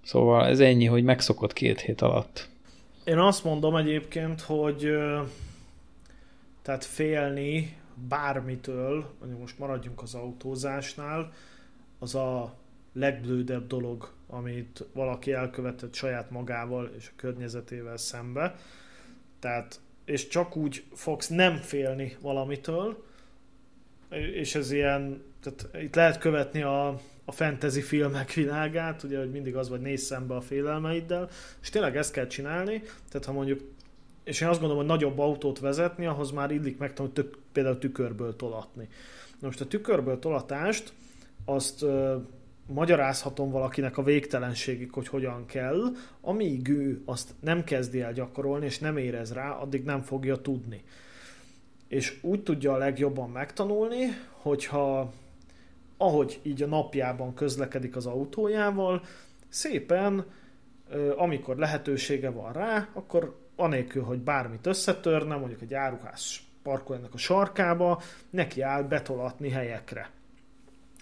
Szóval 0.03 0.47
ez 0.47 0.61
ennyi, 0.61 0.85
hogy 0.85 1.05
megszokott 1.05 1.53
két 1.53 1.81
hét 1.81 2.01
alatt. 2.01 2.49
Én 3.05 3.19
azt 3.19 3.45
mondom 3.45 3.77
egyébként, 3.77 4.41
hogy 4.41 4.91
tehát 6.63 6.85
félni 6.85 7.77
bármitől, 8.09 9.15
mondjuk 9.19 9.41
most 9.41 9.59
maradjunk 9.59 10.03
az 10.03 10.15
autózásnál, 10.15 11.33
az 11.99 12.15
a 12.15 12.55
legblődebb 12.93 13.67
dolog, 13.67 14.13
amit 14.27 14.85
valaki 14.93 15.33
elkövetett 15.33 15.95
saját 15.95 16.31
magával 16.31 16.91
és 16.99 17.09
a 17.09 17.13
környezetével 17.17 17.97
szembe. 17.97 18.57
Tehát, 19.39 19.81
és 20.05 20.29
csak 20.29 20.57
úgy 20.57 20.85
fogsz 20.93 21.29
nem 21.29 21.57
félni 21.57 22.17
valamitől, 22.21 23.05
és 24.11 24.55
ez 24.55 24.71
ilyen, 24.71 25.23
tehát 25.41 25.85
itt 25.85 25.95
lehet 25.95 26.19
követni 26.19 26.63
a, 26.63 26.89
a 27.25 27.33
fantasy 27.33 27.81
filmek 27.81 28.33
világát, 28.33 29.03
ugye, 29.03 29.19
hogy 29.19 29.31
mindig 29.31 29.57
az 29.57 29.69
vagy 29.69 29.81
néz 29.81 30.03
szembe 30.03 30.35
a 30.35 30.41
félelmeiddel, 30.41 31.29
és 31.63 31.71
tényleg 31.71 31.97
ezt 31.97 32.13
kell 32.13 32.27
csinálni, 32.27 32.83
tehát 33.09 33.27
ha 33.27 33.33
mondjuk, 33.33 33.61
és 34.27 34.41
én 34.41 34.49
azt 34.49 34.61
gondolom, 34.61 34.87
hogy 34.87 34.97
nagyobb 34.97 35.19
autót 35.19 35.59
vezetni, 35.59 36.07
ahhoz 36.07 36.31
már 36.31 36.51
illik 36.51 36.79
megtanulni 36.79 37.15
tök, 37.15 37.39
például 37.53 37.79
tükörből 37.79 38.37
tolatni. 38.37 38.89
Na 39.39 39.47
most 39.47 39.61
a 39.61 39.67
tükörből 39.67 40.19
tolatást, 40.19 40.93
azt 41.45 41.83
ö, 41.83 42.17
magyarázhatom 42.67 43.51
valakinek 43.51 43.99
a 43.99 44.03
végtelenségig, 44.03 44.93
hogy 44.93 45.09
hogyan 45.09 45.47
kell, 45.47 45.83
amíg 46.21 46.69
ő 46.69 47.03
azt 47.05 47.35
nem 47.41 47.65
kezdi 47.65 48.01
el 48.01 48.13
gyakorolni, 48.13 48.65
és 48.65 48.79
nem 48.79 48.97
érez 48.97 49.33
rá, 49.33 49.51
addig 49.51 49.85
nem 49.85 50.03
fogja 50.03 50.37
tudni. 50.37 50.85
És 51.89 52.19
úgy 52.23 52.43
tudja 52.43 52.73
a 52.73 52.79
legjobban 52.79 53.31
megtanulni, 53.31 54.05
hogyha 54.31 55.13
ahogy 55.97 56.41
így 56.43 56.63
a 56.63 56.67
napjában 56.67 57.35
közlekedik 57.35 57.97
az 57.97 58.07
autójával, 58.07 59.03
szépen, 59.49 60.25
amikor 61.17 61.57
lehetősége 61.57 62.31
van 62.31 62.53
rá, 62.53 62.89
akkor 62.93 63.46
anélkül, 63.57 64.03
hogy 64.03 64.19
bármit 64.19 64.67
összetörne, 64.67 65.37
mondjuk 65.37 65.63
egy 65.63 65.75
áruház 65.75 66.37
parkoljanak 66.63 67.15
a 67.15 67.19
sarkába, 67.19 68.03
neki 68.31 68.61
áll 68.61 68.83
betolatni 68.83 69.51
helyekre. 69.51 70.11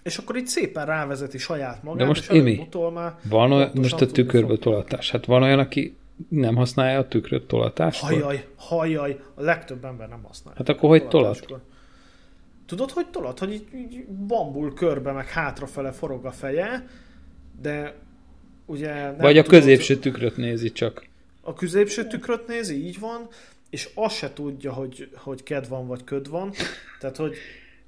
És 0.03 0.17
akkor 0.17 0.35
itt 0.35 0.47
szépen 0.47 0.85
rávezeti 0.85 1.37
saját 1.37 1.83
magát, 1.83 1.99
De 1.99 2.05
most 2.05 2.31
és 2.31 2.37
Imi, 2.37 2.67
már 2.93 3.15
van 3.29 3.51
olyan, 3.51 3.71
most 3.73 4.01
a 4.01 4.05
tükörből 4.05 4.59
tolatás. 4.59 5.11
Hát 5.11 5.25
van 5.25 5.43
olyan, 5.43 5.59
aki 5.59 5.95
nem 6.29 6.55
használja 6.55 6.99
a 6.99 7.07
tükröt 7.07 7.47
tolatáskor? 7.47 8.09
Hajjaj, 8.09 8.47
hajjaj, 8.55 9.19
a 9.33 9.41
legtöbb 9.41 9.85
ember 9.85 10.09
nem 10.09 10.23
használja. 10.23 10.59
Hát 10.59 10.69
akkor 10.69 10.89
hogy 10.89 11.07
tolat? 11.07 11.61
Tudod, 12.65 12.91
hogy 12.91 13.07
tolat? 13.07 13.39
Hogy 13.39 13.53
így, 13.53 13.67
így 13.73 14.05
bambul 14.05 14.73
körbe, 14.73 15.11
meg 15.11 15.27
hátrafele 15.27 15.91
forog 15.91 16.25
a 16.25 16.31
feje, 16.31 16.87
de 17.61 17.95
ugye... 18.65 18.93
Nem 18.93 19.17
Vagy 19.17 19.37
a 19.37 19.43
tudod, 19.43 19.59
középső 19.59 19.95
tükröt 19.95 20.37
nézi 20.37 20.71
csak. 20.71 21.07
A 21.47 21.53
középső 21.53 22.07
tükröt 22.07 22.47
nézi, 22.47 22.85
így 22.85 22.99
van, 22.99 23.27
és 23.69 23.89
azt 23.93 24.15
se 24.15 24.33
tudja, 24.33 24.73
hogy, 24.73 25.09
hogy 25.15 25.43
ked 25.43 25.67
van, 25.67 25.87
vagy 25.87 26.03
köd 26.03 26.29
van. 26.29 26.51
Tehát, 26.99 27.17
hogy 27.17 27.35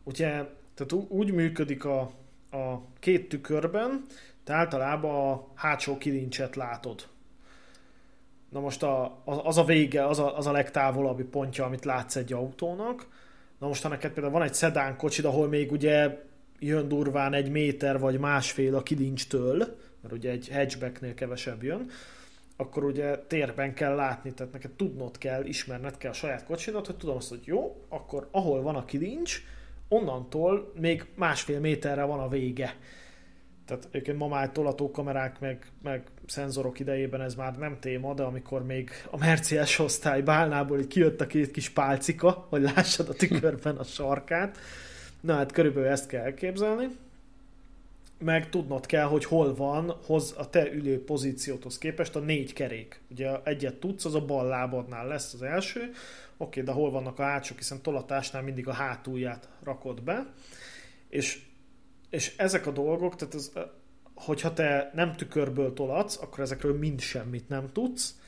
ugye, 0.03 0.27
tehát 0.73 0.93
úgy 1.07 1.31
működik 1.31 1.85
a, 1.85 1.99
a 2.51 2.81
két 2.99 3.29
tükörben, 3.29 4.05
te 4.43 4.53
általában 4.53 5.31
a 5.31 5.47
hátsó 5.55 5.97
kilincset 5.97 6.55
látod. 6.55 7.07
Na 8.49 8.59
most 8.59 8.83
a, 8.83 9.21
az 9.25 9.57
a 9.57 9.63
vége, 9.63 10.05
az 10.07 10.19
a, 10.19 10.37
az 10.37 10.47
a 10.47 10.51
legtávolabbi 10.51 11.23
pontja, 11.23 11.65
amit 11.65 11.85
látsz 11.85 12.15
egy 12.15 12.33
autónak, 12.33 13.07
Na 13.59 13.67
most, 13.67 13.83
ha 13.83 13.89
neked 13.89 14.11
például 14.11 14.33
van 14.33 14.43
egy 14.43 14.53
szedán 14.53 14.97
kocsid, 14.97 15.25
ahol 15.25 15.47
még 15.47 15.71
ugye 15.71 16.17
jön 16.59 16.87
durván 16.87 17.33
egy 17.33 17.49
méter 17.49 17.99
vagy 17.99 18.19
másfél 18.19 18.75
a 18.75 18.83
kilincstől, 18.83 19.57
mert 20.01 20.13
ugye 20.13 20.31
egy 20.31 20.49
hatchbacknél 20.53 21.13
kevesebb 21.13 21.63
jön, 21.63 21.89
akkor 22.57 22.83
ugye 22.83 23.17
térben 23.17 23.73
kell 23.73 23.95
látni, 23.95 24.33
tehát 24.33 24.53
neked 24.53 24.71
tudnod 24.71 25.17
kell, 25.17 25.45
ismerned 25.45 25.97
kell 25.97 26.11
a 26.11 26.13
saját 26.13 26.45
kocsidat, 26.45 26.85
hogy 26.85 26.95
tudom 26.95 27.15
azt, 27.15 27.29
hogy 27.29 27.41
jó, 27.43 27.85
akkor 27.89 28.27
ahol 28.31 28.61
van 28.61 28.75
a 28.75 28.85
kilincs, 28.85 29.43
onnantól 29.87 30.71
még 30.79 31.05
másfél 31.15 31.59
méterre 31.59 32.03
van 32.03 32.19
a 32.19 32.27
vége. 32.27 32.75
Tehát 33.65 33.87
egyébként 33.91 34.17
ma 34.17 34.27
már 34.27 34.51
tolatókamerák 34.51 35.39
meg, 35.39 35.65
meg 35.83 36.03
szenzorok 36.25 36.79
idejében 36.79 37.21
ez 37.21 37.35
már 37.35 37.57
nem 37.57 37.77
téma, 37.79 38.13
de 38.13 38.23
amikor 38.23 38.65
még 38.65 38.89
a 39.11 39.17
Mercedes 39.17 39.79
osztály 39.79 40.21
bálnából 40.21 40.79
így 40.79 40.87
kijött 40.87 41.21
a 41.21 41.27
két 41.27 41.51
kis 41.51 41.69
pálcika, 41.69 42.45
hogy 42.49 42.61
lássad 42.61 43.09
a 43.09 43.13
tükörben 43.13 43.77
a 43.77 43.83
sarkát, 43.83 44.57
na 45.21 45.33
hát 45.33 45.51
körülbelül 45.51 45.89
ezt 45.89 46.07
kell 46.07 46.23
elképzelni. 46.23 46.87
Meg 48.19 48.49
tudnod 48.49 48.85
kell, 48.85 49.05
hogy 49.05 49.25
hol 49.25 49.55
van 49.55 49.95
hoz 50.05 50.33
a 50.37 50.49
te 50.49 50.71
ülő 50.71 51.03
pozícióthoz 51.03 51.77
képest 51.77 52.15
a 52.15 52.19
négy 52.19 52.53
kerék. 52.53 53.01
Ugye 53.11 53.39
egyet 53.43 53.75
tudsz, 53.75 54.05
az 54.05 54.15
a 54.15 54.25
bal 54.25 54.47
lábadnál 54.47 55.07
lesz 55.07 55.33
az 55.33 55.41
első, 55.41 55.91
oké, 56.37 56.61
de 56.61 56.71
hol 56.71 56.91
vannak 56.91 57.19
a 57.19 57.23
hátsók, 57.23 57.57
hiszen 57.57 57.81
tolatásnál 57.81 58.41
mindig 58.41 58.67
a 58.67 58.73
hátulját 58.73 59.49
rakod 59.63 60.03
be, 60.03 60.33
és 61.09 61.45
és 62.09 62.37
ezek 62.37 62.67
a 62.67 62.71
dolgok, 62.71 63.15
tehát 63.15 63.33
az, 63.33 63.51
hogyha 64.15 64.53
te 64.53 64.91
nem 64.93 65.15
tükörből 65.15 65.73
tolatsz, 65.73 66.21
akkor 66.21 66.39
ezekről 66.39 66.77
mind 66.77 66.99
semmit 66.99 67.49
nem 67.49 67.69
tudsz, 67.71 68.19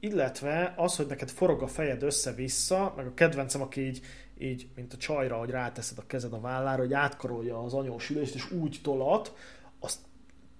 illetve 0.00 0.74
az, 0.76 0.96
hogy 0.96 1.06
neked 1.06 1.30
forog 1.30 1.62
a 1.62 1.66
fejed 1.66 2.02
össze-vissza, 2.02 2.92
meg 2.96 3.06
a 3.06 3.14
kedvencem, 3.14 3.60
aki 3.60 3.80
így, 3.80 4.00
így 4.40 4.66
mint 4.74 4.92
a 4.92 4.96
csajra, 4.96 5.36
hogy 5.36 5.50
ráteszed 5.50 5.98
a 5.98 6.06
kezed 6.06 6.32
a 6.32 6.40
vállára, 6.40 6.82
hogy 6.82 6.92
átkarolja 6.92 7.62
az 7.62 7.74
anyós 7.74 8.10
ülést, 8.10 8.34
és 8.34 8.50
úgy 8.50 8.78
tolat, 8.82 9.34
azt 9.80 9.98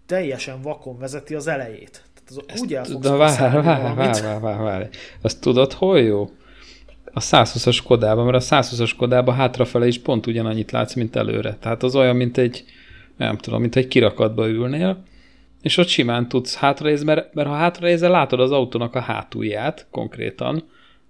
teljesen 0.06 0.62
vakon 0.62 0.98
vezeti 0.98 1.34
az 1.34 1.46
elejét. 1.46 2.02
Tehát 2.14 2.30
az 2.30 2.40
Ezt, 2.46 2.64
úgy 2.64 2.74
el 2.74 2.84
de 3.00 3.10
várj, 3.10 3.56
várj, 3.56 3.94
várj, 3.94 4.40
várj, 4.40 4.62
várj. 4.62 4.84
Azt 5.20 5.40
tudod, 5.40 5.72
hol 5.72 6.00
jó? 6.00 6.30
A 7.12 7.20
120-as 7.20 7.78
Kodában, 7.84 8.24
mert 8.24 8.50
a 8.50 8.56
120-as 8.56 8.92
Kodában 8.96 9.34
hátrafele 9.34 9.86
is 9.86 9.98
pont 9.98 10.26
ugyanannyit 10.26 10.70
látsz, 10.70 10.94
mint 10.94 11.16
előre. 11.16 11.56
Tehát 11.60 11.82
az 11.82 11.94
olyan, 11.94 12.16
mint 12.16 12.38
egy, 12.38 12.64
nem 13.16 13.36
tudom, 13.36 13.60
mint 13.60 13.76
egy 13.76 13.88
kirakatba 13.88 14.48
ülnél, 14.48 15.02
és 15.62 15.76
ott 15.76 15.86
simán 15.86 16.28
tudsz 16.28 16.56
hátranézni, 16.56 17.04
mert, 17.04 17.34
mert 17.34 17.48
ha 17.48 17.54
hátranézel, 17.54 18.10
látod 18.10 18.40
az 18.40 18.50
autónak 18.50 18.94
a 18.94 19.00
hátulját 19.00 19.86
konkrétan, 19.90 20.64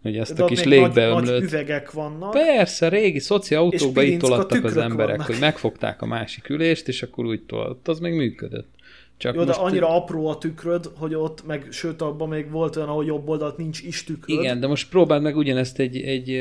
hogy 0.08 0.18
ezt 0.18 0.40
a 0.40 0.44
kis 0.44 0.64
légbeömlőt. 0.64 1.40
Nagy, 1.40 1.42
üvegek 1.42 1.90
vannak. 1.90 2.30
Persze, 2.30 2.88
régi 2.88 3.18
szoci 3.18 3.54
autókba 3.54 4.02
itt 4.02 4.20
tolattak 4.20 4.64
az 4.64 4.76
emberek, 4.76 5.16
vannak. 5.16 5.26
hogy 5.26 5.40
megfogták 5.40 6.02
a 6.02 6.06
másik 6.06 6.48
ülést, 6.48 6.88
és 6.88 7.02
akkor 7.02 7.24
úgy 7.24 7.42
tolat. 7.42 7.88
Az 7.88 7.98
még 7.98 8.12
működött. 8.12 8.68
Csak 9.16 9.34
Jó, 9.34 9.44
de 9.44 9.52
annyira 9.52 9.96
apró 9.96 10.26
a 10.26 10.38
tükröd, 10.38 10.90
hogy 10.96 11.14
ott, 11.14 11.46
meg 11.46 11.66
sőt, 11.70 12.02
abban 12.02 12.28
még 12.28 12.50
volt 12.50 12.76
olyan, 12.76 12.88
ahol 12.88 13.04
jobb 13.04 13.28
oldalt 13.28 13.56
nincs 13.56 13.82
is 13.82 14.04
tükröd. 14.04 14.38
Igen, 14.38 14.60
de 14.60 14.66
most 14.66 14.88
próbáld 14.88 15.22
meg 15.22 15.36
ugyanezt 15.36 15.78
egy, 15.78 15.96
egy 15.96 16.40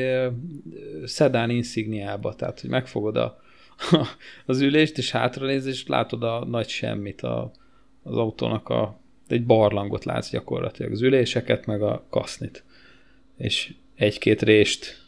szedán 1.04 1.50
insigniába, 1.50 2.34
tehát 2.34 2.60
hogy 2.60 2.70
megfogod 2.70 3.16
a, 3.16 3.40
az 4.46 4.60
ülést, 4.60 4.98
és 4.98 5.10
hátranéz, 5.10 5.66
és 5.66 5.86
látod 5.86 6.22
a 6.22 6.44
nagy 6.44 6.68
semmit 6.68 7.22
a, 7.22 7.50
az 8.02 8.16
autónak 8.16 8.68
a 8.68 8.98
egy 9.28 9.46
barlangot 9.46 10.04
látsz 10.04 10.30
gyakorlatilag, 10.30 10.92
az 10.92 11.02
üléseket, 11.02 11.66
meg 11.66 11.82
a 11.82 12.04
kasznit. 12.10 12.64
És 13.38 13.74
egy-két 13.94 14.42
rést. 14.42 15.06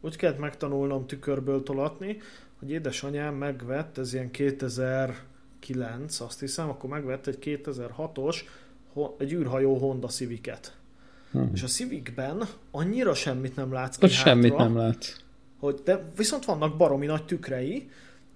Úgy 0.00 0.16
kellett 0.16 0.38
megtanulnom 0.38 1.06
tükörből 1.06 1.62
tolatni, 1.62 2.20
hogy 2.58 2.70
édesanyám 2.70 3.34
megvett, 3.34 3.98
ez 3.98 4.14
ilyen 4.14 4.30
2009, 4.30 6.20
azt 6.20 6.40
hiszem, 6.40 6.68
akkor 6.68 6.90
megvett 6.90 7.26
egy 7.26 7.38
2006-os 7.40 8.36
egy 9.18 9.32
űrhajó 9.32 9.76
Honda 9.76 10.06
Civic-et. 10.06 10.76
Hmm. 11.30 11.50
És 11.54 11.62
a 11.62 11.66
Civicben 11.66 12.42
annyira 12.70 13.14
semmit 13.14 13.56
nem 13.56 13.72
látsz 13.72 13.96
ki 13.96 14.06
hátra, 14.06 14.18
semmit 14.18 14.56
nem 14.56 14.76
látsz. 14.76 15.16
Hogy, 15.58 15.80
de 15.84 16.10
viszont 16.16 16.44
vannak 16.44 16.76
baromi 16.76 17.06
nagy 17.06 17.24
tükrei, 17.24 17.90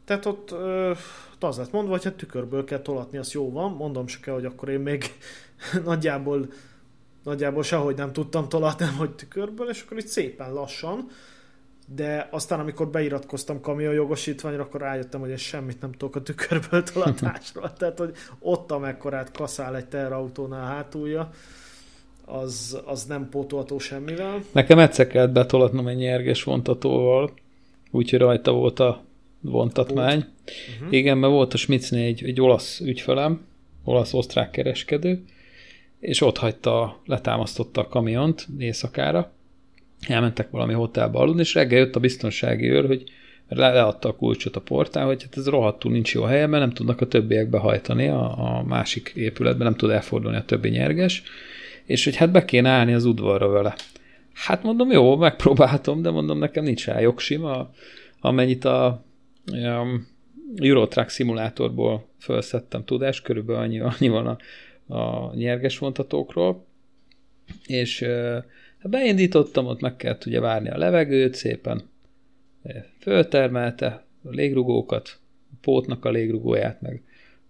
tehát 0.04 0.26
ott 0.26 0.50
ö, 0.50 0.92
az 1.38 1.56
lett 1.56 1.72
mondva, 1.72 1.92
hogy 1.92 2.04
hát 2.04 2.14
tükörből 2.14 2.64
kell 2.64 2.80
tolatni, 2.80 3.18
az 3.18 3.32
jó 3.32 3.52
van, 3.52 3.72
mondom 3.72 4.06
se 4.06 4.18
kell, 4.20 4.34
hogy 4.34 4.44
akkor 4.44 4.68
én 4.68 4.80
még 4.80 5.04
nagyjából, 5.84 6.52
nagyjából 7.24 7.62
sehogy 7.62 7.96
nem 7.96 8.12
tudtam 8.12 8.48
tolatni, 8.48 8.86
hogy 8.98 9.10
tükörből, 9.10 9.68
és 9.68 9.82
akkor 9.82 9.98
itt 9.98 10.06
szépen 10.06 10.52
lassan, 10.52 11.08
de 11.94 12.28
aztán 12.30 12.60
amikor 12.60 12.88
beiratkoztam 12.88 13.60
kamion 13.60 13.94
jogosítványra, 13.94 14.62
akkor 14.62 14.80
rájöttem, 14.80 15.20
hogy 15.20 15.30
én 15.30 15.36
semmit 15.36 15.80
nem 15.80 15.92
tudok 15.92 16.16
a 16.16 16.22
tükörből 16.22 16.82
tolatásról. 16.82 17.72
Tehát, 17.78 17.98
hogy 17.98 18.14
ott 18.38 18.70
amekkorát 18.70 19.32
kaszál 19.32 19.76
egy 19.76 19.86
terautónál 19.86 20.66
hátulja, 20.66 21.30
az, 22.24 22.80
az 22.84 23.04
nem 23.04 23.28
pótolható 23.28 23.78
semmivel. 23.78 24.42
Nekem 24.52 24.78
egyszer 24.78 25.06
kellett 25.06 25.32
betolatnom 25.32 25.86
egy 25.86 25.96
nyerges 25.96 26.42
vontatóval, 26.42 27.32
úgyhogy 27.90 28.18
rajta 28.18 28.52
volt 28.52 28.80
a 28.80 29.04
vontatmány. 29.40 30.18
Uh-huh. 30.18 30.92
Igen, 30.92 31.18
mert 31.18 31.32
volt 31.32 31.54
a 31.54 31.56
Schmitznél 31.56 32.06
egy, 32.06 32.24
egy 32.24 32.40
olasz 32.40 32.80
ügyfelem, 32.80 33.46
olasz-osztrák 33.84 34.50
kereskedő, 34.50 35.24
és 36.00 36.20
ott 36.20 36.38
hagyta, 36.38 37.00
letámasztotta 37.06 37.80
a 37.80 37.88
kamiont 37.88 38.46
éjszakára, 38.58 39.32
elmentek 40.08 40.50
valami 40.50 40.72
hotelba 40.72 41.18
aludni, 41.18 41.40
és 41.40 41.54
reggel 41.54 41.78
jött 41.78 41.96
a 41.96 42.00
biztonsági 42.00 42.68
őr, 42.68 42.86
hogy 42.86 43.04
le, 43.48 43.72
leadta 43.72 44.08
a 44.08 44.16
kulcsot 44.16 44.56
a 44.56 44.60
portál, 44.60 45.06
hogy 45.06 45.22
hát 45.22 45.36
ez 45.36 45.48
rohadtul 45.48 45.92
nincs 45.92 46.14
jó 46.14 46.22
helyen, 46.22 46.50
mert 46.50 46.62
nem 46.62 46.72
tudnak 46.72 47.00
a 47.00 47.06
többiek 47.06 47.50
behajtani 47.50 48.08
a, 48.08 48.56
a 48.56 48.62
másik 48.62 49.12
épületben, 49.14 49.66
nem 49.66 49.76
tud 49.76 49.90
elfordulni 49.90 50.36
a 50.36 50.44
többi 50.44 50.68
nyerges, 50.68 51.22
és 51.84 52.04
hogy 52.04 52.16
hát 52.16 52.30
be 52.30 52.44
kéne 52.44 52.68
állni 52.68 52.92
az 52.92 53.04
udvarra 53.04 53.48
vele. 53.48 53.74
Hát 54.32 54.62
mondom, 54.62 54.90
jó, 54.90 55.16
megpróbáltam, 55.16 56.02
de 56.02 56.10
mondom, 56.10 56.38
nekem 56.38 56.64
nincs 56.64 56.86
rá 56.86 57.00
jogsim, 57.00 57.46
amennyit 58.20 58.64
a 58.64 59.04
um, 59.52 60.06
Eurotrack 60.56 61.08
szimulátorból 61.08 62.08
felszettem 62.18 62.84
tudás, 62.84 63.20
körülbelül 63.20 63.62
annyi, 63.62 63.80
annyi 63.80 64.08
van 64.08 64.26
a, 64.26 64.36
a 64.90 65.34
nyerges 65.34 65.78
vontatókról, 65.78 66.64
és 67.66 68.00
uh, 68.00 68.36
beindítottam, 68.82 69.66
ott 69.66 69.80
meg 69.80 69.96
kellett 69.96 70.26
ugye 70.26 70.40
várni 70.40 70.70
a 70.70 70.78
levegőt, 70.78 71.34
szépen 71.34 71.82
föltermelte 72.98 74.04
a 74.24 74.30
légrugókat, 74.30 75.18
a 75.52 75.56
pótnak 75.60 76.04
a 76.04 76.10
légrugóját, 76.10 76.80
meg, 76.80 77.02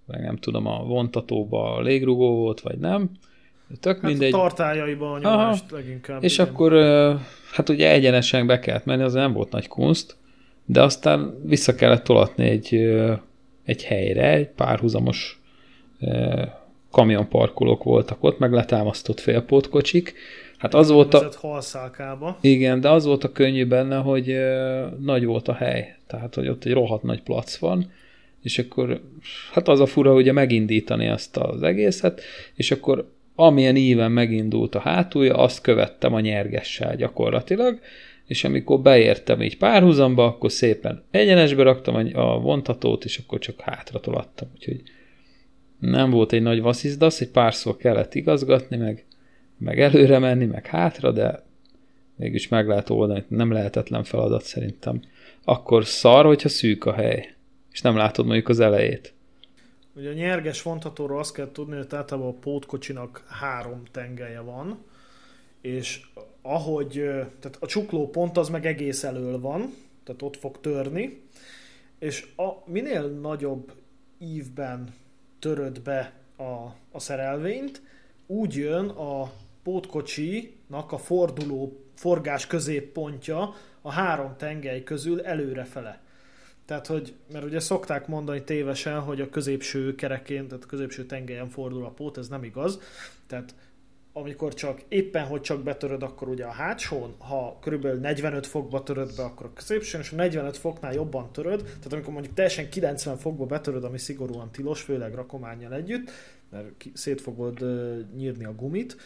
meg 0.06 0.20
nem 0.22 0.36
tudom, 0.36 0.66
a 0.66 0.84
vontatóba 0.84 1.74
a 1.74 1.80
légrugó 1.80 2.34
volt, 2.34 2.60
vagy 2.60 2.78
nem, 2.78 3.10
Tök 3.80 4.00
hát 4.00 4.10
mindegy. 4.10 4.32
a 4.32 4.36
tartályaiba 4.36 5.12
a 5.12 5.18
nyomást 5.18 5.64
Aha. 5.72 5.76
leginkább. 5.76 6.22
És 6.22 6.34
igen. 6.34 6.46
akkor 6.46 6.72
hát 7.52 7.68
ugye 7.68 7.90
egyenesen 7.90 8.46
be 8.46 8.58
kellett 8.58 8.84
menni, 8.84 9.02
az 9.02 9.12
nem 9.12 9.32
volt 9.32 9.50
nagy 9.50 9.68
kunst, 9.68 10.16
de 10.64 10.82
aztán 10.82 11.40
vissza 11.44 11.74
kellett 11.74 12.04
tolatni 12.04 12.48
egy, 12.48 12.74
egy 13.64 13.84
helyre, 13.84 14.32
egy 14.32 14.48
párhuzamos 14.48 15.40
kamionparkolók 16.90 17.82
voltak 17.82 18.18
ott, 18.20 18.38
meg 18.38 18.52
letámasztott 18.52 19.20
félpótkocsik. 19.20 20.14
Hát 20.58 20.74
az 20.74 20.90
volt 20.90 21.14
a... 21.14 21.30
halszálkába. 21.36 22.38
Igen, 22.40 22.80
de 22.80 22.90
az 22.90 23.04
volt 23.04 23.24
a 23.24 23.32
könnyű 23.32 23.66
benne, 23.66 23.96
hogy 23.96 24.36
nagy 25.00 25.24
volt 25.24 25.48
a 25.48 25.52
hely. 25.52 25.96
Tehát, 26.06 26.34
hogy 26.34 26.48
ott 26.48 26.64
egy 26.64 26.72
rohadt 26.72 27.02
nagy 27.02 27.22
plac 27.22 27.56
van, 27.56 27.92
és 28.42 28.58
akkor 28.58 29.00
hát 29.52 29.68
az 29.68 29.80
a 29.80 29.86
fura, 29.86 30.14
ugye 30.14 30.32
megindítani 30.32 31.08
azt 31.08 31.36
az 31.36 31.62
egészet, 31.62 32.20
és 32.54 32.70
akkor 32.70 33.10
amilyen 33.34 33.76
íven 33.76 34.12
megindult 34.12 34.74
a 34.74 34.78
hátulja, 34.80 35.36
azt 35.36 35.60
követtem 35.60 36.14
a 36.14 36.20
nyergessel 36.20 36.96
gyakorlatilag, 36.96 37.78
és 38.26 38.44
amikor 38.44 38.80
beértem 38.80 39.42
így 39.42 39.56
párhuzamba, 39.56 40.24
akkor 40.24 40.52
szépen 40.52 41.02
egyenesbe 41.10 41.62
raktam 41.62 42.10
a 42.12 42.40
vontatót, 42.40 43.04
és 43.04 43.18
akkor 43.18 43.38
csak 43.38 43.60
hátra 43.60 44.00
tolattam. 44.00 44.48
Úgyhogy 44.54 44.82
nem 45.80 46.10
volt 46.10 46.32
egy 46.32 46.42
nagy 46.42 46.60
vasszizdasz, 46.60 47.20
egy 47.20 47.30
párszor 47.30 47.76
kellett 47.76 48.14
igazgatni, 48.14 48.76
meg, 48.76 49.04
meg 49.58 49.80
előre 49.80 50.18
menni, 50.18 50.44
meg 50.44 50.66
hátra, 50.66 51.12
de 51.12 51.42
mégis 52.16 52.48
meg 52.48 52.68
lehet 52.68 52.90
oldani, 52.90 53.24
nem 53.28 53.52
lehetetlen 53.52 54.04
feladat 54.04 54.42
szerintem. 54.42 55.02
Akkor 55.44 55.84
szar, 55.84 56.24
hogyha 56.24 56.48
szűk 56.48 56.84
a 56.84 56.92
hely, 56.92 57.34
és 57.72 57.80
nem 57.80 57.96
látod 57.96 58.26
mondjuk 58.26 58.48
az 58.48 58.60
elejét. 58.60 59.14
Ugye 59.94 60.10
a 60.10 60.12
nyerges 60.12 60.62
vontatóról 60.62 61.18
azt 61.18 61.34
kell 61.34 61.50
tudni, 61.52 61.76
hogy 61.76 61.86
általában 61.90 62.30
a 62.30 62.38
pótkocsinak 62.38 63.24
három 63.28 63.82
tengelye 63.90 64.40
van, 64.40 64.78
és 65.60 66.00
ahogy, 66.42 66.92
tehát 67.40 67.56
a 67.60 67.66
csukló 67.66 68.10
pont 68.10 68.36
az 68.36 68.48
meg 68.48 68.66
egész 68.66 69.04
elől 69.04 69.40
van, 69.40 69.74
tehát 70.04 70.22
ott 70.22 70.36
fog 70.36 70.60
törni, 70.60 71.22
és 71.98 72.26
a, 72.36 72.70
minél 72.70 73.02
nagyobb 73.08 73.72
ívben 74.18 74.94
töröd 75.40 75.80
be 75.80 76.12
a, 76.36 76.74
a 76.92 76.98
szerelvényt, 76.98 77.82
úgy 78.26 78.54
jön 78.54 78.88
a 78.88 79.32
pótkocsinak 79.62 80.92
a 80.92 80.98
forduló 80.98 81.84
forgás 81.94 82.46
középpontja 82.46 83.54
a 83.82 83.92
három 83.92 84.36
tengely 84.36 84.82
közül 84.82 85.20
előrefele. 85.20 86.00
Tehát, 86.64 86.86
hogy, 86.86 87.14
mert 87.32 87.44
ugye 87.44 87.60
szokták 87.60 88.06
mondani 88.06 88.42
tévesen, 88.42 89.00
hogy 89.00 89.20
a 89.20 89.28
középső 89.28 89.94
kerekén, 89.94 90.48
tehát 90.48 90.64
a 90.64 90.66
középső 90.66 91.06
tengelyen 91.06 91.48
fordul 91.48 91.84
a 91.84 91.90
pót, 91.90 92.18
ez 92.18 92.28
nem 92.28 92.44
igaz. 92.44 92.80
Tehát 93.26 93.54
amikor 94.12 94.54
csak 94.54 94.82
éppen, 94.88 95.26
hogy 95.26 95.40
csak 95.40 95.62
betöröd, 95.62 96.02
akkor 96.02 96.28
ugye 96.28 96.44
a 96.44 96.50
hátsón, 96.50 97.14
ha 97.18 97.58
körülbelül 97.60 98.00
45 98.00 98.46
fokba 98.46 98.82
töröd 98.82 99.16
be, 99.16 99.22
akkor 99.22 99.46
a 99.46 99.52
középsőn, 99.52 100.00
és 100.00 100.12
a 100.12 100.16
45 100.16 100.56
foknál 100.56 100.92
jobban 100.92 101.32
töröd, 101.32 101.62
tehát 101.62 101.92
amikor 101.92 102.12
mondjuk 102.12 102.34
teljesen 102.34 102.68
90 102.68 103.16
fokba 103.16 103.46
betöröd, 103.46 103.84
ami 103.84 103.98
szigorúan 103.98 104.50
tilos, 104.52 104.82
főleg 104.82 105.14
rakományjal 105.14 105.74
együtt, 105.74 106.10
mert 106.50 106.66
szét 106.92 107.20
fogod 107.20 107.62
uh, 107.62 107.98
nyírni 108.16 108.44
a 108.44 108.54
gumit, 108.54 108.96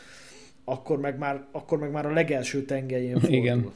akkor 0.64 1.00
meg 1.00 1.18
már, 1.18 1.44
akkor 1.52 1.78
meg 1.78 1.90
már 1.90 2.06
a 2.06 2.12
legelső 2.12 2.64
tengelyén 2.64 3.18
fordul. 3.20 3.36
Igen. 3.36 3.72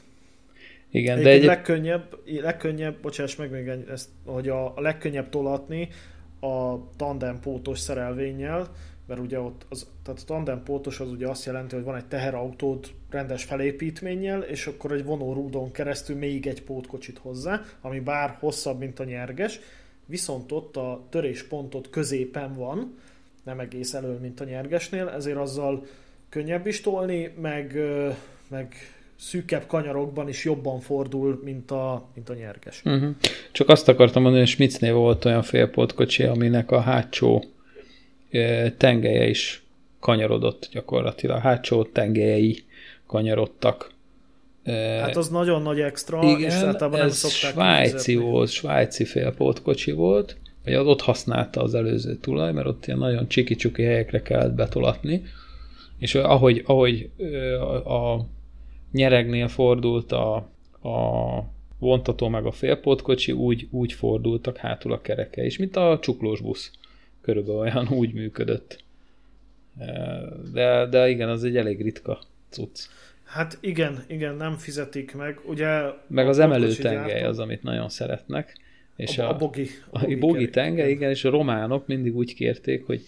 Igen, 0.91 1.23
de 1.23 1.29
egy... 1.29 1.43
legkönnyebb, 1.43 2.17
legkönnyebb, 2.25 3.01
bocsáss 3.01 3.35
meg 3.35 3.51
még 3.51 3.67
ezt, 3.67 4.09
hogy 4.25 4.49
a, 4.49 4.77
a 4.77 4.81
legkönnyebb 4.81 5.29
tolatni 5.29 5.89
a 6.39 6.75
tandem 6.95 7.39
pótos 7.39 7.79
szerelvénnyel, 7.79 8.67
mert 9.09 9.21
ugye 9.21 9.39
ott 9.39 9.65
az, 9.69 9.87
tehát 10.03 10.19
a 10.21 10.25
tandem 10.25 10.63
pótos 10.63 10.99
az 10.99 11.11
ugye 11.11 11.27
azt 11.27 11.45
jelenti, 11.45 11.75
hogy 11.75 11.83
van 11.83 11.95
egy 11.95 12.05
teherautód 12.05 12.87
rendes 13.09 13.43
felépítménnyel, 13.43 14.41
és 14.41 14.67
akkor 14.67 14.91
egy 14.91 15.03
vonórúdon 15.03 15.71
keresztül 15.71 16.15
még 16.15 16.47
egy 16.47 16.63
pótkocsit 16.63 17.17
hozzá, 17.17 17.61
ami 17.81 17.99
bár 17.99 18.37
hosszabb, 18.39 18.79
mint 18.79 18.99
a 18.99 19.03
nyerges, 19.03 19.59
viszont 20.05 20.51
ott 20.51 20.77
a 20.77 21.05
töréspontot 21.09 21.89
középen 21.89 22.53
van, 22.53 22.97
nem 23.43 23.59
egész 23.59 23.93
elől, 23.93 24.19
mint 24.19 24.39
a 24.39 24.43
nyergesnél, 24.43 25.07
ezért 25.07 25.37
azzal 25.37 25.85
könnyebb 26.29 26.67
is 26.67 26.81
tolni, 26.81 27.33
meg, 27.41 27.77
meg 28.47 28.75
szűkebb 29.15 29.65
kanyarokban 29.67 30.27
is 30.29 30.45
jobban 30.45 30.79
fordul, 30.79 31.41
mint 31.43 31.71
a, 31.71 32.09
mint 32.13 32.29
a 32.29 32.33
nyerges. 32.33 32.81
Uh-huh. 32.85 33.15
Csak 33.51 33.69
azt 33.69 33.87
akartam 33.87 34.21
mondani, 34.21 34.43
hogy 34.43 34.53
Schmitznél 34.53 34.93
volt 34.93 35.25
olyan 35.25 35.43
félpótkocsi, 35.43 36.23
aminek 36.23 36.71
a 36.71 36.79
hátsó 36.79 37.43
tengelye 38.77 39.27
is 39.27 39.63
kanyarodott 39.99 40.69
gyakorlatilag. 40.71 41.39
Hátsó 41.39 41.83
tengelyei 41.83 42.63
kanyarodtak. 43.07 43.91
Hát 44.99 45.15
az 45.15 45.29
nagyon 45.29 45.61
nagy 45.61 45.79
extra, 45.79 46.23
igen, 46.23 46.49
és 46.49 46.53
általában 46.53 46.99
nem 46.99 47.09
szokták 47.09 47.51
svájci 47.51 48.15
volt, 48.15 48.49
svájci 48.49 49.05
félpótkocsi 49.05 49.91
volt, 49.91 50.37
vagy 50.63 50.73
az 50.73 50.87
ott 50.87 51.01
használta 51.01 51.61
az 51.61 51.73
előző 51.73 52.15
tulaj, 52.15 52.53
mert 52.53 52.67
ott 52.67 52.85
ilyen 52.85 52.99
nagyon 52.99 53.27
csiki-csuki 53.27 53.83
helyekre 53.83 54.21
kellett 54.21 54.53
betolatni, 54.53 55.23
és 55.99 56.15
ahogy, 56.15 56.63
ahogy 56.65 57.09
a, 57.59 57.93
a 57.93 58.25
nyeregnél 58.91 59.47
fordult 59.47 60.11
a, 60.11 60.35
a 60.89 61.43
vontató 61.79 62.27
meg 62.27 62.45
a 62.45 62.51
félpótkocsi, 62.51 63.31
úgy, 63.31 63.67
úgy 63.71 63.93
fordultak 63.93 64.57
hátul 64.57 64.91
a 64.93 65.01
kereke 65.01 65.45
is, 65.45 65.57
mint 65.57 65.75
a 65.75 65.99
csuklós 66.01 66.41
busz. 66.41 66.71
Körülbelül 67.29 67.59
olyan 67.59 67.87
úgy 68.01 68.13
működött. 68.13 68.83
De, 70.53 70.85
de 70.85 71.09
igen, 71.09 71.29
az 71.29 71.43
egy 71.43 71.57
elég 71.57 71.81
ritka 71.81 72.21
cucc. 72.49 72.79
Hát 73.23 73.57
igen, 73.61 74.03
igen, 74.07 74.35
nem 74.35 74.55
fizetik 74.55 75.15
meg. 75.15 75.39
Ugye 75.45 75.81
meg 76.07 76.27
az 76.27 76.39
emelő 76.39 76.73
tengely 76.73 77.23
az, 77.23 77.39
amit 77.39 77.63
nagyon 77.63 77.89
szeretnek. 77.89 78.57
És 78.95 79.17
a, 79.17 79.27
a, 79.27 79.33
a 79.33 79.37
bogi. 79.37 79.67
A, 79.89 79.99
bogi, 79.99 80.13
a 80.13 80.17
bogi 80.17 80.49
tengely, 80.49 80.89
igen, 80.89 81.09
és 81.09 81.23
a 81.23 81.29
románok 81.29 81.87
mindig 81.87 82.15
úgy 82.15 82.33
kérték, 82.33 82.85
hogy 82.85 83.01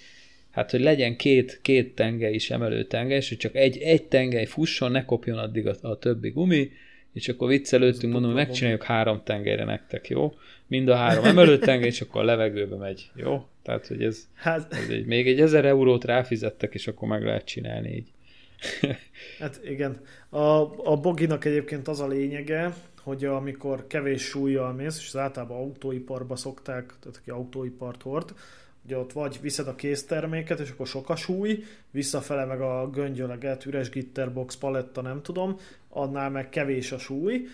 hát, 0.52 0.72
hogy 0.72 0.82
legyen 0.82 1.16
két, 1.16 1.60
két 1.62 1.96
tengely 1.96 2.34
is 2.34 2.52
emelő 2.52 2.84
tengely, 2.84 3.18
és 3.18 3.30
hogy 3.30 3.38
csak 3.38 3.56
egy, 3.56 3.78
egy 3.78 4.04
tengely 4.04 4.46
fusson, 4.46 4.92
ne 4.92 5.06
kopjon 5.06 5.38
addig 5.38 5.68
a, 5.68 5.76
a 5.82 5.98
többi 5.98 6.30
gumi, 6.30 6.72
és 7.14 7.30
akkor 7.30 7.48
viccelődtünk, 7.48 8.14
mondom, 8.14 8.32
hogy 8.32 8.46
megcsináljuk 8.46 8.84
három 8.84 9.22
tengelyre 9.24 9.64
nektek, 9.64 10.08
jó? 10.08 10.34
Mind 10.72 10.88
a 10.88 10.96
három 10.96 11.24
emelő 11.24 11.58
tengely, 11.58 11.88
és 11.88 12.02
akkor 12.02 12.22
a 12.22 12.26
levegőbe 12.26 12.76
megy, 12.76 13.12
jó? 13.16 13.46
Tehát, 13.64 13.88
hogy 13.88 14.04
ez, 14.04 14.28
hát, 14.34 14.74
ez 14.74 14.90
egy, 14.90 15.06
még 15.06 15.28
egy 15.28 15.40
ezer 15.40 15.66
eurót 15.66 16.04
ráfizettek, 16.04 16.74
és 16.74 16.88
akkor 16.88 17.08
meg 17.08 17.24
lehet 17.24 17.46
csinálni 17.46 17.96
így. 17.96 18.12
hát 19.40 19.60
igen. 19.64 20.02
A, 20.30 20.40
a 20.92 20.98
boginak 21.02 21.46
egyébként 21.46 21.88
az 21.88 22.00
a 22.00 22.08
lényege, 22.08 22.74
hogy 23.04 23.26
amikor 23.26 23.88
kevés 23.88 24.22
súlyjal 24.22 24.74
mész, 24.74 24.98
és 24.98 25.08
az 25.08 25.18
általában 25.18 25.58
autóiparba 25.58 26.36
szokták, 26.36 26.94
tehát 27.00 27.18
aki 27.18 27.30
autóipart 27.30 28.02
hord, 28.02 28.34
Ugye 28.86 28.98
ott 28.98 29.12
vagy 29.12 29.40
viszed 29.42 29.68
a 29.68 29.76
készterméket, 29.76 30.60
és 30.60 30.70
akkor 30.70 30.88
sok 30.88 31.10
a 31.10 31.16
súly, 31.16 31.64
visszafele 31.92 32.46
meg 32.46 32.62
a 32.62 32.90
göngyöleget, 32.90 33.66
üres 33.66 33.90
gitterbox, 33.90 34.56
paletta, 34.56 35.02
nem 35.02 35.22
tudom, 35.22 35.58
annál 35.90 36.30
meg 36.30 36.50
kevés 36.50 36.92
a 36.92 36.98
súly, 36.98 37.48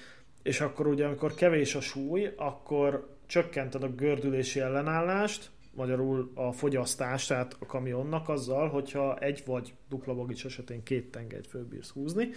és 0.47 0.61
akkor 0.61 0.87
ugye 0.87 1.05
amikor 1.05 1.33
kevés 1.33 1.75
a 1.75 1.81
súly, 1.81 2.33
akkor 2.35 3.15
csökkented 3.25 3.83
a 3.83 3.89
gördülési 3.89 4.59
ellenállást, 4.59 5.49
magyarul 5.73 6.31
a 6.33 6.51
fogyasztást, 6.51 7.27
tehát 7.27 7.55
a 7.59 7.65
kamionnak 7.65 8.29
azzal, 8.29 8.69
hogyha 8.69 9.17
egy 9.17 9.43
vagy 9.45 9.73
dupla 9.89 10.13
bagics 10.13 10.45
esetén 10.45 10.83
két 10.83 11.11
tengelyt 11.11 11.47
fölbírsz 11.47 11.89
húzni, 11.89 12.29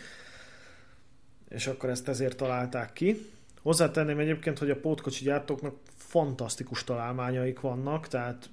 és 1.49 1.67
akkor 1.67 1.89
ezt 1.89 2.09
ezért 2.09 2.37
találták 2.37 2.93
ki, 2.93 3.17
Hozzátenném 3.63 4.19
egyébként, 4.19 4.59
hogy 4.59 4.71
a 4.71 4.77
pótkocsi 4.77 5.25
gyártóknak 5.25 5.75
fantasztikus 5.97 6.85
találmányaik 6.85 7.61
vannak, 7.61 8.09
tehát 8.09 8.51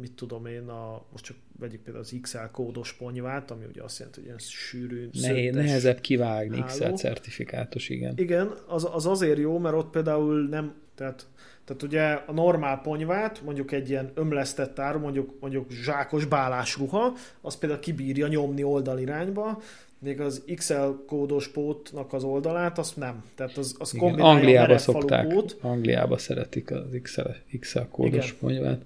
mit 0.00 0.12
tudom 0.12 0.46
én, 0.46 0.68
a, 0.68 1.04
most 1.12 1.24
csak 1.24 1.36
vegyük 1.58 1.80
például 1.80 2.04
az 2.04 2.18
XL 2.20 2.38
kódos 2.52 2.92
ponyvát, 2.92 3.50
ami 3.50 3.64
ugye 3.64 3.82
azt 3.82 3.98
jelenti, 3.98 4.18
hogy 4.18 4.28
ilyen 4.28 4.38
sűrű, 4.38 5.08
ne, 5.20 5.50
Nehezebb 5.50 6.00
kivágni, 6.00 6.56
háló. 6.56 6.66
XL 6.66 6.92
certifikátus, 6.92 7.88
igen. 7.88 8.12
Igen, 8.16 8.52
az, 8.66 8.88
az 8.92 9.06
azért 9.06 9.38
jó, 9.38 9.58
mert 9.58 9.74
ott 9.74 9.90
például 9.90 10.48
nem, 10.48 10.74
tehát 10.94 11.26
tehát 11.68 11.82
ugye 11.82 12.02
a 12.12 12.32
normál 12.32 12.80
ponyvát, 12.80 13.42
mondjuk 13.42 13.72
egy 13.72 13.88
ilyen 13.88 14.10
ömlesztett 14.14 14.78
áru, 14.78 14.98
mondjuk, 14.98 15.34
mondjuk 15.40 15.70
zsákos 15.70 16.24
bálás 16.24 16.76
ruha, 16.76 17.16
az 17.40 17.56
például 17.56 17.80
kibírja 17.80 18.26
nyomni 18.26 18.62
oldalirányba, 18.62 19.62
még 19.98 20.20
az 20.20 20.42
XL 20.54 20.88
kódos 21.06 21.48
pótnak 21.48 22.12
az 22.12 22.24
oldalát, 22.24 22.78
azt 22.78 22.96
nem. 22.96 23.24
Tehát 23.34 23.56
az, 23.56 23.76
az 23.78 23.94
Igen, 23.94 24.20
Angliába 24.20 24.78
szokták, 24.78 25.28
pót. 25.28 25.56
Angliába 25.60 26.18
szeretik 26.18 26.70
az 26.70 26.98
XL, 27.02 27.20
XL 27.60 27.78
kódos 27.90 28.32
ponyvát. 28.32 28.80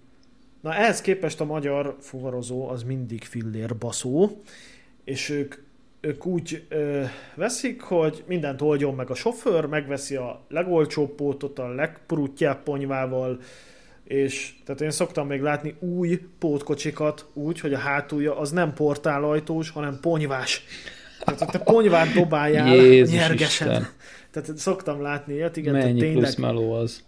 Na 0.60 0.74
ehhez 0.74 1.00
képest 1.00 1.40
a 1.40 1.44
magyar 1.44 1.96
fuvarozó 2.00 2.68
az 2.68 2.82
mindig 2.82 3.24
fillér 3.24 3.76
baszó, 3.76 4.42
és 5.04 5.28
ők, 5.28 5.54
ők 6.00 6.26
úgy 6.26 6.64
ö, 6.68 7.02
veszik, 7.34 7.80
hogy 7.80 8.24
mindent 8.26 8.62
oldjon 8.62 8.94
meg 8.94 9.10
a 9.10 9.14
sofőr, 9.14 9.64
megveszi 9.64 10.16
a 10.16 10.44
legolcsóbb 10.48 11.10
pótot 11.10 11.58
a 11.58 11.74
legpruttyább 11.74 12.62
ponyvával, 12.62 13.40
és 14.04 14.54
tehát 14.64 14.80
én 14.80 14.90
szoktam 14.90 15.26
még 15.26 15.40
látni 15.40 15.74
új 15.78 16.20
pótkocsikat 16.38 17.26
úgy, 17.32 17.60
hogy 17.60 17.74
a 17.74 17.78
hátulja 17.78 18.38
az 18.38 18.50
nem 18.50 18.74
portálajtós, 18.74 19.70
hanem 19.70 19.98
ponyvás. 20.00 20.64
Tehát 21.24 21.50
te 21.50 21.58
ponyvát 21.58 22.12
dobáljál 22.12 22.74
Jézus 22.74 23.14
nyergesen. 23.14 23.68
Isten. 23.68 23.88
Tehát 24.30 24.58
szoktam 24.58 25.02
látni 25.02 25.34
ilyet, 25.34 25.56
igen. 25.56 25.72
Mennyi 25.72 25.98
tényleg, 26.00 26.22
plusz 26.22 26.34
meló 26.34 26.72
az. 26.72 27.02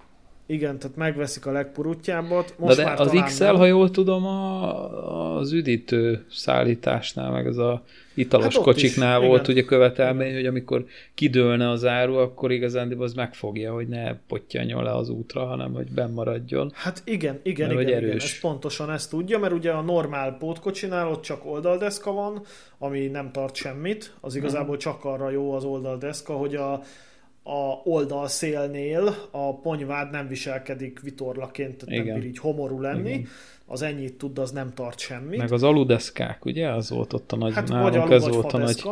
Igen, 0.46 0.78
tehát 0.78 0.96
megveszik 0.96 1.46
a 1.46 1.52
legpurutjábbat. 1.52 2.54
Most 2.58 2.76
de, 2.76 2.84
már 2.84 3.00
az 3.00 3.20
XL, 3.24 3.44
nem. 3.44 3.56
ha 3.56 3.66
jól 3.66 3.90
tudom, 3.90 4.26
a, 4.26 5.36
az 5.36 5.52
üdítő 5.52 6.24
szállításnál, 6.30 7.30
meg 7.30 7.46
az 7.46 7.58
a 7.58 7.84
italos 8.14 8.54
hát 8.54 8.62
kocsiknál 8.62 9.20
is, 9.20 9.26
volt 9.26 9.42
igen. 9.42 9.56
ugye 9.56 9.64
követelmény, 9.64 10.26
igen. 10.26 10.38
hogy 10.38 10.46
amikor 10.46 10.86
kidőlne 11.14 11.70
az 11.70 11.84
áru, 11.84 12.14
akkor 12.14 12.52
igazán 12.52 12.96
az 12.98 13.14
megfogja, 13.14 13.72
hogy 13.72 13.88
ne 13.88 14.14
pottyanjon 14.14 14.82
le 14.82 14.94
az 14.94 15.08
útra, 15.08 15.44
hanem 15.44 15.72
hogy 15.72 15.90
bennmaradjon. 15.90 16.70
Hát 16.74 17.02
igen, 17.04 17.40
igen, 17.42 17.74
mert, 17.74 17.88
igen, 17.88 18.02
igen, 18.02 18.16
ez 18.16 18.40
pontosan 18.40 18.90
ezt 18.90 19.10
tudja, 19.10 19.38
mert 19.38 19.52
ugye 19.52 19.70
a 19.70 19.80
normál 19.80 20.36
pótkocsinál 20.36 21.08
ott 21.08 21.22
csak 21.22 21.46
oldaldeszka 21.46 22.12
van, 22.12 22.42
ami 22.78 23.06
nem 23.06 23.32
tart 23.32 23.54
semmit, 23.54 24.14
az 24.20 24.34
igazából 24.34 24.76
csak 24.76 25.04
arra 25.04 25.30
jó 25.30 25.52
az 25.52 25.64
oldaldeszka, 25.64 26.32
hogy 26.32 26.54
a 26.54 26.82
a 27.46 27.80
oldalszélnél 27.84 29.16
a 29.30 29.56
ponyvád 29.56 30.10
nem 30.10 30.28
viselkedik 30.28 31.00
vitorlaként, 31.00 31.76
tehát 31.76 31.94
Igen. 31.94 32.06
nem 32.06 32.20
bír 32.20 32.28
így 32.28 32.38
homorú 32.38 32.80
lenni. 32.80 33.10
Igen. 33.10 33.28
Az 33.66 33.82
ennyit 33.82 34.14
tud, 34.14 34.38
az 34.38 34.50
nem 34.50 34.74
tart 34.74 34.98
semmit. 34.98 35.38
Meg 35.38 35.52
az 35.52 35.62
aludeszkák, 35.62 36.44
ugye? 36.44 36.68
Az 36.68 36.90
volt 36.90 37.12
ott 37.12 37.32
a 37.32 37.36
nagy, 37.36 37.54
hát 37.54 37.68
nálunk, 37.68 37.94
alu, 37.94 38.12
ez 38.12 38.28
volt 38.28 38.52
a 38.52 38.58
nagy, 38.58 38.82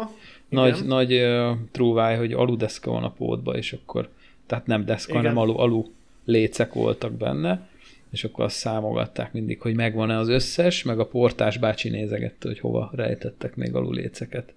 nagy, 0.48 0.84
nagy 0.86 1.12
uh, 1.12 1.56
trúváj, 1.70 2.16
hogy 2.16 2.32
aludeszka 2.32 2.90
van 2.90 3.04
a 3.04 3.10
pótba, 3.10 3.56
és 3.56 3.72
akkor, 3.72 4.08
tehát 4.46 4.66
nem 4.66 4.84
deszka, 4.84 5.12
Igen. 5.12 5.22
hanem 5.22 5.38
alu, 5.38 5.58
alu 5.58 5.84
lécek 6.24 6.72
voltak 6.72 7.12
benne, 7.12 7.68
és 8.10 8.24
akkor 8.24 8.44
azt 8.44 8.56
számogatták 8.56 9.32
mindig, 9.32 9.60
hogy 9.60 9.74
megvan-e 9.74 10.16
az 10.18 10.28
összes, 10.28 10.82
meg 10.82 10.98
a 10.98 11.06
portás 11.06 11.58
bácsi 11.58 11.88
nézegette, 11.88 12.48
hogy 12.48 12.60
hova 12.60 12.90
rejtettek 12.94 13.56
még 13.56 13.74
aluléceket. 13.74 14.52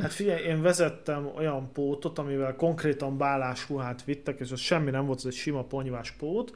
Hát 0.00 0.12
figyelj, 0.12 0.42
én 0.42 0.62
vezettem 0.62 1.30
olyan 1.36 1.72
pótot, 1.72 2.18
amivel 2.18 2.56
konkrétan 2.56 3.18
bálásruhát 3.18 4.04
vittek, 4.04 4.40
és 4.40 4.50
az 4.50 4.60
semmi 4.60 4.90
nem 4.90 5.06
volt, 5.06 5.18
ez 5.18 5.24
egy 5.26 5.32
sima 5.32 5.62
ponyvás 5.62 6.10
pót, 6.10 6.54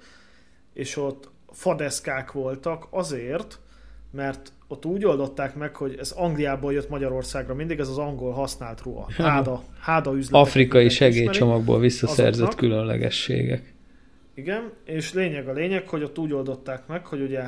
és 0.72 0.96
ott 0.96 1.30
fadeszkák 1.50 2.32
voltak 2.32 2.86
azért, 2.90 3.58
mert 4.10 4.52
ott 4.68 4.84
úgy 4.84 5.04
oldották 5.04 5.54
meg, 5.54 5.76
hogy 5.76 5.96
ez 5.98 6.10
Angliából 6.10 6.72
jött 6.72 6.88
Magyarországra, 6.88 7.54
mindig 7.54 7.78
ez 7.78 7.88
az 7.88 7.98
angol 7.98 8.32
használt 8.32 8.82
ruha. 8.82 9.08
Háda, 9.16 9.62
háda 9.80 10.12
üzletek. 10.12 10.46
Afrikai 10.48 10.88
segélycsomagból 10.88 11.78
visszaszerzett 11.78 12.32
azoknak. 12.32 12.56
különlegességek. 12.56 13.74
Igen, 14.34 14.72
és 14.84 15.12
lényeg 15.12 15.48
a 15.48 15.52
lényeg, 15.52 15.88
hogy 15.88 16.02
ott 16.02 16.18
úgy 16.18 16.32
oldották 16.32 16.86
meg, 16.86 17.06
hogy 17.06 17.20
ugye 17.20 17.42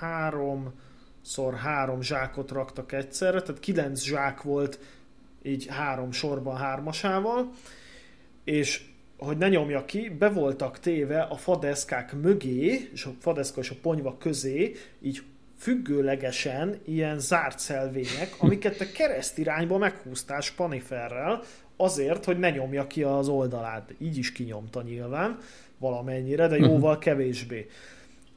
három 0.00 0.72
szor 1.22 1.54
három 1.54 2.02
zsákot 2.02 2.50
raktak 2.50 2.92
egyszerre, 2.92 3.40
tehát 3.42 3.60
kilenc 3.60 4.02
zsák 4.02 4.42
volt 4.42 4.78
így 5.42 5.66
három 5.66 6.12
sorban 6.12 6.56
hármasával, 6.56 7.50
és 8.44 8.84
hogy 9.18 9.36
ne 9.36 9.48
nyomja 9.48 9.84
ki, 9.84 10.08
be 10.08 10.28
voltak 10.28 10.78
téve 10.80 11.22
a 11.22 11.36
fadeszkák 11.36 12.12
mögé, 12.12 12.88
és 12.92 13.04
a 13.04 13.10
fadeszka 13.18 13.60
és 13.60 13.70
a 13.70 13.76
ponyva 13.82 14.16
közé, 14.18 14.72
így 15.02 15.22
függőlegesen 15.58 16.78
ilyen 16.84 17.18
zárt 17.18 17.58
szelvények, 17.58 18.34
amiket 18.38 18.76
te 18.76 18.92
keresztirányba 18.92 19.78
meghúztál 19.78 20.40
spaniferrel, 20.40 21.42
azért, 21.76 22.24
hogy 22.24 22.38
ne 22.38 22.50
nyomja 22.50 22.86
ki 22.86 23.02
az 23.02 23.28
oldalát. 23.28 23.94
Így 23.98 24.16
is 24.16 24.32
kinyomta 24.32 24.82
nyilván 24.82 25.38
valamennyire, 25.78 26.46
de 26.46 26.56
jóval 26.68 26.98
kevésbé 26.98 27.68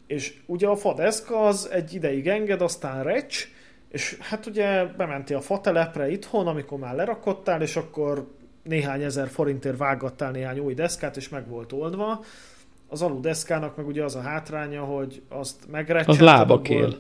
és 0.08 0.34
ugye 0.46 0.68
a 0.68 0.76
fadeszka 0.76 1.40
az 1.40 1.70
egy 1.72 1.94
ideig 1.94 2.28
enged, 2.28 2.62
aztán 2.62 3.04
recs, 3.04 3.48
és 3.90 4.18
hát 4.20 4.46
ugye 4.46 4.86
bementi 4.86 5.34
a 5.34 5.42
fatelepre 5.42 6.12
itthon, 6.12 6.48
amikor 6.48 6.80
már 6.80 6.96
lerakottál, 6.96 7.62
és 7.62 7.76
akkor 7.76 8.28
néhány 8.64 9.04
ezer 9.04 9.28
forintért 9.28 9.78
vágattál 9.78 10.32
néhány 10.32 10.60
új 10.60 10.74
deszkát, 10.74 11.18
és 11.18 11.30
meg 11.30 11.48
volt 11.48 11.72
oldva. 11.72 12.24
Az 12.88 13.02
aludeszkának 13.02 13.76
meg 13.76 13.88
ugye 13.88 14.04
az 14.04 14.16
a 14.16 14.22
hátránya, 14.22 14.84
hogy 14.84 15.22
azt 15.30 15.68
megrecsent. 15.72 16.08
Az 16.08 16.20
lábakél. 16.20 16.96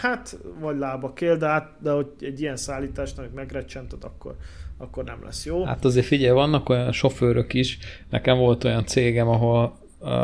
Hát, 0.00 0.38
vagy 0.58 0.78
lábakél, 0.78 1.36
de, 1.36 1.46
hát, 1.46 1.72
de 1.78 1.90
hogy 1.90 2.06
egy 2.20 2.40
ilyen 2.40 2.56
szállításnak 2.56 3.32
megrecsented, 3.34 4.04
akkor, 4.04 4.36
akkor 4.78 5.04
nem 5.04 5.24
lesz 5.24 5.44
jó. 5.44 5.64
Hát 5.64 5.84
azért 5.84 6.06
figyelj, 6.06 6.32
vannak 6.32 6.68
olyan 6.68 6.92
sofőrök 6.92 7.54
is, 7.54 7.78
nekem 8.10 8.38
volt 8.38 8.64
olyan 8.64 8.86
cégem, 8.86 9.28
ahol 9.28 9.78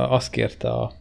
azt 0.09 0.31
kérte 0.31 0.69
a 0.69 0.93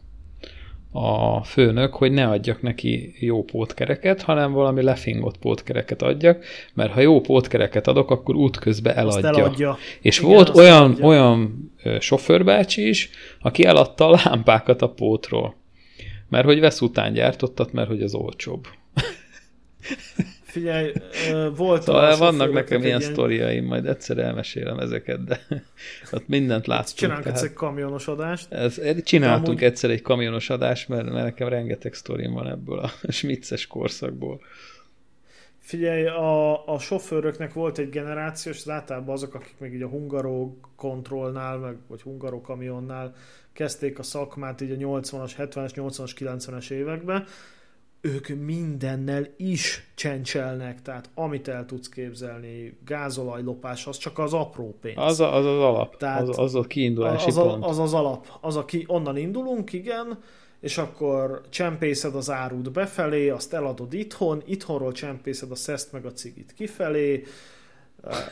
a 0.92 1.42
főnök, 1.44 1.94
hogy 1.94 2.12
ne 2.12 2.28
adjak 2.28 2.62
neki 2.62 3.14
jó 3.18 3.44
pótkereket, 3.44 4.22
hanem 4.22 4.52
valami 4.52 4.82
lefingott 4.82 5.38
pótkereket 5.38 6.02
adjak, 6.02 6.44
mert 6.74 6.92
ha 6.92 7.00
jó 7.00 7.20
pótkereket 7.20 7.86
adok, 7.86 8.10
akkor 8.10 8.34
útközben 8.34 8.96
eladja. 8.96 9.28
Azt 9.28 9.38
eladja. 9.38 9.76
És 10.00 10.18
Igen, 10.18 10.30
volt 10.30 10.56
olyan, 10.56 10.82
eladja. 10.82 11.06
olyan 11.06 11.70
sofőrbácsi 11.98 12.88
is, 12.88 13.10
aki 13.40 13.64
eladta 13.64 14.08
a 14.08 14.20
lámpákat 14.24 14.82
a 14.82 14.88
pótról. 14.88 15.54
Mert 16.28 16.44
hogy 16.44 16.60
vesz 16.60 16.80
után 16.80 17.12
gyártottat, 17.12 17.72
mert 17.72 17.88
hogy 17.88 18.02
az 18.02 18.14
olcsóbb. 18.14 18.66
Figyelj, 20.56 20.92
volt 21.56 21.82
szóval 21.82 22.16
vannak 22.16 22.52
nekem 22.52 22.84
ilyen 22.84 23.00
sztoriaim, 23.00 23.64
majd 23.64 23.86
egyszer 23.86 24.18
elmesélem 24.18 24.78
ezeket, 24.78 25.24
de 25.24 25.40
ott 26.12 26.28
mindent 26.28 26.66
láttunk. 26.66 26.96
Csinálunk 26.96 27.22
tehát... 27.22 27.38
egyszer 27.38 27.50
egy 27.52 27.56
kamionos 27.56 28.08
adást. 28.08 28.52
Ez, 28.52 28.80
csináltunk 29.02 29.48
amúgy... 29.48 29.62
egyszer 29.62 29.90
egy 29.90 30.02
kamionos 30.02 30.50
adást, 30.50 30.88
mert, 30.88 31.10
mert 31.10 31.24
nekem 31.24 31.48
rengeteg 31.48 31.94
sztorim 31.94 32.32
van 32.32 32.48
ebből 32.48 32.78
a 32.78 32.90
smitces 33.12 33.66
korszakból. 33.66 34.40
Figyelj, 35.58 36.06
a, 36.06 36.66
a 36.68 36.78
sofőröknek 36.78 37.52
volt 37.52 37.78
egy 37.78 37.90
generáció, 37.90 38.52
és 38.52 38.58
az 38.58 38.68
általában 38.68 39.14
azok, 39.14 39.34
akik 39.34 39.54
még 39.58 39.74
így 39.74 39.82
a 39.82 39.88
Hungaró 39.88 40.58
kontrollnál, 40.76 41.56
meg, 41.56 41.76
vagy 41.86 42.02
Hungaró 42.02 42.40
kamionnál 42.40 43.14
kezdték 43.52 43.98
a 43.98 44.02
szakmát 44.02 44.60
így 44.60 44.70
a 44.70 44.76
80-as, 44.76 45.32
70-es, 45.38 45.70
80-as, 45.74 46.10
90-es 46.18 46.70
években, 46.70 47.26
ők 48.06 48.28
mindennel 48.28 49.26
is 49.36 49.90
csencselnek, 49.94 50.82
tehát 50.82 51.10
amit 51.14 51.48
el 51.48 51.66
tudsz 51.66 51.88
képzelni, 51.88 52.78
gázolajlopás, 52.84 53.86
az 53.86 53.96
csak 53.96 54.18
az 54.18 54.32
apró 54.32 54.78
pénz. 54.80 54.96
Az 54.98 55.20
a, 55.20 55.34
az, 55.34 55.44
az 55.44 55.60
alap, 55.60 55.96
tehát 55.96 56.28
az, 56.28 56.38
az 56.38 56.54
a 56.54 56.62
kiindulási 56.62 57.28
az, 57.28 57.34
pont. 57.34 57.64
Az 57.64 57.78
az 57.78 57.94
alap, 57.94 58.38
az 58.40 58.56
a 58.56 58.64
ki, 58.64 58.84
onnan 58.88 59.16
indulunk, 59.16 59.72
igen, 59.72 60.18
és 60.60 60.78
akkor 60.78 61.40
csempészed 61.48 62.14
az 62.14 62.30
árut 62.30 62.72
befelé, 62.72 63.28
azt 63.28 63.54
eladod 63.54 63.94
itthon, 63.94 64.42
itthonról 64.46 64.92
csempészed 64.92 65.50
a 65.50 65.54
szeszt 65.54 65.92
meg 65.92 66.04
a 66.04 66.12
cigit 66.12 66.52
kifelé, 66.56 67.24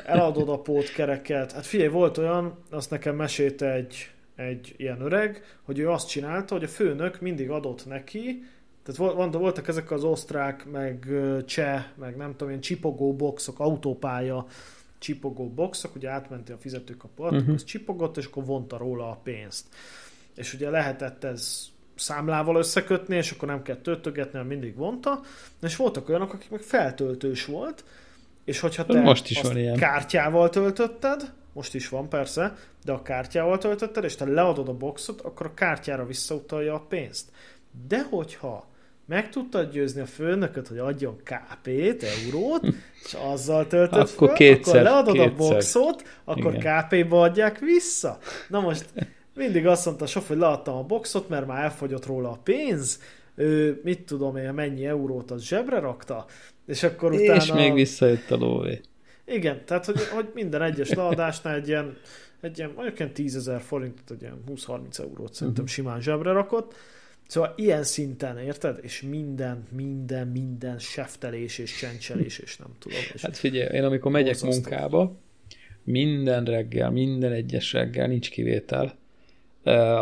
eladod 0.04 0.48
a 0.48 0.58
pótkereket. 0.58 1.52
Hát 1.52 1.66
figyelj, 1.66 1.88
volt 1.88 2.18
olyan, 2.18 2.58
azt 2.70 2.90
nekem 2.90 3.16
mesélte 3.16 3.72
egy, 3.72 4.10
egy 4.36 4.74
ilyen 4.76 5.00
öreg, 5.00 5.42
hogy 5.62 5.78
ő 5.78 5.90
azt 5.90 6.08
csinálta, 6.08 6.54
hogy 6.54 6.64
a 6.64 6.68
főnök 6.68 7.20
mindig 7.20 7.50
adott 7.50 7.86
neki 7.86 8.42
tehát 8.84 9.32
voltak 9.32 9.68
ezek 9.68 9.90
az 9.90 10.04
osztrák, 10.04 10.70
meg 10.70 11.06
cseh, 11.46 11.84
meg 11.94 12.16
nem 12.16 12.30
tudom, 12.30 12.48
ilyen 12.48 12.60
csipogó 12.60 13.14
boxok, 13.14 13.60
autópálya 13.60 14.46
csipogó 14.98 15.48
boxok, 15.48 15.94
ugye 15.94 16.08
átmenti 16.08 16.52
a 16.52 16.58
fizetőkaput, 16.58 17.32
uh-huh. 17.32 17.54
az 17.54 17.64
csipogott, 17.64 18.16
és 18.16 18.26
akkor 18.26 18.44
vonta 18.44 18.76
róla 18.76 19.10
a 19.10 19.20
pénzt. 19.22 19.66
És 20.34 20.54
ugye 20.54 20.70
lehetett 20.70 21.24
ez 21.24 21.72
számlával 21.94 22.56
összekötni, 22.56 23.16
és 23.16 23.30
akkor 23.30 23.48
nem 23.48 23.62
kell 23.62 23.76
töltögetni, 23.76 24.32
hanem 24.32 24.46
mindig 24.46 24.76
vonta. 24.76 25.20
És 25.62 25.76
voltak 25.76 26.08
olyanok, 26.08 26.32
akik 26.32 26.50
meg 26.50 26.60
feltöltős 26.60 27.44
volt, 27.44 27.84
és 28.44 28.60
hogyha 28.60 28.86
te 28.86 29.00
Most 29.00 29.30
is 29.30 29.40
van 29.40 29.56
ilyen. 29.56 29.76
kártyával 29.76 30.48
töltötted, 30.48 31.32
most 31.52 31.74
is 31.74 31.88
van 31.88 32.08
persze, 32.08 32.56
de 32.84 32.92
a 32.92 33.02
kártyával 33.02 33.58
töltötted, 33.58 34.04
és 34.04 34.16
te 34.16 34.24
leadod 34.24 34.68
a 34.68 34.76
boxot, 34.76 35.20
akkor 35.20 35.46
a 35.46 35.54
kártyára 35.54 36.06
visszautalja 36.06 36.74
a 36.74 36.84
pénzt. 36.88 37.30
De 37.88 38.02
hogyha 38.02 38.66
meg 39.06 39.30
tudtad 39.30 39.72
győzni 39.72 40.00
a 40.00 40.06
főnököt, 40.06 40.68
hogy 40.68 40.78
adjon 40.78 41.16
KP-t, 41.16 42.02
eurót, 42.02 42.66
és 43.04 43.16
azzal 43.32 43.66
töltöd 43.66 43.98
akkor, 43.98 44.28
föl, 44.28 44.32
kétszer, 44.36 44.86
akkor 44.86 44.92
leadod 44.92 45.14
kétszer. 45.14 45.30
a 45.30 45.34
boxot, 45.34 46.02
akkor 46.24 46.54
Igen. 46.54 46.82
KP-ba 46.82 47.20
adják 47.20 47.58
vissza. 47.58 48.18
Na 48.48 48.60
most 48.60 48.84
mindig 49.34 49.66
azt 49.66 49.84
mondta 49.84 50.04
a 50.04 50.06
sofőr, 50.06 50.36
hogy 50.36 50.46
leadtam 50.46 50.76
a 50.76 50.82
boxot, 50.82 51.28
mert 51.28 51.46
már 51.46 51.64
elfogyott 51.64 52.06
róla 52.06 52.30
a 52.30 52.38
pénz, 52.42 53.00
ő, 53.34 53.80
mit 53.84 54.00
tudom 54.00 54.36
én, 54.36 54.52
mennyi 54.52 54.86
eurót 54.86 55.30
az 55.30 55.42
zsebre 55.42 55.78
rakta, 55.78 56.26
és 56.66 56.82
akkor 56.82 57.12
utána... 57.12 57.34
És 57.34 57.52
még 57.52 57.72
visszajött 57.72 58.30
a 58.30 58.36
lóvé. 58.36 58.80
Igen, 59.24 59.64
tehát 59.64 59.84
hogy, 59.84 60.06
hogy 60.08 60.30
minden 60.34 60.62
egyes 60.62 60.88
leadásnál 60.88 61.54
egy 61.54 61.68
ilyen, 61.68 61.96
egy 62.40 62.58
ilyen 62.58 62.72
mondjuk 62.74 62.98
ilyen 62.98 63.12
10 63.12 63.36
ezer 63.36 63.60
forintot, 63.60 64.10
egy 64.10 64.20
ilyen 64.20 64.42
20-30 64.48 64.98
eurót 64.98 65.34
szerintem 65.34 65.66
simán 65.66 66.00
zsebre 66.00 66.32
rakott. 66.32 66.74
Szóval 67.26 67.52
ilyen 67.56 67.82
szinten, 67.82 68.38
érted? 68.38 68.78
És 68.82 69.02
minden, 69.02 69.66
minden, 69.76 70.28
minden 70.28 70.78
seftelés 70.78 71.58
és 71.58 71.76
csencselés, 71.76 72.38
és 72.38 72.56
nem 72.56 72.68
tudom. 72.78 72.98
És 73.14 73.22
Hát 73.22 73.36
figyelj, 73.36 73.76
én 73.76 73.84
amikor 73.84 74.10
megyek 74.10 74.36
Borzasztó. 74.40 74.70
munkába, 74.70 75.16
minden 75.84 76.44
reggel, 76.44 76.90
minden 76.90 77.32
egyes 77.32 77.72
reggel, 77.72 78.06
nincs 78.06 78.30
kivétel. 78.30 78.94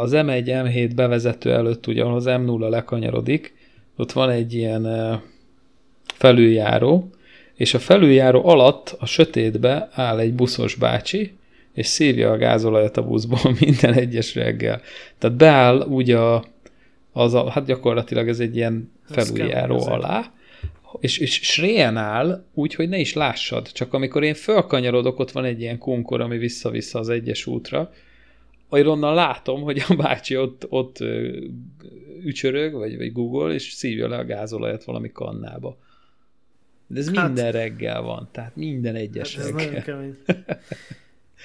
Az 0.01 0.11
M1, 0.15 0.45
M7 0.47 0.91
bevezető 0.95 1.53
előtt, 1.53 1.87
ugye, 1.87 2.05
az 2.05 2.25
M0 2.29 2.69
lekanyarodik, 2.69 3.55
ott 3.97 4.13
van 4.13 4.31
egy 4.31 4.55
ilyen 4.55 5.21
felüljáró, 6.05 7.11
és 7.55 7.75
a 7.75 7.79
felüljáró 7.79 8.47
alatt 8.49 8.97
a 8.99 9.07
sötétbe 9.07 9.89
áll 9.93 10.19
egy 10.19 10.35
buszos 10.35 10.75
bácsi, 10.75 11.33
és 11.73 11.87
szívja 11.87 12.31
a 12.31 12.37
gázolajat 12.37 12.97
a 12.97 13.07
buszból 13.07 13.57
minden 13.61 13.95
egyes 13.95 14.35
reggel. 14.35 14.81
Tehát 15.19 15.37
beáll 15.37 15.81
úgy 15.81 16.11
a, 16.11 16.45
az 17.13 17.35
a, 17.35 17.51
hát 17.51 17.65
gyakorlatilag 17.65 18.29
ez 18.29 18.41
egy 18.41 18.57
ilyen 18.57 18.93
felüljáró 19.05 19.81
alá, 19.87 20.33
és, 21.01 21.19
és 21.19 21.35
sréjen 21.43 21.97
áll, 21.97 22.45
úgy, 22.55 22.75
hogy 22.75 22.89
ne 22.89 22.99
is 22.99 23.13
lássad. 23.13 23.73
Csak 23.73 23.93
amikor 23.95 24.23
én 24.23 24.35
fölkanyarodok, 24.35 25.19
ott 25.19 25.31
van 25.31 25.45
egy 25.45 25.61
ilyen 25.61 25.79
kunkor, 25.79 26.21
ami 26.21 26.39
vissza-vissza 26.39 26.99
az 26.99 27.09
egyes 27.09 27.47
útra, 27.47 27.93
onnan 28.69 29.15
látom, 29.15 29.63
hogy 29.63 29.83
a 29.89 29.95
bácsi 29.95 30.37
ott, 30.37 30.67
ott 30.69 30.99
ücsörög, 32.25 32.73
vagy, 32.73 32.97
vagy 32.97 33.13
Google, 33.13 33.55
és 33.55 33.71
szívja 33.71 34.09
le 34.09 34.17
a 34.17 34.25
gázolajat 34.25 34.85
valami 34.85 35.13
kannába. 35.13 35.79
De 36.87 36.99
ez 37.01 37.15
Hát- 37.15 37.27
minden 37.27 37.53
reggel 37.53 38.03
van, 38.03 38.29
tehát 38.33 38.57
minden 38.57 38.95
egyes 38.95 39.37
Hát 39.37 39.45
ez 39.45 39.51
reggel. 39.51 39.67
nagyon 39.67 39.83
kemény. 39.83 40.17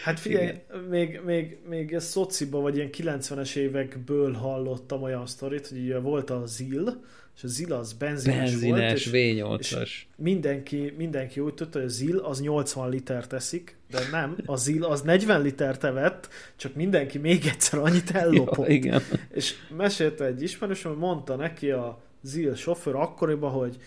Hát 0.03 0.19
figyelj, 0.19 0.51
még, 0.89 1.21
még, 1.25 1.57
még 1.69 1.93
ez 1.93 2.05
szociba, 2.05 2.59
vagy 2.59 2.75
ilyen 2.75 2.89
90-es 2.97 3.55
évekből 3.55 4.33
hallottam 4.33 5.01
olyan 5.01 5.25
sztorit, 5.25 5.67
hogy 5.67 5.77
ugye 5.77 5.99
volt 5.99 6.29
a 6.29 6.45
ZIL, 6.45 7.03
és 7.35 7.43
a 7.43 7.47
ZIL 7.47 7.73
az 7.73 7.93
benzines, 7.93 8.51
volt, 8.51 8.79
Benzines, 8.79 9.05
és 9.05 9.09
V8-as. 9.11 9.89
mindenki, 10.15 10.93
mindenki 10.97 11.39
úgy 11.39 11.53
tudta, 11.53 11.77
hogy 11.77 11.87
a 11.87 11.91
ZIL 11.91 12.17
az 12.17 12.41
80 12.41 12.89
liter 12.89 13.27
teszik, 13.27 13.77
de 13.89 13.99
nem, 14.11 14.37
a 14.45 14.55
ZIL 14.55 14.83
az 14.83 15.01
40 15.01 15.41
liter 15.41 15.77
evett, 15.81 16.29
csak 16.55 16.75
mindenki 16.75 17.17
még 17.17 17.45
egyszer 17.45 17.79
annyit 17.79 18.11
ellopott. 18.11 18.67
Ja, 18.67 18.73
igen. 18.73 19.01
És 19.33 19.53
mesélte 19.77 20.25
egy 20.25 20.41
ismerősöm, 20.41 20.91
hogy 20.91 20.99
mondta 20.99 21.35
neki 21.35 21.71
a 21.71 22.01
ZIL 22.21 22.55
sofőr 22.55 22.95
akkoriban, 22.95 23.51
hogy 23.51 23.77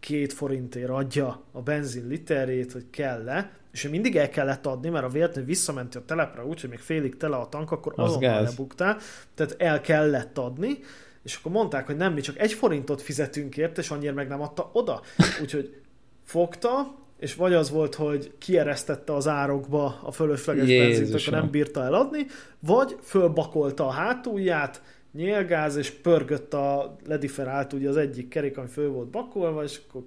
két 0.00 0.32
forintért 0.32 0.90
adja 0.90 1.42
a 1.52 1.62
benzin 1.62 2.06
literét, 2.06 2.72
hogy 2.72 2.84
kell-e, 2.90 3.50
és 3.76 3.84
ő 3.84 3.88
mindig 3.88 4.16
el 4.16 4.28
kellett 4.28 4.66
adni, 4.66 4.88
mert 4.88 5.04
a 5.04 5.08
véletlenül 5.08 5.48
visszamenti 5.48 5.96
a 5.96 6.04
telepre 6.04 6.44
úgy, 6.44 6.60
hogy 6.60 6.70
még 6.70 6.78
félig 6.78 7.16
tele 7.16 7.36
a 7.36 7.48
tank, 7.48 7.70
akkor 7.70 7.92
Az 7.96 8.08
azonnal 8.08 8.42
lebuktál, 8.42 8.98
tehát 9.34 9.54
el 9.58 9.80
kellett 9.80 10.38
adni, 10.38 10.78
és 11.22 11.36
akkor 11.36 11.52
mondták, 11.52 11.86
hogy 11.86 11.96
nem, 11.96 12.12
mi 12.12 12.20
csak 12.20 12.38
egy 12.38 12.52
forintot 12.52 13.02
fizetünk 13.02 13.56
érte, 13.56 13.80
és 13.80 13.90
annyira 13.90 14.12
meg 14.12 14.28
nem 14.28 14.42
adta 14.42 14.70
oda. 14.72 15.00
Úgyhogy 15.42 15.80
fogta, 16.24 16.94
és 17.18 17.34
vagy 17.34 17.52
az 17.52 17.70
volt, 17.70 17.94
hogy 17.94 18.32
kieresztette 18.38 19.14
az 19.14 19.28
árokba 19.28 20.00
a 20.02 20.12
fölösleges 20.12 20.66
benzint, 20.66 21.08
Jézusom. 21.08 21.34
akkor 21.34 21.42
nem 21.42 21.50
bírta 21.50 21.84
eladni, 21.84 22.26
vagy 22.58 22.96
fölbakolta 23.02 23.86
a 23.86 23.90
hátulját, 23.90 24.82
nyélgáz, 25.12 25.76
és 25.76 25.90
pörgött 25.90 26.54
a 26.54 26.96
lediferált 27.06 27.72
ugye 27.72 27.88
az 27.88 27.96
egyik 27.96 28.28
kerék, 28.28 28.58
ami 28.58 28.68
föl 28.68 28.90
volt 28.90 29.08
bakolva, 29.08 29.62
és 29.62 29.80
akkor 29.88 30.02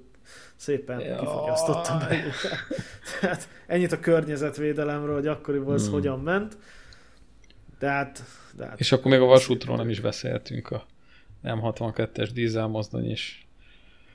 szépen 0.56 1.00
Jaj. 1.00 1.20
kifogyasztotta 1.20 1.98
belőle. 1.98 2.32
Tehát 3.22 3.48
ennyit 3.68 3.92
a 3.92 4.00
környezetvédelemről, 4.00 5.14
hogy 5.14 5.28
akkoriban 5.28 5.74
ez 5.74 5.84
Hmm. 5.84 5.92
hogyan 5.92 6.20
ment. 6.20 6.58
De 7.80 7.88
hát, 7.90 8.24
de 8.56 8.66
hát 8.66 8.80
És 8.80 8.92
akkor 8.92 9.12
még 9.12 9.20
a 9.20 9.26
vasútról 9.26 9.78
nem 9.78 9.90
is 9.90 10.00
beszéltünk 10.00 10.72
a 10.72 10.86
M62-es 11.44 12.30
dízelmozdony 12.34 13.12
is. 13.12 13.48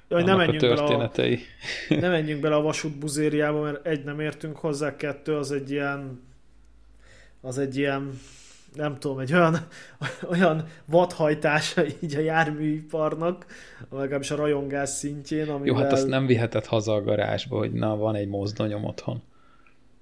Jaj, 0.09 0.23
nem 0.23 0.35
annak 0.35 0.49
a 0.49 0.53
menjünk, 0.53 0.61
bele 0.61 0.83
a, 0.83 0.87
történetei. 0.87 1.41
nem 2.01 2.11
menjünk 2.11 2.41
bele 2.41 2.55
a 2.55 2.61
vasút 2.61 2.99
buzériába, 2.99 3.61
mert 3.61 3.87
egy 3.87 4.05
nem 4.05 4.21
értünk 4.21 4.57
hozzá, 4.57 4.97
kettő 4.97 5.37
az 5.37 5.53
egy 5.53 5.71
ilyen 5.71 6.23
az 7.41 7.59
egy 7.59 7.77
ilyen 7.77 8.21
nem 8.75 8.99
tudom, 8.99 9.18
egy 9.18 9.33
olyan, 9.33 9.57
olyan 10.33 10.64
vadhajtása 10.85 11.83
így 12.03 12.16
a 12.16 12.20
járműiparnak, 12.20 13.47
legalábbis 13.91 14.31
a 14.31 14.37
rajongás 14.37 14.89
szintjén, 14.89 15.49
amivel 15.49 15.66
Jó, 15.66 15.75
hát 15.75 15.93
azt 15.93 16.07
nem 16.07 16.27
vihetett 16.27 16.66
haza 16.66 16.95
a 16.95 17.03
garázsba, 17.03 17.59
hogy 17.59 17.72
na, 17.72 17.97
van 17.97 18.14
egy 18.14 18.29
mozdonyom 18.29 18.85
otthon. 18.85 19.22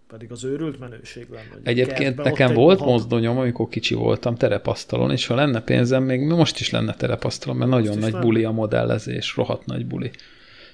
pedig 0.08 0.30
az 0.32 0.44
őrült 0.44 0.78
menőség 0.78 1.26
lenne. 1.30 1.60
Egyébként 1.62 1.98
kertbe 1.98 2.22
ott 2.22 2.28
nekem 2.28 2.54
volt 2.54 2.78
hat- 2.78 2.88
mozdonyom, 2.88 3.38
amikor 3.38 3.68
kicsi 3.68 3.94
voltam 3.94 4.34
terepasztalon, 4.34 5.10
és 5.10 5.26
ha 5.26 5.34
lenne 5.34 5.60
pénzem, 5.62 6.02
még 6.02 6.20
most 6.20 6.60
is 6.60 6.70
lenne 6.70 6.94
terepasztalon, 6.94 7.56
mert 7.56 7.70
nagyon 7.70 7.96
is 7.96 8.02
nagy 8.02 8.12
lenne. 8.12 8.24
buli 8.24 8.44
a 8.44 8.50
modellezés, 8.50 9.36
rohadt 9.36 9.66
nagy 9.66 9.86
buli. 9.86 10.10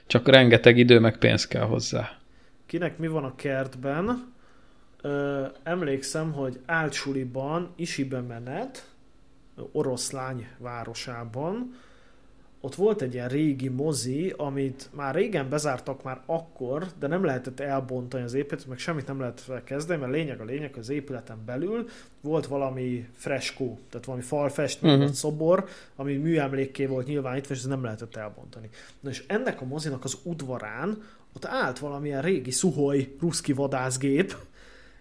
Csak 0.07 0.29
rengeteg 0.29 0.79
idő, 0.79 0.99
meg 0.99 1.19
pénz 1.19 1.47
kell 1.47 1.65
hozzá. 1.65 2.19
Kinek 2.67 2.99
mi 2.99 3.07
van 3.07 3.25
a 3.25 3.35
kertben? 3.35 4.37
Ö, 5.03 5.45
emlékszem, 5.63 6.33
hogy 6.33 6.61
Álcsuliban, 6.67 7.73
Isibe 7.77 8.21
menet, 8.21 8.91
oroszlány 9.73 10.47
városában, 10.59 11.75
ott 12.61 12.75
volt 12.75 13.03
egy 13.03 13.15
ilyen 13.15 13.29
régi 13.29 13.69
mozi, 13.69 14.35
amit 14.37 14.89
már 14.93 15.15
régen 15.15 15.49
bezártak 15.49 16.03
már 16.03 16.21
akkor, 16.27 16.87
de 16.99 17.07
nem 17.07 17.25
lehetett 17.25 17.61
elbontani 17.61 18.23
az 18.23 18.35
épületet, 18.35 18.67
meg 18.69 18.79
semmit 18.79 19.07
nem 19.07 19.21
lehetett 19.21 19.65
kezdeni, 19.65 20.01
mert 20.01 20.13
lényeg 20.13 20.41
a 20.41 20.45
lényeg, 20.45 20.71
hogy 20.71 20.83
az 20.83 20.89
épületen 20.89 21.39
belül 21.47 21.89
volt 22.21 22.47
valami 22.47 23.09
freskó, 23.17 23.79
tehát 23.91 24.07
valami 24.07 24.25
falfestmény, 24.25 24.93
Mhm. 24.93 25.01
uh-huh. 25.01 25.15
vagy 25.15 25.21
szobor, 25.23 25.69
ami 25.97 26.17
műemlékké 26.17 26.87
volt 26.87 27.07
nyilvánítva, 27.07 27.55
és 27.55 27.61
ez 27.61 27.67
nem 27.67 27.83
lehetett 27.85 28.17
elbontani. 28.17 28.69
Na 29.01 29.11
és 29.11 29.25
ennek 29.27 29.61
a 29.61 29.65
mozinak 29.65 30.05
az 30.05 30.19
udvarán 30.23 31.03
ott 31.37 31.45
állt 31.45 31.79
valamilyen 31.79 32.23
régi 32.23 32.51
szuhoj 32.51 33.17
ruszki 33.21 33.53
vadászgép, 33.53 34.37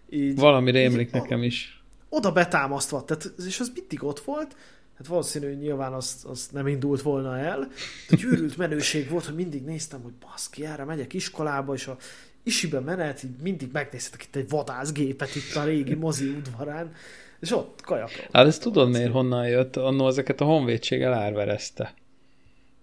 így 0.10 0.36
Valami 0.36 0.72
rémlik 0.72 1.08
így- 1.08 1.14
nekem 1.14 1.44
is. 1.44 1.82
oda 2.10 2.32
betámasztva, 2.32 3.04
tehát, 3.06 3.32
és 3.48 3.60
az 3.60 3.72
mindig 3.76 4.04
ott 4.04 4.20
volt, 4.20 4.56
hát 4.98 5.08
valószínű, 5.08 5.48
hogy 5.48 5.58
nyilván 5.60 5.94
az, 5.94 6.26
az 6.30 6.50
nem 6.52 6.68
indult 6.68 7.02
volna 7.02 7.38
el, 7.38 7.68
de 8.10 8.16
gyűrült 8.16 8.58
menőség 8.58 9.10
volt, 9.10 9.26
hogy 9.26 9.36
mindig 9.36 9.64
néztem, 9.64 10.02
hogy 10.02 10.14
baszki, 10.32 10.66
erre 10.66 10.84
megyek 10.84 11.14
iskolába, 11.14 11.74
és 11.74 11.88
a 11.88 11.98
isibe 12.44 12.80
menet, 12.80 13.24
így 13.24 13.36
mindig 13.42 13.70
megnézhetek 13.72 14.24
itt 14.24 14.36
egy 14.36 14.50
vadászgépet 14.50 15.36
itt 15.36 15.56
a 15.56 15.64
régi 15.64 15.94
mozi 15.94 16.28
udvarán, 16.30 16.92
és 17.40 17.52
ott 17.52 17.82
kajakra. 17.82 18.24
Hát 18.32 18.48
ezt 18.48 18.62
tudod 18.62 18.90
miért 18.90 19.12
honnan 19.12 19.48
jött? 19.48 19.76
Annó 19.76 20.08
ezeket 20.08 20.42
a 20.42 20.46
honvédség 20.46 21.02
elárverezte. 21.02 21.94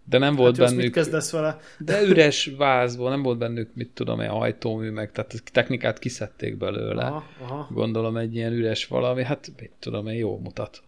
De 0.05 0.19
nem 0.19 0.35
volt 0.35 0.57
hát, 0.57 0.65
azt 0.65 0.71
mit 0.71 0.81
bennük, 0.81 0.95
kezdesz 0.95 1.31
vele? 1.31 1.61
de 1.79 2.03
üres 2.03 2.51
vázból, 2.57 3.11
nem 3.11 3.23
volt 3.23 3.39
bennük, 3.39 3.71
mit 3.75 3.91
tudom 3.95 4.21
én, 4.21 4.29
ajtómű, 4.29 4.91
meg, 4.91 5.13
tehát 5.13 5.43
technikát 5.53 5.99
kiszedték 5.99 6.57
belőle. 6.57 7.05
Aha, 7.05 7.25
aha. 7.43 7.69
Gondolom 7.71 8.17
egy 8.17 8.35
ilyen 8.35 8.53
üres 8.53 8.87
valami, 8.87 9.25
hát 9.25 9.53
mit 9.61 9.71
tudom 9.79 10.07
én, 10.07 10.17
jó 10.17 10.39
mutat. 10.39 10.83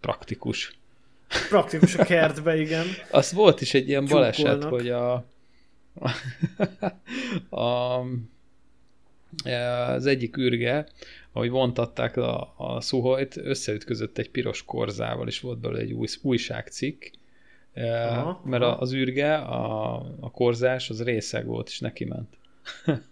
Praktikus. 0.00 0.78
Praktikus 1.48 1.96
a 1.96 2.04
kertbe, 2.04 2.60
igen. 2.60 2.84
Az 3.10 3.32
volt 3.32 3.60
is 3.60 3.74
egy 3.74 3.88
ilyen 3.88 4.04
baleset, 4.04 4.60
Tyúkolnak. 4.60 4.70
hogy 4.70 4.88
a, 4.90 5.24
a, 7.62 8.00
az 9.94 10.06
egyik 10.06 10.36
űrge, 10.36 10.86
ahogy 11.32 11.50
vontatták 11.50 12.16
a, 12.16 12.54
a 12.56 12.80
szuhojt, 12.80 13.36
összeütközött 13.36 14.18
egy 14.18 14.30
piros 14.30 14.64
korzával, 14.64 15.28
és 15.28 15.40
volt 15.40 15.58
belőle 15.58 15.80
egy 15.80 15.92
új, 15.92 16.06
újságcikk, 16.22 17.04
Aha, 17.76 18.18
aha, 18.18 18.40
mert 18.44 18.62
aha. 18.62 18.72
aha. 18.72 18.80
az 18.80 18.94
űrge, 18.94 19.34
a, 19.34 19.94
a 20.20 20.30
korzás, 20.30 20.90
az 20.90 21.02
részeg 21.02 21.46
volt, 21.46 21.68
és 21.68 21.78
neki 21.78 22.04
ment. 22.04 22.28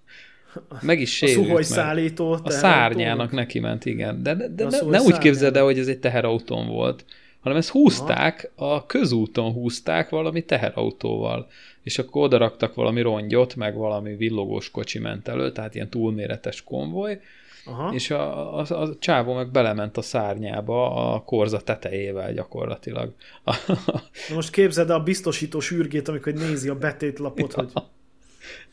Meg 0.81 1.01
is 1.01 1.23
A 1.23 1.27
sérült, 1.27 1.37
szuhoj 1.37 1.55
mert 1.55 1.67
szállító. 1.67 2.39
a 2.43 2.51
szárnyának 2.51 3.31
neki 3.31 3.59
ment, 3.59 3.85
igen. 3.85 4.23
De, 4.23 4.35
de, 4.35 4.49
de 4.49 4.65
A 4.65 4.69
ne, 4.69 4.77
szuhoj 4.77 4.93
ne 4.93 5.01
úgy 5.01 5.19
képzeld 5.19 5.57
el, 5.57 5.65
hogy 5.65 5.79
ez 5.79 5.89
egy 5.89 5.99
teherautón 5.99 6.67
volt, 6.69 7.05
hanem 7.41 7.59
ezt 7.59 7.69
húzták, 7.69 8.51
a 8.55 8.87
közúton 8.87 9.53
húzták 9.53 10.09
valami 10.09 10.45
teherautóval, 10.45 11.47
és 11.83 11.99
akkor 11.99 12.23
odaraktak 12.23 12.75
valami 12.75 13.01
rongyot, 13.01 13.57
meg 13.57 13.77
valami 13.77 14.17
villogós 14.17 14.71
kocsi 14.71 14.99
ment 14.99 15.29
elő, 15.29 15.53
tehát 15.53 15.75
ilyen 15.75 15.91
túlméretes 15.91 16.63
konvoj, 16.63 17.21
Aha. 17.67 17.95
és 17.95 18.11
a, 18.11 18.59
a, 18.59 18.67
a 18.69 18.97
csávó 18.99 19.35
meg 19.35 19.51
belement 19.51 19.97
a 19.97 20.03
szárnyába 20.03 21.13
a 21.15 21.21
korza 21.21 21.61
tetejével 21.61 22.33
gyakorlatilag. 22.33 23.13
Na 24.29 24.35
most 24.35 24.51
képzeld 24.51 24.91
a 24.91 25.03
biztosító 25.03 25.61
sürgét, 25.61 26.09
amikor 26.09 26.33
nézi 26.33 26.69
a 26.69 26.75
betétlapot, 26.75 27.55
ja. 27.57 27.63
hogy 27.63 27.83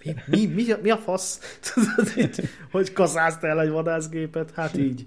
mi, 0.03 0.13
mi, 0.25 0.45
mi, 0.45 0.71
a, 0.71 0.79
mi 0.81 0.89
a 0.89 0.97
fasz? 0.97 1.59
Hogy 2.71 2.93
kazázta 2.93 3.47
el 3.47 3.61
egy 3.61 3.69
vadászgépet? 3.69 4.51
Hát 4.55 4.77
így. 4.77 5.05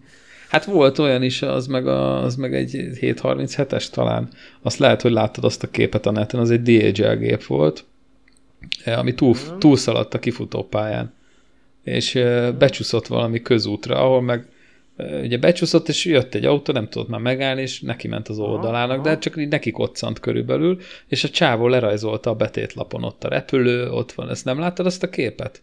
Hát 0.48 0.64
volt 0.64 0.98
olyan 0.98 1.22
is, 1.22 1.42
az 1.42 1.66
meg, 1.66 1.86
a, 1.86 2.22
az 2.22 2.36
meg 2.36 2.54
egy 2.54 2.70
737-es 3.00 3.88
talán. 3.88 4.28
Azt 4.62 4.78
lehet, 4.78 5.02
hogy 5.02 5.12
láttad 5.12 5.44
azt 5.44 5.62
a 5.62 5.70
képet 5.70 6.06
a 6.06 6.10
neten, 6.10 6.40
az 6.40 6.50
egy 6.50 6.62
DHL 6.62 7.14
gép 7.14 7.44
volt, 7.44 7.84
ami 8.84 9.14
túl, 9.14 9.36
túlszaladt 9.58 10.14
a 10.14 10.18
kifutópályán. 10.18 11.12
És 11.84 12.12
becsúszott 12.58 13.06
valami 13.06 13.42
közútra, 13.42 13.96
ahol 13.96 14.22
meg 14.22 14.48
ugye 15.22 15.38
becsúszott, 15.38 15.88
és 15.88 16.04
jött 16.04 16.34
egy 16.34 16.44
autó, 16.44 16.72
nem 16.72 16.88
tudott 16.88 17.08
már 17.08 17.20
megállni, 17.20 17.62
és 17.62 17.80
neki 17.80 18.08
ment 18.08 18.28
az 18.28 18.38
oldalának, 18.38 19.02
de 19.02 19.18
csak 19.18 19.36
így 19.36 19.48
neki 19.48 19.70
koccant 19.70 20.20
körülbelül, 20.20 20.80
és 21.08 21.24
a 21.24 21.28
csávó 21.28 21.68
lerajzolta 21.68 22.30
a 22.30 22.34
betétlapon 22.34 23.04
ott 23.04 23.24
a 23.24 23.28
repülő, 23.28 23.90
ott 23.90 24.12
van. 24.12 24.30
Ezt 24.30 24.44
nem 24.44 24.58
láttad 24.58 24.86
azt 24.86 25.02
a 25.02 25.10
képet? 25.10 25.62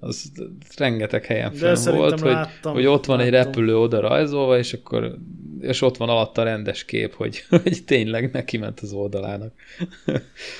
az 0.00 0.32
rengeteg 0.76 1.24
helyen 1.24 1.52
fenn 1.52 1.94
volt, 1.96 2.20
hogy, 2.20 2.30
láttam, 2.30 2.72
hogy 2.72 2.86
ott 2.86 3.04
van 3.04 3.16
láttam. 3.16 3.34
egy 3.34 3.44
repülő 3.44 3.78
oda 3.78 4.00
rajzolva, 4.00 4.58
és 4.58 4.72
akkor 4.72 5.18
és 5.60 5.82
ott 5.82 5.96
van 5.96 6.08
alatta 6.08 6.42
rendes 6.42 6.84
kép, 6.84 7.14
hogy, 7.14 7.44
hogy 7.62 7.84
tényleg 7.84 8.32
neki 8.32 8.56
ment 8.56 8.80
az 8.80 8.92
oldalának. 8.92 9.52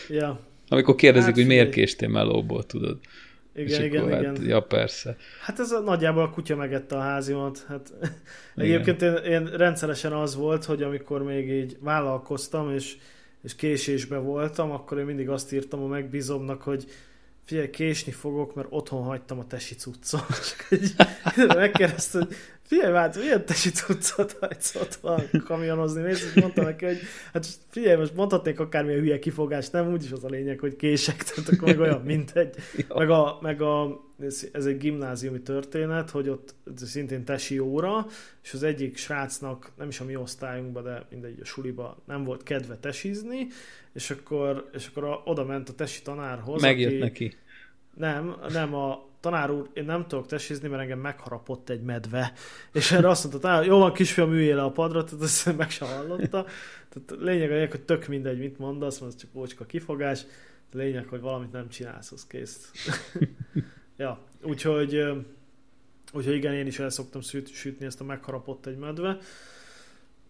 Ja. 0.09 0.41
Amikor 0.69 0.95
kérdezik, 0.95 1.29
hát, 1.29 1.37
hogy 1.37 1.47
miért 1.47 1.73
késtél 1.73 2.09
melóból, 2.09 2.67
tudod. 2.67 2.99
Igen, 3.59 3.85
igen, 3.85 4.03
akkor, 4.03 4.19
igen. 4.19 4.37
Hát, 4.37 4.45
ja, 4.45 4.61
persze. 4.61 5.17
Hát 5.41 5.59
ez 5.59 5.71
a, 5.71 5.81
nagyjából 5.81 6.23
a 6.23 6.31
kutya 6.31 6.57
megette 6.57 6.97
a 6.97 7.01
házimat. 7.01 7.65
Hát, 7.69 7.93
egyébként 8.57 9.03
én, 9.03 9.15
én, 9.15 9.45
rendszeresen 9.45 10.13
az 10.13 10.37
volt, 10.37 10.65
hogy 10.65 10.83
amikor 10.83 11.23
még 11.23 11.51
így 11.51 11.77
vállalkoztam, 11.81 12.75
és, 12.75 12.97
és 13.43 13.55
késésbe 13.55 14.17
voltam, 14.17 14.71
akkor 14.71 14.99
én 14.99 15.05
mindig 15.05 15.29
azt 15.29 15.53
írtam 15.53 15.83
a 15.83 15.87
megbízomnak, 15.87 16.63
hogy 16.63 16.85
figyelj, 17.45 17.71
késni 17.71 18.13
fogok, 18.13 18.55
mert 18.55 18.69
otthon 18.71 19.03
hagytam 19.03 19.39
a 19.39 19.47
tesi 19.47 19.75
cuccot. 19.75 20.27
megkérdezte, 21.55 22.19
hogy 22.19 22.37
figyelj, 22.69 22.95
hát 22.95 23.17
milyen 23.17 23.45
tesi 23.45 23.71
cuccot 23.71 24.37
hagysz 24.41 24.75
otthon 24.75 25.21
kamionozni, 25.45 26.03
mész, 26.03 26.25
és 26.25 26.41
mondtam 26.41 26.65
neki, 26.65 26.85
hogy 26.85 26.99
hát 27.33 27.47
figyelj, 27.71 27.97
most 27.97 28.15
mondhatnék 28.15 28.61
akármilyen 28.61 29.01
hülye 29.01 29.19
kifogást, 29.19 29.73
nem 29.73 29.93
úgyis 29.93 30.11
az 30.11 30.25
a 30.25 30.29
lényeg, 30.29 30.59
hogy 30.59 30.77
kések, 30.77 31.23
tehát 31.23 31.49
akkor 31.51 31.69
meg 31.69 31.81
olyan 31.81 32.01
mindegy. 32.01 32.55
Meg 32.95 33.11
a, 33.11 33.39
meg 33.41 33.63
a 33.63 34.01
ez 34.53 34.67
egy 34.67 34.79
gimnáziumi 34.79 35.41
történet, 35.41 36.11
hogy 36.11 36.29
ott 36.29 36.55
szintén 36.77 37.25
tesi 37.25 37.59
óra, 37.59 38.07
és 38.43 38.53
az 38.53 38.63
egyik 38.63 38.97
srácnak, 38.97 39.71
nem 39.77 39.89
is 39.89 40.01
a 40.01 40.05
mi 40.05 40.17
osztályunkban, 40.17 40.83
de 40.83 41.07
mindegy, 41.11 41.39
a 41.41 41.45
suliba 41.45 42.03
nem 42.07 42.25
volt 42.25 42.43
kedve 42.43 42.77
tesizni, 42.77 43.47
és 43.93 44.11
akkor, 44.11 44.71
és 44.73 44.87
akkor 44.87 45.21
oda 45.25 45.45
ment 45.45 45.69
a 45.69 45.73
tesi 45.73 46.03
tanárhoz. 46.03 46.63
Megjött 46.63 46.91
aki, 46.91 46.99
neki. 46.99 47.37
Nem, 47.95 48.37
nem, 48.53 48.75
a 48.75 49.08
tanár 49.21 49.51
úr, 49.51 49.69
én 49.73 49.85
nem 49.85 50.07
tudok 50.07 50.27
tesizni, 50.27 50.69
mert 50.69 50.83
engem 50.83 50.99
megharapott 50.99 51.69
egy 51.69 51.83
medve. 51.83 52.33
És 52.73 52.93
erre 52.93 53.09
azt 53.09 53.23
mondta, 53.23 53.41
tanár, 53.41 53.65
jó 53.65 53.79
van, 53.79 53.93
kisfiam, 53.93 54.33
üljél 54.33 54.57
le 54.57 54.63
a 54.63 54.71
padra, 54.71 55.05
tehát 55.05 55.25
ezt 55.25 55.57
meg 55.57 55.71
sem 55.71 55.89
hallotta. 55.89 56.47
Tehát 56.89 57.23
lényeg 57.23 57.51
a 57.51 57.71
hogy 57.71 57.83
tök 57.83 58.07
mindegy, 58.07 58.39
mit 58.39 58.59
mondasz, 58.59 58.99
mert 58.99 59.13
ez 59.13 59.21
csak 59.21 59.31
ócska 59.35 59.65
kifogás. 59.65 60.25
Lényeg, 60.73 61.07
hogy 61.07 61.21
valamit 61.21 61.53
nem 61.53 61.69
csinálsz, 61.69 62.13
az 62.13 62.27
kész. 62.27 62.71
Ja, 64.01 64.19
úgyhogy, 64.43 65.05
úgyhogy 66.13 66.35
igen, 66.35 66.55
én 66.55 66.67
is 66.67 66.79
el 66.79 66.91
szoktam 66.91 67.21
süt, 67.21 67.53
sütni 67.53 67.87
ezt 67.87 68.01
a 68.01 68.05
megharapott 68.05 68.67
egy 68.67 68.77
medve. 68.77 69.19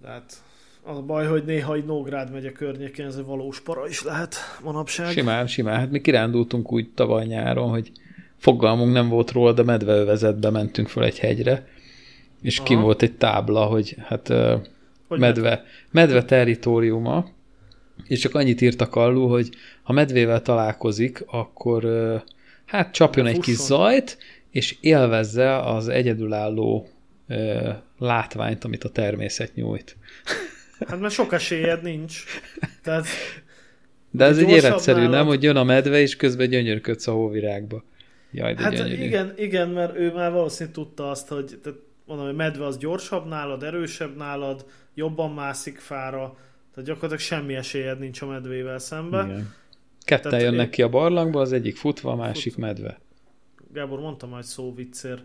De 0.01 0.09
hát 0.09 0.43
az 0.83 0.97
a 0.97 1.03
baj, 1.03 1.27
hogy 1.27 1.45
néha 1.45 1.75
egy 1.75 1.85
Nógrád 1.85 2.33
megye 2.33 2.53
környékén 2.53 3.07
ez 3.07 3.17
egy 3.17 3.25
valós 3.25 3.61
para 3.61 3.89
is 3.89 4.03
lehet 4.03 4.37
manapság. 4.63 5.13
Simán, 5.13 5.47
simán. 5.47 5.79
Hát 5.79 5.91
mi 5.91 6.01
kirándultunk 6.01 6.73
úgy 6.73 6.91
tavaly 6.95 7.27
nyáron, 7.27 7.69
hogy 7.69 7.93
fogalmunk 8.39 8.93
nem 8.93 9.09
volt 9.09 9.31
róla, 9.31 9.53
de 9.53 9.63
medveövezetbe 9.63 10.51
mentünk 10.51 10.89
fel 10.89 11.05
egy 11.05 11.19
hegyre, 11.19 11.67
és 12.43 12.63
kim 12.63 12.81
volt 12.81 13.03
egy 13.03 13.17
tábla, 13.17 13.65
hogy 13.65 13.97
hát 13.99 14.33
hogy 15.09 15.19
medve, 15.19 15.65
medve 15.91 16.25
territóriuma, 16.25 17.29
és 18.07 18.21
csak 18.21 18.35
annyit 18.35 18.61
írtak 18.61 18.95
alul, 18.95 19.29
hogy 19.29 19.49
ha 19.83 19.93
medvével 19.93 20.43
találkozik, 20.43 21.25
akkor 21.27 21.87
hát 22.67 22.93
csapjon 22.93 23.27
egy 23.27 23.41
kis 23.41 23.57
zajt, 23.57 24.19
és 24.51 24.77
élvezze 24.81 25.59
az 25.59 25.89
egyedülálló 25.89 26.89
ö, 27.29 27.69
látványt, 27.99 28.65
amit 28.65 28.85
a 28.85 28.89
természet 28.89 29.55
nyújt. 29.55 29.97
Hát 30.87 31.01
mert 31.01 31.13
sok 31.15 31.33
esélyed 31.33 31.83
nincs. 31.83 32.25
Tehát, 32.83 33.07
de 34.11 34.25
ez 34.25 34.39
egy 34.39 34.49
életszerű, 34.49 34.99
nálad... 34.99 35.13
nem? 35.13 35.27
Hogy 35.27 35.43
jön 35.43 35.57
a 35.57 35.65
medve, 35.65 36.01
és 36.01 36.17
közben 36.17 36.49
gyönyörködsz 36.49 37.07
a 37.07 37.13
hóvirágba. 37.13 37.85
Jaj, 38.31 38.55
de 38.55 38.63
hát 38.63 38.73
gyönyörű. 38.73 39.03
igen, 39.03 39.33
igen, 39.37 39.69
mert 39.69 39.97
ő 39.97 40.13
már 40.13 40.33
valószínűleg 40.33 40.75
tudta 40.75 41.11
azt, 41.11 41.29
hogy 41.29 41.59
tehát 41.63 41.79
mondom, 42.05 42.27
hogy 42.27 42.37
medve 42.37 42.65
az 42.65 42.79
gyorsabb 42.79 43.27
nálad, 43.27 43.63
erősebb 43.63 44.17
nálad, 44.17 44.67
jobban 44.95 45.33
mászik 45.33 45.79
fára, 45.79 46.37
tehát 46.75 46.89
gyakorlatilag 46.89 47.19
semmi 47.19 47.55
esélyed 47.55 47.99
nincs 47.99 48.23
a 48.23 48.27
medvével 48.27 48.79
szembe. 48.79 49.25
Igen. 49.25 49.55
Ketten 50.05 50.31
Tehát 50.31 50.45
jönnek 50.45 50.67
én... 50.67 50.71
ki 50.71 50.83
a 50.83 50.89
barlangba, 50.89 51.41
az 51.41 51.53
egyik 51.53 51.77
futva, 51.77 52.13
a 52.13 52.17
másik 52.17 52.53
futva. 52.53 52.67
medve. 52.67 53.01
Gábor, 53.73 54.01
mondtam 54.01 54.29
majd 54.29 54.45
szóviccér. 54.45 55.23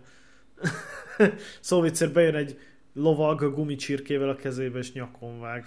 szóviccér 1.59 2.11
bejön 2.11 2.35
egy 2.35 2.57
lovag 2.93 3.53
gumicsirkével 3.53 4.29
a 4.29 4.35
kezébe, 4.35 4.77
és 4.77 4.93
nyakon 4.93 5.39
vág. 5.39 5.65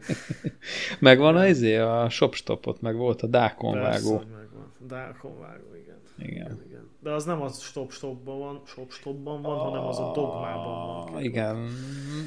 megvan 0.98 1.36
az 1.36 1.48
izé, 1.48 1.76
a 1.76 2.08
shopstopot, 2.08 2.80
meg 2.80 2.96
volt 2.96 3.22
a 3.22 3.26
dákonvágó. 3.26 4.16
Persze, 4.16 4.34
megvan. 4.36 4.72
Dákonvágó, 4.86 5.74
igen. 5.74 5.85
Igen. 6.18 6.62
igen. 6.68 6.90
De 7.02 7.10
az 7.10 7.24
nem 7.24 7.42
a 7.42 7.48
stop-stopban 7.48 8.38
van, 8.38 8.60
shop-stopban 8.66 9.42
van, 9.42 9.58
hanem 9.58 9.86
az 9.86 9.98
a 9.98 10.12
dogmában 10.14 11.06
van. 11.12 11.22
Igen, 11.22 11.68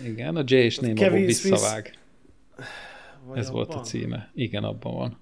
igen, 0.06 0.36
a 0.36 0.44
J 0.46 0.56
és 0.56 0.78
Néma 0.78 1.10
visszavág. 1.10 1.98
Ez 3.34 3.48
abban? 3.48 3.54
volt 3.54 3.74
a 3.74 3.80
címe. 3.80 4.32
Igen, 4.34 4.64
abban 4.64 4.94
van. 4.94 5.18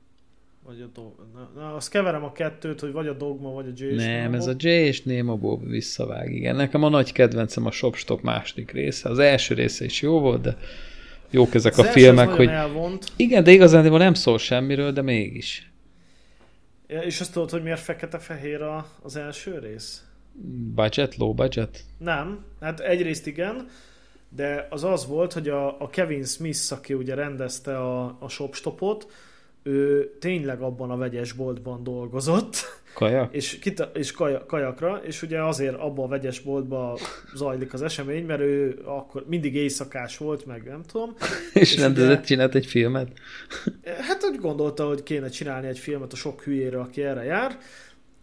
Vagy 0.67 0.81
a 0.81 0.89
do... 0.93 1.01
na, 1.33 1.51
na, 1.55 1.75
azt 1.75 1.89
keverem 1.89 2.23
a 2.23 2.31
kettőt, 2.31 2.79
hogy 2.79 2.91
vagy 2.91 3.07
a 3.07 3.13
Dogma, 3.13 3.51
vagy 3.51 3.65
a 3.67 3.71
J 3.75 3.83
és 3.83 4.03
Nem, 4.03 4.33
ez 4.33 4.47
a 4.47 4.53
J 4.57 4.67
és 4.67 5.03
Nemo 5.03 5.37
Bob 5.37 5.67
visszavág, 5.67 6.33
igen. 6.33 6.55
Nekem 6.55 6.83
a 6.83 6.89
nagy 6.89 7.11
kedvencem 7.11 7.65
a 7.65 7.71
Shopstop 7.71 8.21
második 8.21 8.71
része. 8.71 9.09
Az 9.09 9.19
első 9.19 9.53
része 9.53 9.85
is 9.85 10.01
jó 10.01 10.19
volt, 10.19 10.41
de 10.41 10.57
jók 11.29 11.53
ezek 11.53 11.77
az 11.77 11.79
a 11.79 11.83
filmek, 11.83 12.29
hogy... 12.29 12.47
Elvont. 12.47 13.05
Igen, 13.15 13.43
de 13.43 13.51
igazán 13.51 13.91
nem 13.91 14.13
szól 14.13 14.37
semmiről, 14.37 14.91
de 14.91 15.01
mégis. 15.01 15.71
És 16.87 17.19
azt 17.19 17.33
tudod, 17.33 17.49
hogy 17.49 17.63
miért 17.63 17.79
fekete-fehér 17.79 18.61
az 19.01 19.15
első 19.15 19.59
rész? 19.59 20.05
Budget, 20.75 21.15
low 21.15 21.33
budget? 21.33 21.83
Nem, 21.97 22.45
hát 22.59 22.79
egyrészt 22.79 23.27
igen, 23.27 23.69
de 24.29 24.67
az 24.69 24.83
az 24.83 25.07
volt, 25.07 25.33
hogy 25.33 25.49
a, 25.49 25.81
a 25.81 25.89
Kevin 25.89 26.23
Smith, 26.23 26.71
aki 26.71 26.93
ugye 26.93 27.15
rendezte 27.15 27.77
a, 27.77 28.17
a 28.19 28.29
Shopstopot, 28.29 29.11
ő 29.63 30.11
tényleg 30.19 30.61
abban 30.61 30.91
a 30.91 30.97
vegyes 30.97 31.31
boltban 31.31 31.83
dolgozott. 31.83 32.55
Kaja? 32.93 33.29
És, 33.31 33.59
kita, 33.59 33.83
és 33.93 34.11
kaja, 34.11 34.45
kajakra, 34.45 35.01
és 35.03 35.21
ugye 35.21 35.43
azért 35.43 35.75
abban 35.75 36.05
a 36.05 36.07
vegyes 36.07 36.39
boltban 36.39 36.97
zajlik 37.35 37.73
az 37.73 37.81
esemény, 37.81 38.25
mert 38.25 38.39
ő 38.39 38.81
akkor 38.85 39.25
mindig 39.27 39.55
éjszakás 39.55 40.17
volt, 40.17 40.45
meg 40.45 40.63
nem 40.63 40.81
tudom. 40.83 41.15
és, 41.53 41.73
és 41.73 41.79
rendezett, 41.79 42.25
csinált 42.25 42.55
egy 42.55 42.65
filmet? 42.65 43.11
Hát 44.07 44.23
úgy 44.31 44.39
gondolta, 44.39 44.87
hogy 44.87 45.03
kéne 45.03 45.29
csinálni 45.29 45.67
egy 45.67 45.79
filmet 45.79 46.13
a 46.13 46.15
sok 46.15 46.41
hülyére, 46.41 46.79
aki 46.79 47.03
erre 47.03 47.23
jár, 47.23 47.57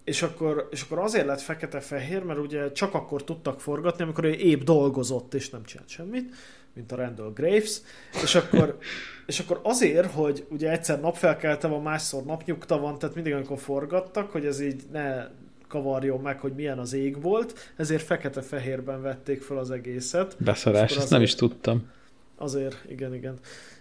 és 0.04 0.22
akkor, 0.22 0.68
és 0.70 0.82
akkor 0.82 0.98
azért 0.98 1.26
lett 1.26 1.40
fekete-fehér, 1.40 2.22
mert 2.22 2.38
ugye 2.38 2.72
csak 2.72 2.94
akkor 2.94 3.24
tudtak 3.24 3.60
forgatni, 3.60 4.02
amikor 4.04 4.24
ő 4.24 4.32
épp 4.32 4.62
dolgozott, 4.62 5.34
és 5.34 5.50
nem 5.50 5.64
csinált 5.64 5.88
semmit, 5.88 6.34
mint 6.74 6.92
a 6.92 6.96
Randall 6.96 7.32
Graves, 7.32 7.80
és 8.22 8.34
akkor, 8.34 8.78
és 9.26 9.38
akkor 9.38 9.60
azért, 9.62 10.12
hogy 10.12 10.46
ugye 10.50 10.70
egyszer 10.70 11.00
napfelkelte 11.00 11.66
van, 11.66 11.82
másszor 11.82 12.24
napnyugta 12.24 12.78
van, 12.78 12.98
tehát 12.98 13.14
mindig 13.14 13.32
amikor 13.32 13.58
forgattak, 13.58 14.30
hogy 14.30 14.46
ez 14.46 14.60
így 14.60 14.82
ne 14.92 15.26
kavarjon 15.68 16.20
meg, 16.20 16.40
hogy 16.40 16.52
milyen 16.52 16.78
az 16.78 16.92
ég 16.92 17.22
volt, 17.22 17.72
ezért 17.76 18.02
fekete-fehérben 18.02 19.02
vették 19.02 19.42
fel 19.42 19.58
az 19.58 19.70
egészet. 19.70 20.36
Beszarás, 20.38 20.96
ezt 20.96 21.10
nem 21.10 21.22
is 21.22 21.34
tudtam. 21.34 21.90
Azért, 22.36 22.84
igen, 22.88 23.14
igen. 23.14 23.38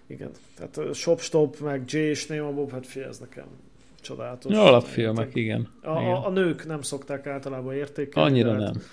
Igen, 0.07 0.31
tehát 0.55 0.95
Shop 0.95 1.19
Stop, 1.19 1.59
meg 1.59 1.83
J 1.87 1.97
és 1.97 2.25
Nemo 2.25 2.53
Bob, 2.53 2.71
hát 2.71 2.87
fél, 2.87 3.07
ez 3.07 3.17
nekem 3.17 3.45
csodálatos. 4.01 4.53
Ja, 4.53 4.63
alapfilmek, 4.63 5.35
igen. 5.35 5.69
A, 5.81 5.99
igen. 5.99 6.11
A, 6.11 6.27
a 6.27 6.29
nők 6.29 6.65
nem 6.65 6.81
szokták 6.81 7.27
általában 7.27 7.73
értékelni. 7.73 8.29
Annyira 8.29 8.55
de 8.55 8.63
hát, 8.63 8.73
nem. 8.73 8.83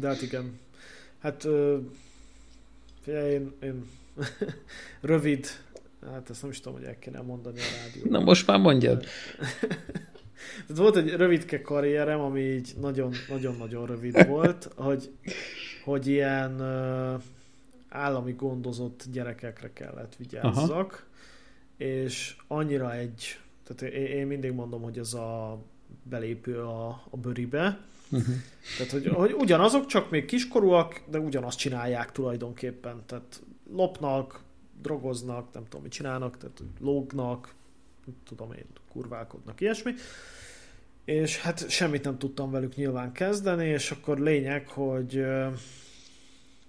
De 0.00 0.08
hát 0.08 0.22
igen. 0.22 0.58
Hát 1.18 1.46
figyelj, 3.10 3.32
én, 3.32 3.52
én 3.62 3.84
rövid, 5.00 5.46
hát 6.10 6.30
ezt 6.30 6.42
nem 6.42 6.50
is 6.50 6.60
tudom, 6.60 6.78
hogy 6.78 6.86
el 6.86 6.98
kéne 6.98 7.20
mondani 7.20 7.58
a 7.58 7.84
rádióban. 7.84 8.20
Na 8.20 8.20
most 8.26 8.46
már 8.46 8.58
mondjad. 8.58 9.04
Tehát 10.66 10.82
volt 10.82 10.96
egy 10.96 11.10
rövidke 11.10 11.62
karrierem, 11.62 12.20
ami 12.20 12.40
így 12.40 12.74
nagyon-nagyon 13.28 13.86
rövid 13.86 14.26
volt, 14.26 14.70
hogy, 14.76 15.10
hogy 15.84 16.06
ilyen 16.06 16.60
állami 17.88 18.32
gondozott 18.32 19.04
gyerekekre 19.12 19.72
kellett 19.72 20.16
vigyázzak, 20.16 20.92
Aha. 20.92 21.84
és 21.90 22.36
annyira 22.46 22.94
egy, 22.94 23.38
tehát 23.64 23.94
én 23.94 24.26
mindig 24.26 24.52
mondom, 24.52 24.82
hogy 24.82 24.98
ez 24.98 25.14
a 25.14 25.58
belépő 26.02 26.58
a, 26.58 26.88
a 27.10 27.16
bőribe, 27.16 27.80
Uh-huh. 28.10 28.34
Tehát, 28.76 28.92
hogy, 28.92 29.06
hogy 29.06 29.32
ugyanazok, 29.32 29.86
csak 29.86 30.10
még 30.10 30.24
kiskorúak, 30.24 31.02
de 31.10 31.18
ugyanazt 31.18 31.58
csinálják 31.58 32.12
tulajdonképpen. 32.12 33.02
Tehát 33.06 33.42
lopnak, 33.72 34.42
drogoznak, 34.82 35.52
nem 35.52 35.62
tudom, 35.64 35.82
mit 35.82 35.92
csinálnak, 35.92 36.38
tehát 36.38 36.62
lógnak, 36.80 37.54
tudom 38.24 38.52
én, 38.52 38.64
kurválkodnak, 38.88 39.60
ilyesmi. 39.60 39.92
És 41.04 41.40
hát 41.40 41.70
semmit 41.70 42.04
nem 42.04 42.18
tudtam 42.18 42.50
velük 42.50 42.74
nyilván 42.74 43.12
kezdeni, 43.12 43.66
és 43.66 43.90
akkor 43.90 44.18
lényeg, 44.18 44.68
hogy 44.68 45.16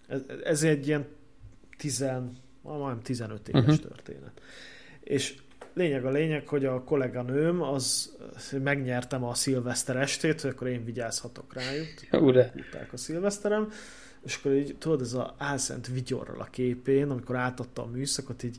ez, 0.07 0.21
ez 0.43 0.63
egy 0.63 0.87
ilyen 0.87 1.07
10, 1.77 2.05
majdnem 2.61 3.01
15 3.01 3.47
éves 3.47 3.61
uh-huh. 3.61 3.79
történet. 3.79 4.41
És 4.99 5.37
lényeg 5.74 6.05
a 6.05 6.09
lényeg, 6.09 6.47
hogy 6.47 6.65
a 6.65 6.84
kolléganőm, 6.84 7.61
az 7.61 8.15
megnyertem 8.63 9.24
a 9.24 9.34
szilveszter 9.34 9.95
estét, 9.95 10.41
hogy 10.41 10.51
akkor 10.51 10.67
én 10.67 10.86
vigyázhatok 10.86 11.53
rájuk. 11.53 11.88
Ure. 12.11 12.53
a 12.91 12.97
szilveszterem. 12.97 13.72
És 14.26 14.36
akkor 14.36 14.53
így, 14.53 14.76
tudod, 14.80 15.01
ez 15.01 15.13
a 15.13 15.36
álszent 15.38 15.88
vigyorral 15.88 16.39
a 16.39 16.47
képén, 16.51 17.09
amikor 17.09 17.36
átadta 17.36 17.82
a 17.82 17.86
műszakot, 17.86 18.43
így 18.43 18.57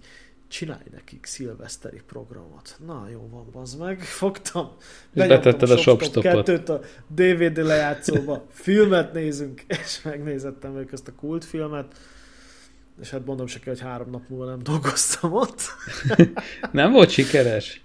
csinálj 0.49 0.87
nekik 0.91 1.27
szilveszteri 1.27 2.01
programot. 2.07 2.77
Na, 2.87 3.09
jó 3.13 3.29
van, 3.31 3.47
bazd 3.53 3.79
meg. 3.79 4.01
Fogtam, 4.23 4.71
betetted 5.13 5.71
a 5.71 5.77
shopstopot. 5.77 6.23
Kettőt 6.23 6.69
a 6.69 6.81
DVD 7.07 7.57
lejátszóba, 7.57 8.47
filmet 8.51 9.13
nézünk, 9.13 9.63
és 9.83 10.03
megnézettem 10.03 10.77
ők 10.77 10.93
ezt 10.93 11.09
a 11.09 11.13
kultfilmet 11.15 11.97
és 13.01 13.11
hát 13.11 13.27
mondom 13.27 13.47
se 13.47 13.59
kell, 13.59 13.73
hogy 13.73 13.83
három 13.83 14.11
nap 14.11 14.23
múlva 14.29 14.45
nem 14.45 14.63
dolgoztam 14.63 15.33
ott. 15.33 15.61
nem 16.73 16.93
volt 16.93 17.11
sikeres? 17.11 17.83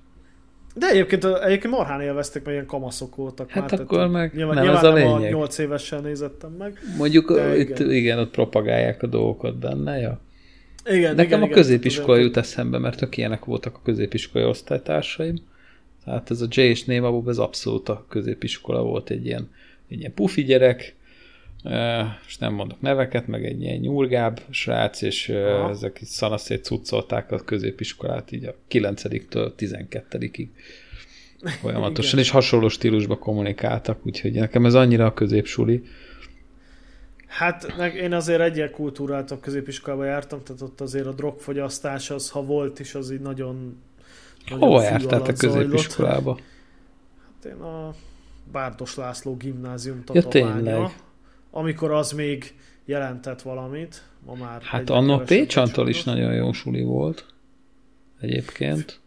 De 0.75 0.87
egyébként, 0.87 1.25
egyébként 1.25 1.73
marhán 1.73 2.01
élvezték, 2.01 2.41
mert 2.41 2.53
ilyen 2.53 2.67
kamaszok 2.67 3.15
voltak. 3.15 3.49
Hát 3.49 3.71
már, 3.71 3.81
akkor 3.81 3.97
tehát, 3.97 4.11
meg 4.11 4.33
nyilván, 4.35 4.55
nem 4.55 4.63
nyilván 4.63 4.85
ez 4.85 4.91
a 4.91 4.93
lényeg. 4.93 5.31
Nem 5.31 5.39
a 5.39 5.41
8 5.41 5.57
évesen 5.57 6.01
nézettem 6.01 6.51
meg. 6.51 6.79
Mondjuk 6.97 7.33
de 7.33 7.57
itt, 7.57 7.79
igen. 7.79 7.91
igen, 7.91 8.19
ott 8.19 8.31
propagálják 8.31 9.03
a 9.03 9.07
dolgokat 9.07 9.57
benne, 9.57 9.97
ja. 9.99 10.19
Igen, 10.85 11.15
Nekem 11.15 11.39
igen, 11.39 11.51
a 11.51 11.53
középiskola 11.53 12.17
jut 12.17 12.37
eszembe, 12.37 12.77
mert 12.77 12.97
tök 12.97 13.17
ilyenek 13.17 13.45
voltak 13.45 13.75
a 13.75 13.81
középiskolai 13.83 14.47
osztálytársaim. 14.47 15.35
Tehát 16.05 16.31
ez 16.31 16.41
a 16.41 16.45
J 16.49 16.61
és 16.61 16.83
Néma 16.83 17.11
Bob, 17.11 17.27
ez 17.27 17.37
abszolút 17.37 17.89
a 17.89 18.05
középiskola 18.09 18.81
volt 18.81 19.09
egy 19.09 19.25
ilyen, 19.25 19.49
egy 19.89 19.99
ilyen 19.99 20.13
pufi 20.13 20.43
gyerek, 20.43 20.95
és 22.27 22.37
nem 22.37 22.53
mondok 22.53 22.81
neveket, 22.81 23.27
meg 23.27 23.45
egy 23.45 23.61
ilyen 23.61 23.77
nyúlgább 23.77 24.41
srác, 24.49 25.01
és 25.01 25.29
Aha. 25.29 25.69
ezek 25.69 26.01
így 26.01 26.07
szanaszét 26.07 26.63
cuccolták 26.63 27.31
a 27.31 27.37
középiskolát 27.39 28.31
így 28.31 28.45
a 28.45 28.55
9-től 28.69 29.51
12-ig 29.57 30.47
folyamatosan, 31.59 32.19
és 32.19 32.29
hasonló 32.29 32.67
stílusba 32.67 33.17
kommunikáltak, 33.17 34.05
úgyhogy 34.05 34.31
nekem 34.31 34.65
ez 34.65 34.73
annyira 34.73 35.05
a 35.05 35.13
középsuli. 35.13 35.83
Hát 37.27 37.73
én 37.95 38.13
azért 38.13 38.41
egyel 38.41 38.69
kultúráltabb 38.69 39.39
középiskolába 39.39 40.05
jártam, 40.05 40.43
tehát 40.43 40.61
ott 40.61 40.81
azért 40.81 41.05
a 41.05 41.13
drogfogyasztás 41.13 42.09
az, 42.09 42.29
ha 42.29 42.43
volt 42.43 42.79
is, 42.79 42.95
az 42.95 43.11
így 43.11 43.19
nagyon, 43.19 43.81
nagyon 44.49 44.67
Hova 44.67 44.81
jártál 44.81 45.21
te 45.21 45.33
középiskolába? 45.33 46.39
Hát 47.25 47.53
én 47.53 47.61
a 47.61 47.93
Bárdos 48.51 48.95
László 48.95 49.35
gimnázium. 49.35 50.03
Ja, 50.13 50.91
amikor 51.51 51.91
az 51.91 52.11
még 52.11 52.55
jelentett 52.85 53.41
valamit, 53.41 54.03
ma 54.25 54.33
már... 54.33 54.61
Hát 54.61 54.89
annak 54.89 55.25
Pécsantól 55.25 55.89
is 55.89 56.03
nagyon 56.03 56.33
jó 56.33 56.51
suli 56.51 56.83
volt, 56.83 57.25
egyébként. 58.19 58.99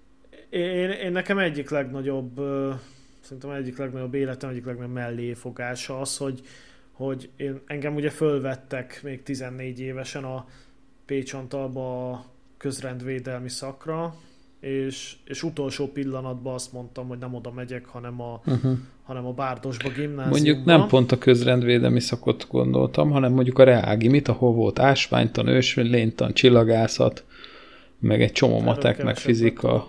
Én, 0.51 0.91
én 0.91 1.12
nekem 1.12 1.38
egyik 1.38 1.70
legnagyobb, 1.70 2.41
szerintem 3.20 3.51
egyik 3.51 3.78
legnagyobb 3.78 4.14
életem, 4.14 4.51
egyik 4.51 4.64
legnagyobb 4.64 4.93
melléfogása 4.93 6.01
az, 6.01 6.16
hogy, 6.16 6.41
hogy 6.93 7.30
én, 7.36 7.61
engem 7.66 7.95
ugye 7.95 8.11
fölvettek 8.11 9.01
még 9.03 9.22
14 9.22 9.80
évesen 9.80 10.24
a 10.24 10.47
Pécsantalba 11.07 12.11
a 12.11 12.24
közrendvédelmi 12.57 13.49
szakra, 13.49 14.14
és, 14.61 15.17
és 15.25 15.43
utolsó 15.43 15.87
pillanatban 15.87 16.55
azt 16.55 16.73
mondtam, 16.73 17.09
hogy 17.09 17.19
nem 17.19 17.35
oda 17.35 17.51
megyek, 17.51 17.87
hanem 17.87 18.21
a, 18.21 18.41
uh-huh. 18.47 18.73
hanem 19.03 19.27
a 19.27 19.33
Bárdosba 19.33 19.89
gimnáziumba. 19.89 20.29
Mondjuk 20.29 20.65
nem 20.65 20.87
pont 20.87 21.13
a 21.13 21.19
közrendvédelmi 21.19 22.01
szakot 22.01 22.47
gondoltam, 22.51 23.11
hanem 23.11 23.33
mondjuk 23.33 23.59
a 23.59 23.65
reágimit, 23.65 24.29
ahol 24.29 24.53
volt 24.53 24.79
ásványtan, 24.79 25.47
ősvény, 25.47 25.91
lénytan, 25.91 26.33
csillagászat, 26.33 27.25
meg 27.99 28.23
egy 28.23 28.33
csomó 28.33 28.61
matek, 28.61 29.03
meg 29.03 29.17
fizika. 29.17 29.87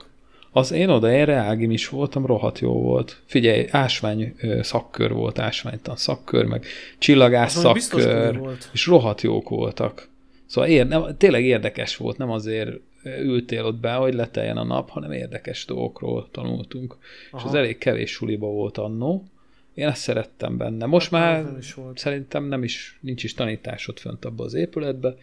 Az 0.52 0.72
én 0.72 0.90
oda, 0.90 1.12
én 1.12 1.26
reágim 1.26 1.72
is 1.72 1.90
voltam, 1.90 2.26
rohadt 2.26 2.60
jó 2.60 2.82
volt. 2.82 3.22
Figyelj, 3.26 3.66
ásvány 3.72 4.36
szakkör 4.62 5.14
volt, 5.14 5.40
ásványtan 5.40 5.96
szakkör, 5.96 6.46
meg 6.46 6.66
csillagász 6.98 7.56
szakkör, 7.56 8.40
és 8.74 8.86
rohadt 8.86 9.22
jók 9.22 9.50
voltak. 9.50 10.10
Szóval 10.46 10.70
ér, 10.70 10.88
nem, 10.88 11.18
tényleg 11.18 11.44
érdekes 11.44 11.98
volt, 11.98 12.18
nem 12.18 12.32
azért 12.32 12.80
ültél 13.04 13.66
ott 13.66 13.80
be, 13.80 13.93
hogy 13.93 14.14
leteljen 14.14 14.58
a 14.58 14.64
nap, 14.64 14.89
hanem 14.89 15.12
érdekes 15.12 15.66
dolgokról 15.66 16.28
tanultunk. 16.32 16.97
Aha. 17.32 17.43
És 17.43 17.49
az 17.49 17.56
elég 17.56 17.78
kevés 17.78 18.12
suliba 18.12 18.47
volt 18.47 18.78
annó. 18.78 19.26
Én 19.74 19.88
ezt 19.88 20.02
szerettem 20.02 20.58
benne. 20.58 20.86
Most 20.86 21.12
hát, 21.12 21.22
már 21.22 21.43
nem 21.43 21.58
is 21.58 21.74
volt. 21.74 21.97
szerintem 21.97 22.43
nem 22.43 22.64
is, 22.64 22.97
nincs 23.02 23.24
is 23.24 23.34
tanításod 23.34 23.99
fönt 23.99 24.26
abba 24.26 24.43
az 24.43 24.54
épületbe. 24.54 25.16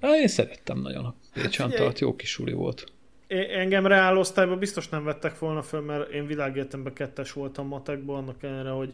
Hát 0.00 0.14
én 0.14 0.28
szerettem 0.28 0.80
nagyon 0.80 1.04
a 1.04 1.14
Pécsantalt, 1.32 1.82
hát, 1.82 1.98
jó 1.98 2.16
kis 2.16 2.30
suli 2.30 2.52
volt. 2.52 2.86
Engem 3.26 3.86
reálosztályban 3.86 4.58
biztos 4.58 4.88
nem 4.88 5.04
vettek 5.04 5.38
volna 5.38 5.62
föl, 5.62 5.80
mert 5.80 6.12
én 6.12 6.26
világértemben 6.26 6.92
kettes 6.92 7.32
voltam 7.32 7.66
matekban, 7.66 8.16
annak 8.16 8.42
ellenére, 8.42 8.70
hogy 8.70 8.92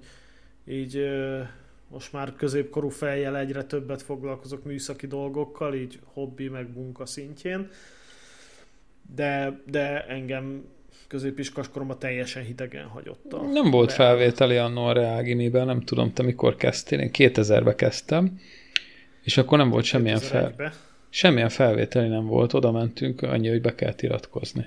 így 0.67 1.01
most 1.89 2.13
már 2.13 2.33
középkorú 2.37 2.89
fejjel 2.89 3.37
egyre 3.37 3.65
többet 3.65 4.03
foglalkozok 4.03 4.65
műszaki 4.65 5.07
dolgokkal, 5.07 5.75
így 5.75 5.99
hobbi 6.05 6.49
meg 6.49 6.75
munka 6.75 7.07
szintjén 7.07 7.69
de, 9.15 9.61
de 9.71 10.07
engem 10.07 10.65
középiskolás 11.13 11.69
koromban 11.69 11.99
teljesen 11.99 12.43
hidegen 12.43 12.87
hagyott 12.87 13.33
a 13.33 13.43
Nem 13.43 13.71
volt 13.71 13.97
Reál. 13.97 14.17
felvételi 14.17 14.57
annó 14.57 14.85
a 14.85 14.93
Reál 14.93 15.23
nem 15.65 15.81
tudom, 15.81 16.13
te 16.13 16.23
mikor 16.23 16.57
kezdtél, 16.57 16.99
én 16.99 17.11
2000-be 17.13 17.75
kezdtem, 17.75 18.41
és 19.23 19.37
akkor 19.37 19.59
nem 19.59 19.71
volt 19.71 19.85
semmilyen, 19.85 20.19
fel, 20.19 20.73
semmilyen 21.09 21.49
felvételi 21.49 22.09
nem 22.09 22.27
volt, 22.27 22.53
oda 22.53 22.71
mentünk, 22.71 23.23
annyi, 23.23 23.49
hogy 23.49 23.61
be 23.61 23.75
kellett 23.75 24.03
iratkozni. 24.03 24.67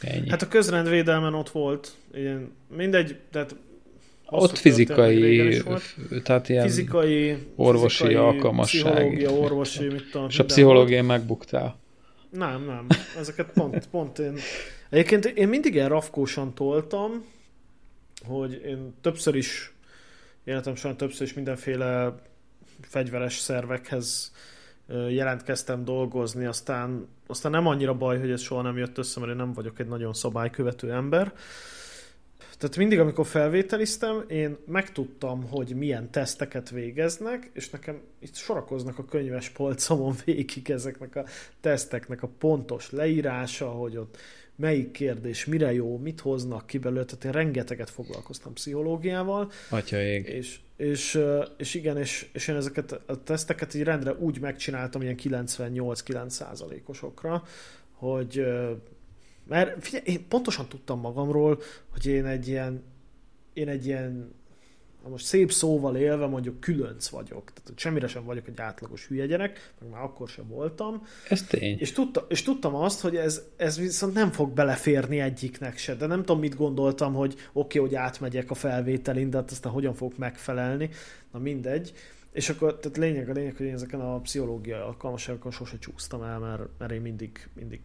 Ennyi. 0.00 0.30
Hát 0.30 0.42
a 0.42 0.48
közrendvédelmen 0.48 1.34
ott 1.34 1.50
volt, 1.50 1.94
ilyen, 2.14 2.52
mindegy, 2.76 3.16
tehát 3.30 3.54
ott 4.26 4.58
fizikai, 4.58 5.62
tehát 6.22 6.48
ilyen 6.48 6.62
fizikai, 6.66 7.36
orvosi 7.56 7.96
fizikai, 7.96 8.14
alkalmasság. 8.14 8.92
Pszichológia, 8.92 9.30
orvosi, 9.30 9.86
mit 9.86 10.10
tudom. 10.10 10.26
És 10.28 10.38
a 10.38 10.44
pszichológiai 10.44 11.00
megbuktál. 11.00 11.80
Nem, 12.32 12.64
nem. 12.64 12.86
Ezeket 13.18 13.50
pont, 13.52 13.88
pont 13.88 14.18
én... 14.18 14.38
Egyébként 14.90 15.24
én 15.24 15.48
mindig 15.48 15.74
ilyen 15.74 15.88
rafkósan 15.88 16.54
toltam, 16.54 17.24
hogy 18.26 18.62
én 18.64 18.94
többször 19.00 19.34
is, 19.34 19.72
életem 20.44 20.74
során 20.74 20.96
többször 20.96 21.26
is 21.26 21.34
mindenféle 21.34 22.14
fegyveres 22.80 23.38
szervekhez 23.38 24.32
jelentkeztem 25.08 25.84
dolgozni, 25.84 26.44
aztán, 26.44 27.08
aztán 27.26 27.52
nem 27.52 27.66
annyira 27.66 27.94
baj, 27.94 28.18
hogy 28.18 28.30
ez 28.30 28.40
soha 28.40 28.62
nem 28.62 28.76
jött 28.76 28.98
össze, 28.98 29.20
mert 29.20 29.32
én 29.32 29.38
nem 29.38 29.52
vagyok 29.52 29.78
egy 29.78 29.86
nagyon 29.86 30.12
szabálykövető 30.12 30.92
ember, 30.92 31.32
tehát 32.58 32.76
mindig, 32.76 32.98
amikor 32.98 33.26
felvételiztem, 33.26 34.24
én 34.28 34.56
megtudtam, 34.66 35.48
hogy 35.48 35.74
milyen 35.74 36.10
teszteket 36.10 36.70
végeznek, 36.70 37.50
és 37.52 37.70
nekem 37.70 38.00
itt 38.18 38.34
sorakoznak 38.34 38.98
a 38.98 39.04
könyves 39.04 39.48
polcomon 39.48 40.14
végig 40.24 40.70
ezeknek 40.70 41.16
a 41.16 41.24
teszteknek 41.60 42.22
a 42.22 42.30
pontos 42.38 42.90
leírása, 42.90 43.68
hogy 43.68 43.96
ott 43.96 44.16
melyik 44.56 44.90
kérdés 44.90 45.44
mire 45.44 45.72
jó, 45.72 45.98
mit 45.98 46.20
hoznak 46.20 46.66
ki 46.66 46.78
belőle, 46.78 47.04
tehát 47.04 47.24
én 47.24 47.32
rengeteget 47.32 47.90
foglalkoztam 47.90 48.52
pszichológiával. 48.52 49.50
Atyaég. 49.70 50.26
És, 50.26 50.58
és, 50.76 51.20
és 51.56 51.74
igen, 51.74 51.96
és, 51.96 52.26
és 52.32 52.48
én 52.48 52.56
ezeket 52.56 53.00
a 53.06 53.22
teszteket 53.22 53.74
így 53.74 53.82
rendre 53.82 54.12
úgy 54.12 54.40
megcsináltam, 54.40 55.02
ilyen 55.02 55.16
98-9 55.18 56.28
százalékosokra, 56.28 57.42
hogy 57.92 58.44
mert 59.48 59.84
figyelj, 59.84 60.04
én 60.06 60.28
pontosan 60.28 60.68
tudtam 60.68 61.00
magamról, 61.00 61.60
hogy 61.92 62.06
én 62.06 62.26
egy 62.26 62.48
ilyen, 62.48 62.82
én 63.52 63.68
egy 63.68 63.86
ilyen 63.86 64.34
most 65.08 65.24
szép 65.24 65.52
szóval 65.52 65.96
élve 65.96 66.26
mondjuk 66.26 66.60
különc 66.60 67.08
vagyok. 67.08 67.52
Tehát 67.52 67.78
semmire 67.78 68.06
sem 68.06 68.24
vagyok 68.24 68.48
egy 68.48 68.60
átlagos 68.60 69.06
hülye 69.06 69.26
gyerek, 69.26 69.72
meg 69.80 69.90
már 69.90 70.02
akkor 70.02 70.28
sem 70.28 70.48
voltam. 70.48 71.06
Ez 71.28 71.42
tény. 71.42 71.78
És, 71.78 71.92
tudta, 71.92 72.26
és 72.28 72.42
tudtam 72.42 72.74
azt, 72.74 73.00
hogy 73.00 73.16
ez, 73.16 73.42
ez 73.56 73.78
viszont 73.78 74.14
nem 74.14 74.30
fog 74.30 74.52
beleférni 74.52 75.20
egyiknek 75.20 75.78
se. 75.78 75.94
De 75.94 76.06
nem 76.06 76.18
tudom, 76.18 76.38
mit 76.38 76.56
gondoltam, 76.56 77.14
hogy 77.14 77.32
oké, 77.32 77.78
okay, 77.78 77.80
hogy 77.80 77.94
átmegyek 77.94 78.50
a 78.50 78.54
felvételin, 78.54 79.30
de 79.30 79.36
hát 79.36 79.50
aztán 79.50 79.72
hogyan 79.72 79.94
fogok 79.94 80.18
megfelelni. 80.18 80.90
Na 81.32 81.38
mindegy. 81.38 81.92
És 82.32 82.48
akkor, 82.48 82.78
tehát 82.78 82.96
lényeg 82.96 83.28
a 83.28 83.32
lényeg, 83.32 83.56
hogy 83.56 83.66
én 83.66 83.74
ezeken 83.74 84.00
a 84.00 84.20
pszichológiai 84.20 84.80
alkalmasságokon 84.80 85.50
sose 85.50 85.78
csúsztam 85.78 86.22
el, 86.22 86.38
mert, 86.38 86.62
mert 86.78 86.92
én 86.92 87.00
mindig, 87.00 87.48
mindig 87.54 87.80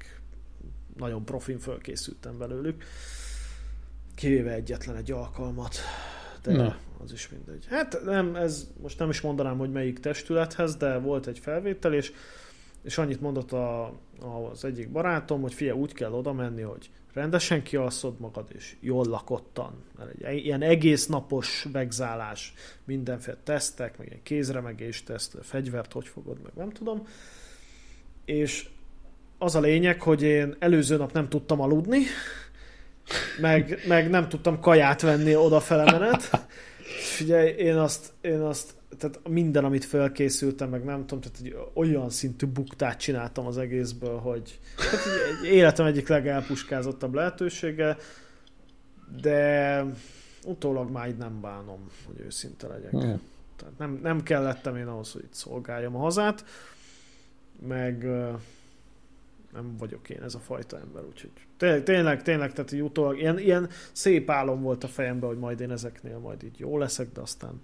nagyon 0.97 1.25
profin 1.25 1.59
fölkészültem 1.59 2.37
belőlük. 2.37 2.83
Kivéve 4.15 4.51
egyetlen 4.51 4.95
egy 4.95 5.11
alkalmat. 5.11 5.75
De 6.41 6.51
Na. 6.51 6.77
az 7.03 7.11
is 7.11 7.29
mindegy. 7.29 7.65
Hát 7.69 8.01
nem, 8.05 8.35
ez 8.35 8.67
most 8.81 8.99
nem 8.99 9.09
is 9.09 9.21
mondanám, 9.21 9.57
hogy 9.57 9.71
melyik 9.71 9.99
testülethez, 9.99 10.75
de 10.75 10.97
volt 10.97 11.27
egy 11.27 11.39
felvétel, 11.39 11.93
és, 11.93 12.11
és 12.81 12.97
annyit 12.97 13.21
mondott 13.21 13.51
a, 13.51 13.93
az 14.51 14.65
egyik 14.65 14.89
barátom, 14.91 15.41
hogy 15.41 15.53
fia, 15.53 15.73
úgy 15.73 15.93
kell 15.93 16.11
oda 16.11 16.33
menni, 16.33 16.61
hogy 16.61 16.89
rendesen 17.13 17.63
kialszod 17.63 18.19
magad, 18.19 18.47
és 18.55 18.75
jól 18.79 19.05
lakottan. 19.05 19.83
Mert 19.97 20.09
egy 20.09 20.21
e- 20.21 20.33
ilyen 20.33 20.61
egész 20.61 21.05
napos 21.05 21.67
vegzálás, 21.71 22.53
mindenféle 22.83 23.37
tesztek, 23.43 23.97
meg 23.97 24.07
ilyen 24.07 24.23
kézremegés 24.23 25.03
teszt, 25.03 25.37
fegyvert 25.41 25.93
hogy 25.93 26.07
fogod, 26.07 26.41
meg 26.43 26.51
nem 26.55 26.69
tudom. 26.69 27.07
És 28.25 28.69
az 29.37 29.55
a 29.55 29.59
lényeg, 29.59 30.01
hogy 30.01 30.21
én 30.21 30.55
előző 30.59 30.97
nap 30.97 31.13
nem 31.13 31.29
tudtam 31.29 31.61
aludni, 31.61 31.99
meg, 33.41 33.79
meg 33.87 34.09
nem 34.09 34.29
tudtam 34.29 34.59
kaját 34.59 35.01
venni 35.01 35.35
odafele 35.35 35.91
menet. 35.91 36.29
Figyelj, 37.15 37.49
én 37.49 37.75
azt, 37.75 38.13
én 38.21 38.39
azt 38.39 38.75
tehát 38.97 39.19
minden, 39.27 39.65
amit 39.65 39.85
felkészültem, 39.85 40.69
meg 40.69 40.83
nem 40.83 41.05
tudom, 41.05 41.21
tehát 41.21 41.39
egy 41.43 41.55
olyan 41.73 42.09
szintű 42.09 42.45
buktát 42.45 42.99
csináltam 42.99 43.45
az 43.45 43.57
egészből, 43.57 44.17
hogy 44.17 44.59
tehát 44.75 45.05
egy 45.41 45.53
életem 45.53 45.85
egyik 45.85 46.07
legelpuskázottabb 46.07 47.13
lehetősége, 47.13 47.97
de 49.21 49.83
utólag 50.45 50.91
már 50.91 51.07
így 51.07 51.17
nem 51.17 51.41
bánom, 51.41 51.89
hogy 52.05 52.25
őszinte 52.25 52.67
legyek. 52.67 52.91
Hmm. 52.91 53.21
Tehát 53.55 53.77
nem, 53.77 53.99
nem 54.01 54.23
kellettem 54.23 54.75
én 54.75 54.87
ahhoz, 54.87 55.11
hogy 55.11 55.23
itt 55.23 55.33
szolgáljam 55.33 55.95
a 55.95 55.99
hazát, 55.99 56.45
meg 57.67 58.07
nem 59.53 59.75
vagyok 59.77 60.09
én 60.09 60.21
ez 60.23 60.35
a 60.35 60.39
fajta 60.39 60.79
ember, 60.79 61.03
úgyhogy 61.03 61.29
tényleg, 61.83 62.23
tényleg, 62.23 62.53
tehát 62.53 62.71
így 62.71 62.81
utólag, 62.81 63.19
ilyen, 63.19 63.39
ilyen 63.39 63.69
szép 63.91 64.29
álom 64.29 64.61
volt 64.61 64.83
a 64.83 64.87
fejemben, 64.87 65.29
hogy 65.29 65.37
majd 65.37 65.59
én 65.59 65.71
ezeknél 65.71 66.17
majd 66.17 66.43
így 66.43 66.59
jó 66.59 66.77
leszek, 66.77 67.07
de 67.13 67.21
aztán 67.21 67.59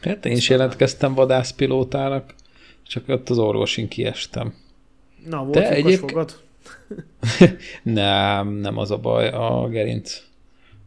Hát 0.00 0.26
én 0.26 0.36
is 0.36 0.48
jelentkeztem 0.48 1.14
vadászpilótának, 1.14 2.34
csak 2.82 3.08
ott 3.08 3.28
az 3.28 3.38
orvosin 3.38 3.88
kiestem. 3.88 4.54
Na, 5.26 5.38
volt 5.38 5.52
De 5.52 5.70
egyébként... 5.70 6.10
fogad? 6.10 6.40
nem, 7.82 8.48
nem 8.48 8.78
az 8.78 8.90
a 8.90 8.98
baj, 8.98 9.28
a 9.28 9.68
gerinc. 9.68 10.22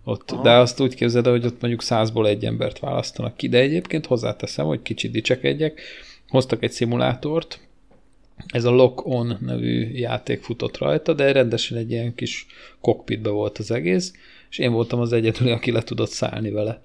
Ott, 0.03 0.35
de 0.43 0.51
azt 0.51 0.79
úgy 0.79 0.95
képzeld, 0.95 1.27
hogy 1.27 1.45
ott 1.45 1.61
mondjuk 1.61 1.81
százból 1.81 2.27
egy 2.27 2.45
embert 2.45 2.79
választanak 2.79 3.37
ki, 3.37 3.49
de 3.49 3.57
egyébként 3.57 4.05
hozzáteszem, 4.05 4.65
hogy 4.65 4.81
kicsit 4.81 5.11
dicsekedjek, 5.11 5.81
hoztak 6.29 6.63
egy 6.63 6.71
szimulátort, 6.71 7.59
ez 8.47 8.63
a 8.63 8.71
Lock 8.71 9.05
On 9.05 9.37
nevű 9.41 9.89
játék 9.91 10.41
futott 10.41 10.77
rajta, 10.77 11.13
de 11.13 11.31
rendesen 11.31 11.77
egy 11.77 11.91
ilyen 11.91 12.15
kis 12.15 12.45
kokpitbe 12.81 13.29
volt 13.29 13.57
az 13.57 13.71
egész, 13.71 14.13
és 14.49 14.57
én 14.57 14.71
voltam 14.71 14.99
az 14.99 15.13
egyedül, 15.13 15.51
aki 15.51 15.71
le 15.71 15.81
tudott 15.81 16.09
szállni 16.09 16.51
vele. 16.51 16.81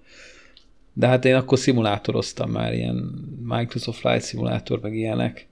De 0.92 1.06
hát 1.06 1.24
én 1.24 1.34
akkor 1.34 1.58
szimulátoroztam 1.58 2.50
már, 2.50 2.74
ilyen 2.74 2.96
Microsoft 3.42 3.98
Flight 3.98 4.22
szimulátor, 4.22 4.80
meg 4.80 4.94
ilyenek. 4.94 5.46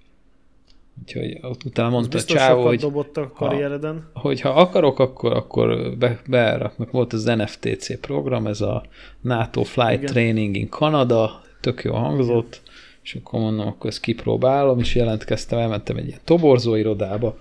Úgyhogy 1.02 1.38
ott 1.42 1.64
utána 1.64 1.88
mondta 1.88 2.18
a 2.18 2.22
csávó, 2.22 2.64
hogy 2.64 2.78
dobott 2.78 3.16
a 3.16 3.30
karriereden. 3.30 4.10
Ha, 4.12 4.20
hogy 4.20 4.40
ha 4.40 4.48
akarok, 4.48 4.98
akkor, 4.98 5.32
akkor 5.32 5.96
be, 5.98 6.20
beraknak. 6.26 6.90
Volt 6.90 7.12
az 7.12 7.24
NFTC 7.24 8.00
program, 8.00 8.46
ez 8.46 8.60
a 8.60 8.82
NATO 9.20 9.62
Flight 9.62 9.92
Igen. 9.92 10.06
Training 10.06 10.56
in 10.56 10.68
Canada, 10.68 11.42
tök 11.60 11.82
jó 11.82 11.94
hangzott. 11.94 12.62
És 13.04 13.14
akkor 13.14 13.40
mondom, 13.40 13.66
akkor 13.66 13.90
ezt 13.90 14.00
kipróbálom, 14.00 14.78
és 14.78 14.94
jelentkeztem, 14.94 15.58
elmentem 15.58 15.96
egy 15.96 16.06
ilyen 16.06 16.20
toborzó 16.24 16.74
irodába, 16.74 17.36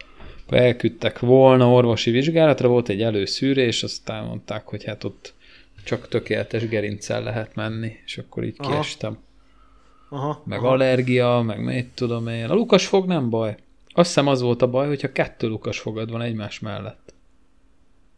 akkor 0.46 0.58
elküldtek 0.58 1.20
volna 1.20 1.72
orvosi 1.72 2.12
vizsgálatra, 2.12 2.68
volt 2.68 2.90
egy 2.90 3.02
előszűrés, 3.02 3.84
aztán 3.84 4.26
mondták, 4.26 4.68
hogy 4.68 4.84
hát 4.84 5.04
ott 5.04 5.34
csak 5.84 6.08
tökéletes 6.08 6.68
gerincsel 6.68 7.24
lehet 7.24 7.56
menni, 7.56 7.92
és 8.06 8.18
akkor 8.18 8.44
így 8.44 8.56
Aha. 8.58 8.72
kiestem. 8.72 9.18
Aha, 10.10 10.44
meg 10.46 10.60
aha. 10.60 10.68
allergia, 10.68 11.42
meg 11.46 11.64
mit 11.64 11.88
tudom 11.94 12.28
én. 12.28 12.46
A 12.46 12.54
lukas 12.54 12.88
fog 12.88 13.06
nem 13.06 13.30
baj. 13.30 13.56
Azt 13.94 14.08
hiszem 14.08 14.28
az 14.28 14.42
volt 14.42 14.62
a 14.62 14.70
baj, 14.70 14.88
hogyha 14.88 15.12
kettő 15.12 15.48
lukas 15.48 15.80
fogad 15.80 16.12
van 16.12 16.22
egymás 16.22 16.60
mellett. 16.60 17.14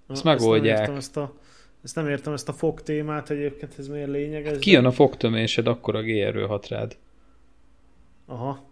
Ezt 0.10 0.24
Na, 0.24 0.32
megoldják. 0.32 0.78
Ezt 0.80 0.88
nem, 0.88 0.98
ezt, 0.98 1.18
a, 1.18 1.34
ezt 1.84 1.96
nem 1.96 2.08
értem, 2.08 2.34
ezt 2.34 2.50
a 2.50 2.54
fog 2.54 2.82
témát 2.82 3.30
egyébként, 3.30 3.76
ez 3.78 3.88
miért 3.88 4.10
lényeges? 4.10 4.60
Kijön 4.60 4.86
a 4.86 4.92
fogtömésed, 4.92 5.68
akkor 5.68 5.96
a 5.96 6.02
G-erő 6.02 6.46
hat 6.46 6.68
rád. 6.68 6.98
Aha. 8.26 8.64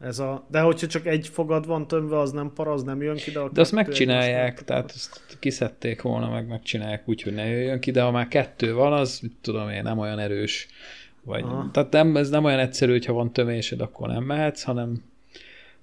Ez 0.00 0.18
a, 0.18 0.46
de 0.50 0.60
hogyha 0.60 0.86
csak 0.86 1.06
egy 1.06 1.28
fogad 1.28 1.66
van 1.66 1.86
tömve, 1.86 2.18
az 2.18 2.32
nem 2.32 2.52
para, 2.54 2.72
az 2.72 2.82
nem 2.82 3.02
jön 3.02 3.16
ki, 3.16 3.30
de 3.30 3.40
De 3.52 3.60
azt 3.60 3.72
megcsinálják, 3.72 4.64
tehát 4.64 4.90
azt 4.90 5.36
kiszedték 5.40 6.02
volna, 6.02 6.30
meg 6.30 6.46
megcsinálják 6.46 7.08
úgy, 7.08 7.22
hogy 7.22 7.34
ne 7.34 7.46
jöjjön 7.46 7.80
ki, 7.80 7.90
de 7.90 8.02
ha 8.02 8.10
már 8.10 8.28
kettő 8.28 8.74
van, 8.74 8.92
az 8.92 9.20
tudom 9.40 9.68
én, 9.68 9.82
nem 9.82 9.98
olyan 9.98 10.18
erős. 10.18 10.68
Vagy, 11.24 11.44
tehát 11.72 11.92
nem, 11.92 12.16
ez 12.16 12.30
nem 12.30 12.44
olyan 12.44 12.58
egyszerű, 12.58 12.90
hogyha 12.90 13.12
van 13.12 13.32
tömésed, 13.32 13.80
akkor 13.80 14.08
nem 14.08 14.22
mehetsz, 14.22 14.62
hanem 14.62 15.02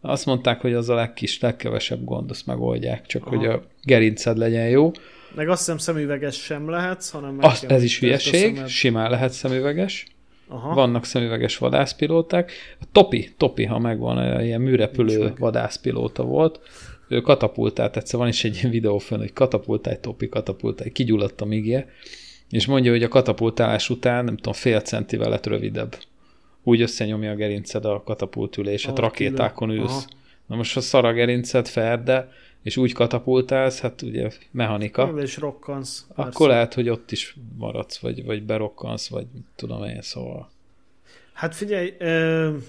azt 0.02 0.26
mondták, 0.26 0.62
hogy 0.62 0.74
az 0.74 0.90
a 0.90 0.96
legkis, 0.96 1.40
legkevesebb 1.40 2.04
gond, 2.04 2.30
azt 2.30 2.46
megoldják, 2.46 3.06
csak 3.06 3.26
Aha. 3.26 3.36
hogy 3.36 3.46
a 3.46 3.64
gerinced 3.84 4.38
legyen 4.38 4.70
jó. 4.70 4.92
Meg 5.36 5.50
azt 5.50 5.60
hiszem 5.60 5.78
szemüveges 5.78 6.36
sem 6.36 6.70
lehetsz, 6.70 7.10
hanem... 7.10 7.38
Azt, 7.40 7.64
ez 7.64 7.84
is 7.84 8.00
hülyeség, 8.00 8.66
simán 8.66 9.10
lehet 9.10 9.32
szemüveges. 9.32 10.08
Aha. 10.50 10.74
vannak 10.74 11.06
szemüveges 11.06 11.58
vadászpilóták. 11.58 12.52
A 12.80 12.84
Topi, 12.92 13.34
Topi, 13.38 13.66
ha 13.66 13.80
megvan, 13.80 14.42
ilyen 14.44 14.62
műrepülő 14.62 15.34
vadászpilóta 15.38 16.24
volt, 16.24 16.60
ő 17.08 17.22
katapultált, 17.22 17.98
egyszer 17.98 18.20
van 18.20 18.28
is 18.28 18.44
egy 18.44 18.56
ilyen 18.56 18.72
videó 18.78 18.98
fönn, 18.98 19.20
hogy 19.20 19.34
katapultáj, 19.34 20.00
Topi, 20.00 20.30
katapultáj, 20.30 20.90
kigyulladt 20.92 21.42
a 21.42 21.46
migje, 21.46 21.88
és 22.50 22.66
mondja, 22.66 22.92
hogy 22.92 23.04
a 23.04 23.08
katapultálás 23.08 23.90
után, 23.90 24.26
nem 24.26 24.36
tudom, 24.36 24.54
fél 24.54 24.80
centivel 24.80 25.30
lett 25.30 25.46
rövidebb. 25.46 25.98
Úgy 26.64 26.82
összenyomja 26.82 27.32
a 27.32 27.36
gerinced 27.36 27.86
a 27.86 28.04
katapultüléset, 28.04 28.98
ah, 28.98 28.98
rakétákon 28.98 29.70
ülsz. 29.70 29.92
Aha. 29.92 30.18
Na 30.46 30.56
most 30.56 30.78
a 30.78 30.82
szar 30.82 31.06
a 31.06 31.14
gerinced, 31.14 31.68
ferde, 31.68 32.32
és 32.64 32.78
úgy 32.78 32.94
katapultálsz, 32.94 33.80
hát 33.80 34.02
ugye 34.02 34.30
mechanika. 34.52 35.14
És 35.18 35.38
rokkansz. 35.38 36.06
Akkor 36.10 36.32
persze. 36.32 36.48
lehet, 36.48 36.74
hogy 36.74 36.90
ott 36.90 37.12
is 37.12 37.36
maradsz, 37.58 37.98
vagy, 37.98 38.26
vagy 38.26 38.44
berokkansz, 38.44 39.10
vagy 39.10 39.26
tudom 39.56 39.84
én, 39.84 40.02
szóval. 40.02 40.50
Hát 41.34 41.56
figyelj, 41.56 41.94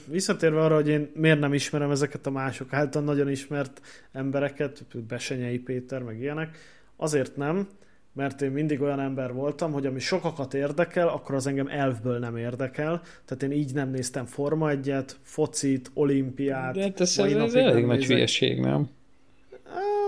visszatérve 0.06 0.60
arra, 0.60 0.74
hogy 0.74 0.88
én 0.88 1.10
miért 1.14 1.40
nem 1.40 1.54
ismerem 1.54 1.90
ezeket 1.90 2.26
a 2.26 2.30
mások 2.30 2.72
által 2.72 3.02
nagyon 3.02 3.30
ismert 3.30 3.80
embereket, 4.12 4.84
Besenyei 5.08 5.58
Péter, 5.58 6.02
meg 6.02 6.20
ilyenek, 6.20 6.56
azért 6.96 7.36
nem, 7.36 7.68
mert 8.12 8.42
én 8.42 8.50
mindig 8.50 8.80
olyan 8.80 9.00
ember 9.00 9.32
voltam, 9.32 9.72
hogy 9.72 9.86
ami 9.86 9.98
sokakat 9.98 10.54
érdekel, 10.54 11.08
akkor 11.08 11.34
az 11.34 11.46
engem 11.46 11.66
elfből 11.66 12.18
nem 12.18 12.36
érdekel. 12.36 13.02
Tehát 13.24 13.42
én 13.42 13.52
így 13.52 13.74
nem 13.74 13.90
néztem 13.90 14.24
Forma 14.24 14.70
egyet, 14.70 15.18
focit, 15.22 15.90
olimpiát. 15.94 16.74
De 16.74 16.82
hát 16.82 17.00
ez, 17.00 17.18
ez, 17.18 17.32
ez 17.32 17.54
elég 17.54 17.84
nagy 17.84 18.04
hülyeség, 18.04 18.60
nem? 18.60 18.88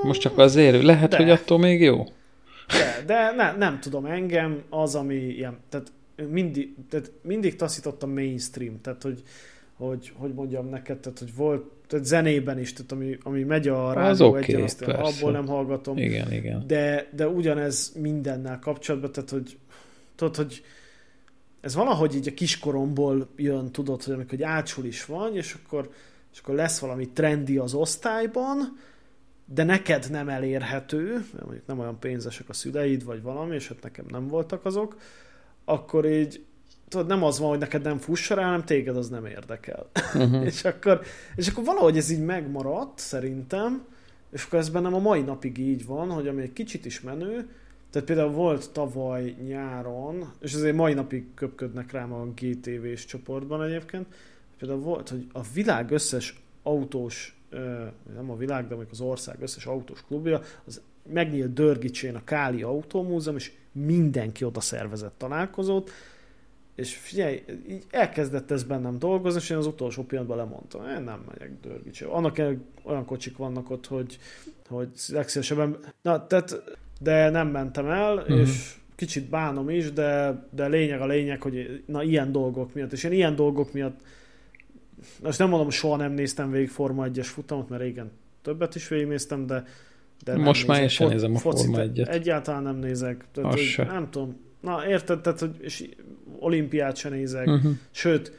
Most 0.03 0.21
csak 0.21 0.39
azért, 0.39 0.83
lehet, 0.83 1.11
de, 1.11 1.17
hogy 1.17 1.31
attól 1.31 1.59
még 1.59 1.81
jó? 1.81 2.05
De, 2.69 3.03
de 3.07 3.33
ne, 3.37 3.57
nem 3.57 3.81
tudom, 3.81 4.07
engem 4.07 4.63
az, 4.71 4.95
ami 4.95 5.15
ilyen, 5.15 5.59
tehát 5.69 5.93
mindig, 6.31 6.75
tehát 6.89 7.11
mindig 7.23 7.57
taszított 7.57 8.03
a 8.03 8.07
mainstream, 8.07 8.81
tehát 8.81 9.03
hogy, 9.03 9.23
hogy, 9.77 10.13
hogy 10.17 10.35
mondjam 10.35 10.69
neked, 10.69 10.99
tehát 10.99 11.19
hogy 11.19 11.35
volt, 11.35 11.65
tehát 11.87 12.05
zenében 12.05 12.59
is, 12.59 12.73
tehát 12.73 12.93
ami, 12.93 13.19
ami 13.23 13.43
megy 13.43 13.69
a 13.69 13.93
rádió 13.93 14.29
okay, 14.29 14.43
egyen, 14.43 14.63
azt 14.63 14.83
abból 14.83 15.33
nem 15.33 15.47
hallgatom. 15.47 15.97
Igen, 15.97 16.33
igen. 16.33 16.65
De, 16.67 17.09
de 17.17 17.29
ugyanez 17.29 17.93
mindennel 18.01 18.59
kapcsolatban, 18.59 19.13
tehát 19.13 19.31
hogy 19.31 19.59
tudod, 20.15 20.37
hogy 20.37 20.63
ez 21.61 21.75
valahogy 21.75 22.15
így 22.15 22.29
a 22.29 22.35
kiskoromból 22.35 23.29
jön, 23.37 23.73
tudod, 23.73 24.03
hogy 24.03 24.15
amikor 24.15 24.43
ácsul 24.43 24.85
is 24.85 25.05
van, 25.05 25.37
és 25.37 25.57
akkor, 25.65 25.91
és 26.33 26.39
akkor 26.39 26.55
lesz 26.55 26.79
valami 26.79 27.09
trendi 27.09 27.57
az 27.57 27.75
osztályban, 27.75 28.79
de 29.55 29.65
neked 29.65 30.07
nem 30.11 30.29
elérhető, 30.29 31.13
mert 31.13 31.45
mondjuk 31.45 31.67
nem 31.67 31.79
olyan 31.79 31.99
pénzesek 31.99 32.49
a 32.49 32.53
szüleid, 32.53 33.05
vagy 33.05 33.23
valami, 33.23 33.55
és 33.55 33.69
hát 33.69 33.83
nekem 33.83 34.05
nem 34.09 34.29
voltak 34.29 34.65
azok, 34.65 34.97
akkor 35.65 36.07
így 36.07 36.45
tudod, 36.89 37.07
nem 37.07 37.23
az 37.23 37.39
van, 37.39 37.49
hogy 37.49 37.59
neked 37.59 37.83
nem 37.83 37.99
fuss 37.99 38.31
rá, 38.31 38.45
hanem 38.45 38.65
téged 38.65 38.97
az 38.97 39.09
nem 39.09 39.27
érdekel. 39.27 39.91
Uh-huh. 40.15 40.45
és, 40.51 40.65
akkor, 40.65 41.01
és 41.37 41.49
akkor 41.49 41.65
valahogy 41.65 41.97
ez 41.97 42.11
így 42.11 42.25
megmaradt, 42.25 42.99
szerintem, 42.99 43.85
és 44.31 44.45
akkor 44.45 44.59
ez 44.59 44.69
bennem 44.69 44.95
a 44.95 44.99
mai 44.99 45.21
napig 45.21 45.59
így 45.59 45.87
van, 45.87 46.11
hogy 46.11 46.29
ami 46.29 46.43
egy 46.43 46.53
kicsit 46.53 46.85
is 46.85 47.01
menő, 47.01 47.49
Tehát 47.91 48.09
például 48.09 48.31
volt 48.31 48.71
tavaly 48.71 49.35
nyáron, 49.47 50.33
és 50.41 50.55
azért 50.55 50.77
mai 50.77 50.95
napig 50.95 51.35
köpködnek 51.35 51.93
rám 51.93 52.13
a 52.13 52.27
GTV-s 52.27 53.05
csoportban 53.05 53.63
egyébként, 53.63 54.07
például 54.59 54.81
volt, 54.81 55.09
hogy 55.09 55.27
a 55.33 55.41
világ 55.55 55.91
összes 55.91 56.43
autós, 56.63 57.42
nem 58.15 58.31
a 58.31 58.37
világ, 58.37 58.67
de 58.67 58.77
az 58.91 59.01
ország 59.01 59.37
összes 59.41 59.67
autós 59.67 60.05
klubja, 60.05 60.41
az 60.65 60.81
megnyílt 61.13 61.53
Dörgicsén 61.53 62.15
a 62.15 62.25
Káli 62.25 62.63
Autómúzeum, 62.63 63.37
és 63.37 63.53
mindenki 63.73 64.45
oda 64.45 64.61
szervezett 64.61 65.15
találkozót, 65.19 65.91
és 66.75 66.97
figyelj, 66.97 67.43
így 67.69 67.85
elkezdett 67.91 68.51
ez 68.51 68.63
bennem 68.63 68.99
dolgozni, 68.99 69.41
és 69.41 69.51
én 69.51 69.57
az 69.57 69.67
utolsó 69.67 70.03
pillanatban 70.03 70.37
lemondtam, 70.37 70.89
én 70.89 71.03
nem 71.03 71.25
megyek 71.29 71.51
Dörgicse. 71.61 72.07
Annak 72.07 72.41
olyan 72.83 73.05
kocsik 73.05 73.37
vannak 73.37 73.71
ott, 73.71 73.87
hogy, 73.87 74.19
hogy 74.69 74.89
legszívesebben, 75.09 75.79
na, 76.03 76.27
tehát, 76.27 76.63
de 77.01 77.31
nem 77.31 77.49
mentem 77.49 77.87
el, 77.87 78.17
uh-huh. 78.17 78.39
és 78.41 78.75
kicsit 78.95 79.29
bánom 79.29 79.71
is, 79.71 79.93
de, 79.93 80.43
de 80.51 80.67
lényeg 80.67 81.01
a 81.01 81.07
lényeg, 81.07 81.43
hogy 81.43 81.83
na 81.87 82.03
ilyen 82.03 82.33
dolgok 82.33 82.75
miatt, 82.75 82.93
és 82.93 83.05
én 83.05 83.13
ilyen 83.13 83.37
dolgok 83.37 83.73
miatt, 83.73 84.01
most 85.23 85.39
nem 85.39 85.49
mondom, 85.49 85.71
soha 85.71 85.97
nem 85.97 86.13
néztem 86.13 86.51
végig 86.51 86.69
Forma 86.69 87.07
1-es 87.09 87.27
futamot, 87.27 87.69
mert 87.69 87.83
régen 87.83 88.11
többet 88.43 88.75
is 88.75 88.89
végignéztem, 88.89 89.47
de, 89.47 89.65
de 90.25 90.37
Most 90.37 90.67
már 90.67 90.83
én 90.83 90.89
sem 90.89 91.09
nézem 91.09 91.35
a 91.35 91.39
Forma 91.39 91.79
1-et. 91.81 92.09
Egyáltalán 92.09 92.63
nem 92.63 92.77
nézek. 92.77 93.25
Tehát, 93.33 93.53
hogy, 93.53 93.75
nem 93.87 94.11
tudom. 94.11 94.41
Na, 94.61 94.87
érted, 94.87 95.21
tehát, 95.21 95.41
hogy 95.41 95.57
és 95.61 95.89
olimpiát 96.39 96.97
sem 96.97 97.13
nézek. 97.13 97.47
Uh-huh. 97.47 97.73
Sőt, 97.91 98.33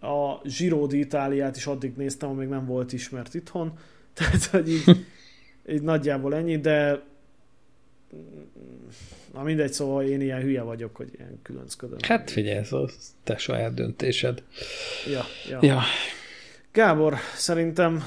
a 0.00 0.48
Giro 0.58 0.86
d'Italiát 0.86 1.56
is 1.56 1.66
addig 1.66 1.92
néztem, 1.96 2.28
amíg 2.28 2.48
nem 2.48 2.66
volt 2.66 2.92
ismert 2.92 3.34
itthon. 3.34 3.72
Tehát, 4.14 4.44
hogy 4.44 4.70
így, 4.70 5.06
így 5.68 5.82
nagyjából 5.82 6.34
ennyi, 6.34 6.58
de 6.58 7.02
na 9.32 9.42
mindegy, 9.42 9.72
szóval 9.72 10.04
én 10.04 10.20
ilyen 10.20 10.40
hülye 10.40 10.62
vagyok, 10.62 10.96
hogy 10.96 11.08
ilyen 11.18 11.38
különcködöm. 11.42 11.98
Hát 12.02 12.30
figyelj, 12.30 12.56
ez 12.56 12.72
a 12.72 12.88
te 13.24 13.36
saját 13.36 13.74
döntésed. 13.74 14.42
Ja, 15.12 15.24
ja. 15.48 15.58
ja. 15.62 15.82
Gábor, 16.72 17.16
szerintem 17.34 18.04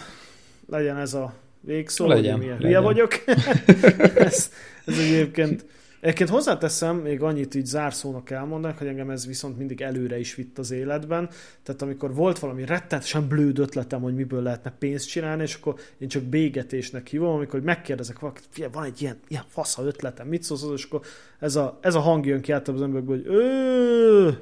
legyen 0.69 0.97
ez 0.97 1.13
a 1.13 1.33
végszó, 1.59 2.07
legyen, 2.07 2.31
hogy 2.31 2.41
milyen 2.41 2.55
legyen. 2.55 2.67
hülye 2.67 2.79
vagyok. 2.79 3.23
ez, 4.27 4.51
ez 4.85 4.99
egyébként 4.99 5.65
Egyébként 6.05 6.29
hozzáteszem, 6.29 6.95
még 6.95 7.21
annyit 7.21 7.55
így 7.55 7.65
zárszónak 7.65 8.29
elmondanak, 8.29 8.77
hogy 8.77 8.87
engem 8.87 9.09
ez 9.09 9.27
viszont 9.27 9.57
mindig 9.57 9.81
előre 9.81 10.19
is 10.19 10.35
vitt 10.35 10.57
az 10.57 10.71
életben. 10.71 11.29
Tehát 11.63 11.81
amikor 11.81 12.13
volt 12.13 12.39
valami 12.39 12.65
rettenetesen 12.65 13.27
blőd 13.27 13.59
ötletem, 13.59 14.01
hogy 14.01 14.15
miből 14.15 14.41
lehetne 14.41 14.73
pénzt 14.79 15.07
csinálni, 15.07 15.43
és 15.43 15.55
akkor 15.55 15.75
én 15.97 16.07
csak 16.07 16.23
bégetésnek 16.23 17.07
hívom, 17.07 17.35
amikor 17.35 17.61
megkérdezek 17.61 18.19
valakit, 18.19 18.43
figyelj, 18.49 18.71
van 18.73 18.83
egy 18.83 19.01
ilyen, 19.01 19.19
ilyen 19.27 19.43
fasza 19.47 19.83
ötletem, 19.83 20.27
mit 20.27 20.43
szólsz, 20.43 20.65
és 20.75 20.83
akkor 20.83 21.01
ez 21.39 21.55
a, 21.55 21.77
ez 21.81 21.95
a 21.95 21.99
hang 21.99 22.25
jön 22.25 22.41
ki 22.41 22.51
át 22.51 22.67
az 22.67 22.81
emberből, 22.81 23.15
hogy 23.15 23.27
ő, 23.27 24.37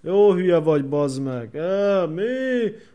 jó 0.00 0.32
hülye 0.32 0.58
vagy, 0.58 0.88
bazd 0.88 1.22
meg, 1.22 1.56
e, 1.56 2.06
mi? 2.06 2.22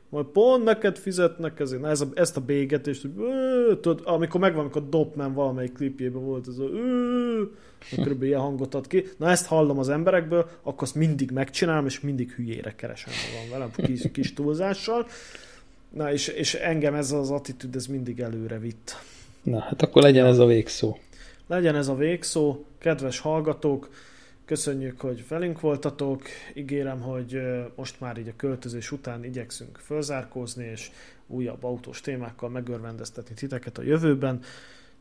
Majd 0.10 0.26
pont 0.26 0.64
neked 0.64 0.98
fizetnek 0.98 1.60
ezért. 1.60 1.82
Na, 1.82 1.90
ez 1.90 2.02
a, 2.02 2.08
ezt 2.14 2.38
a 2.38 2.42
bégetést, 2.42 3.02
hogy 3.02 3.12
tudod, 3.80 4.02
amikor 4.04 4.40
megvan, 4.40 4.62
amikor 4.62 4.90
Dopman 4.90 5.34
valamelyik 5.34 5.74
klipjében 5.74 6.26
volt, 6.26 6.48
ez 6.48 6.58
a 6.58 6.70
körülbelül 7.90 8.28
ilyen 8.28 8.40
hangot 8.40 8.76
ad 8.76 8.88
ki. 8.88 9.06
Na 9.18 9.30
ezt 9.30 9.46
hallom 9.46 9.80
az 9.80 9.90
emberekből, 9.90 10.50
akkor 10.62 10.84
azt 10.84 10.96
mindig 10.96 11.32
megcsinálom, 11.32 11.86
és 11.86 12.00
mindig 12.00 12.32
hülyére 12.32 12.76
keresem 12.76 13.14
magam 13.34 13.50
velem, 13.60 13.72
kis, 13.76 14.12
kis 14.12 14.34
túlzással. 14.34 15.08
Na, 15.90 16.12
és, 16.12 16.28
és 16.28 16.54
engem 16.54 16.94
ez 16.94 17.12
az 17.12 17.32
attitűd, 17.32 17.76
ez 17.76 17.86
mindig 17.86 18.20
előre 18.20 18.60
vitt. 18.60 18.96
Na, 19.44 19.60
hát 19.60 19.82
akkor 19.82 20.02
legyen 20.02 20.26
ez 20.26 20.38
a 20.38 20.46
végszó. 20.46 20.98
Legyen 21.48 21.76
ez 21.76 21.88
a 21.88 21.96
végszó, 21.96 22.66
kedves 22.78 23.20
hallgatók, 23.20 23.90
Köszönjük, 24.50 25.02
hogy 25.02 25.28
velünk 25.28 25.60
voltatok. 25.60 26.22
Ígérem, 26.54 27.02
hogy 27.02 27.42
most 27.76 28.00
már 28.00 28.18
így 28.18 28.28
a 28.28 28.36
költözés 28.36 28.92
után 28.92 29.24
igyekszünk 29.24 29.78
fölzárkózni, 29.78 30.66
és 30.66 30.92
újabb 31.28 31.64
autós 31.64 32.02
témákkal 32.02 32.50
megörvendeztetni 32.50 33.36
titeket 33.36 33.78
a 33.78 33.82
jövőben. 33.82 34.42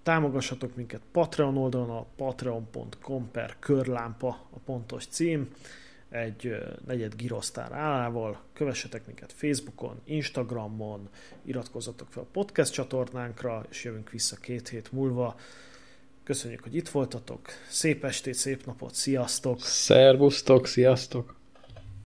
Támogassatok 0.03 0.77
minket 0.77 1.01
Patreon 1.12 1.57
oldalon, 1.57 1.91
a 1.91 2.07
patreon.com 2.16 3.31
per 3.31 3.57
körlámpa 3.59 4.29
a 4.29 4.59
pontos 4.65 5.07
cím, 5.07 5.49
egy 6.09 6.57
negyed 6.87 7.15
girosztár 7.15 7.73
állával. 7.73 8.41
Kövessetek 8.53 9.07
minket 9.07 9.33
Facebookon, 9.33 10.01
Instagramon, 10.05 11.09
iratkozzatok 11.43 12.09
fel 12.11 12.23
a 12.23 12.31
podcast 12.33 12.73
csatornánkra, 12.73 13.66
és 13.70 13.85
jövünk 13.85 14.11
vissza 14.11 14.37
két 14.37 14.69
hét 14.69 14.93
múlva. 14.93 15.37
Köszönjük, 16.29 16.63
hogy 16.63 16.75
itt 16.75 16.89
voltatok. 16.89 17.49
Szép 17.69 18.05
estét, 18.05 18.35
szép 18.35 18.67
napot, 18.67 18.95
sziasztok! 18.95 19.63
Szervusztok, 19.63 20.67
sziasztok! 20.67 21.38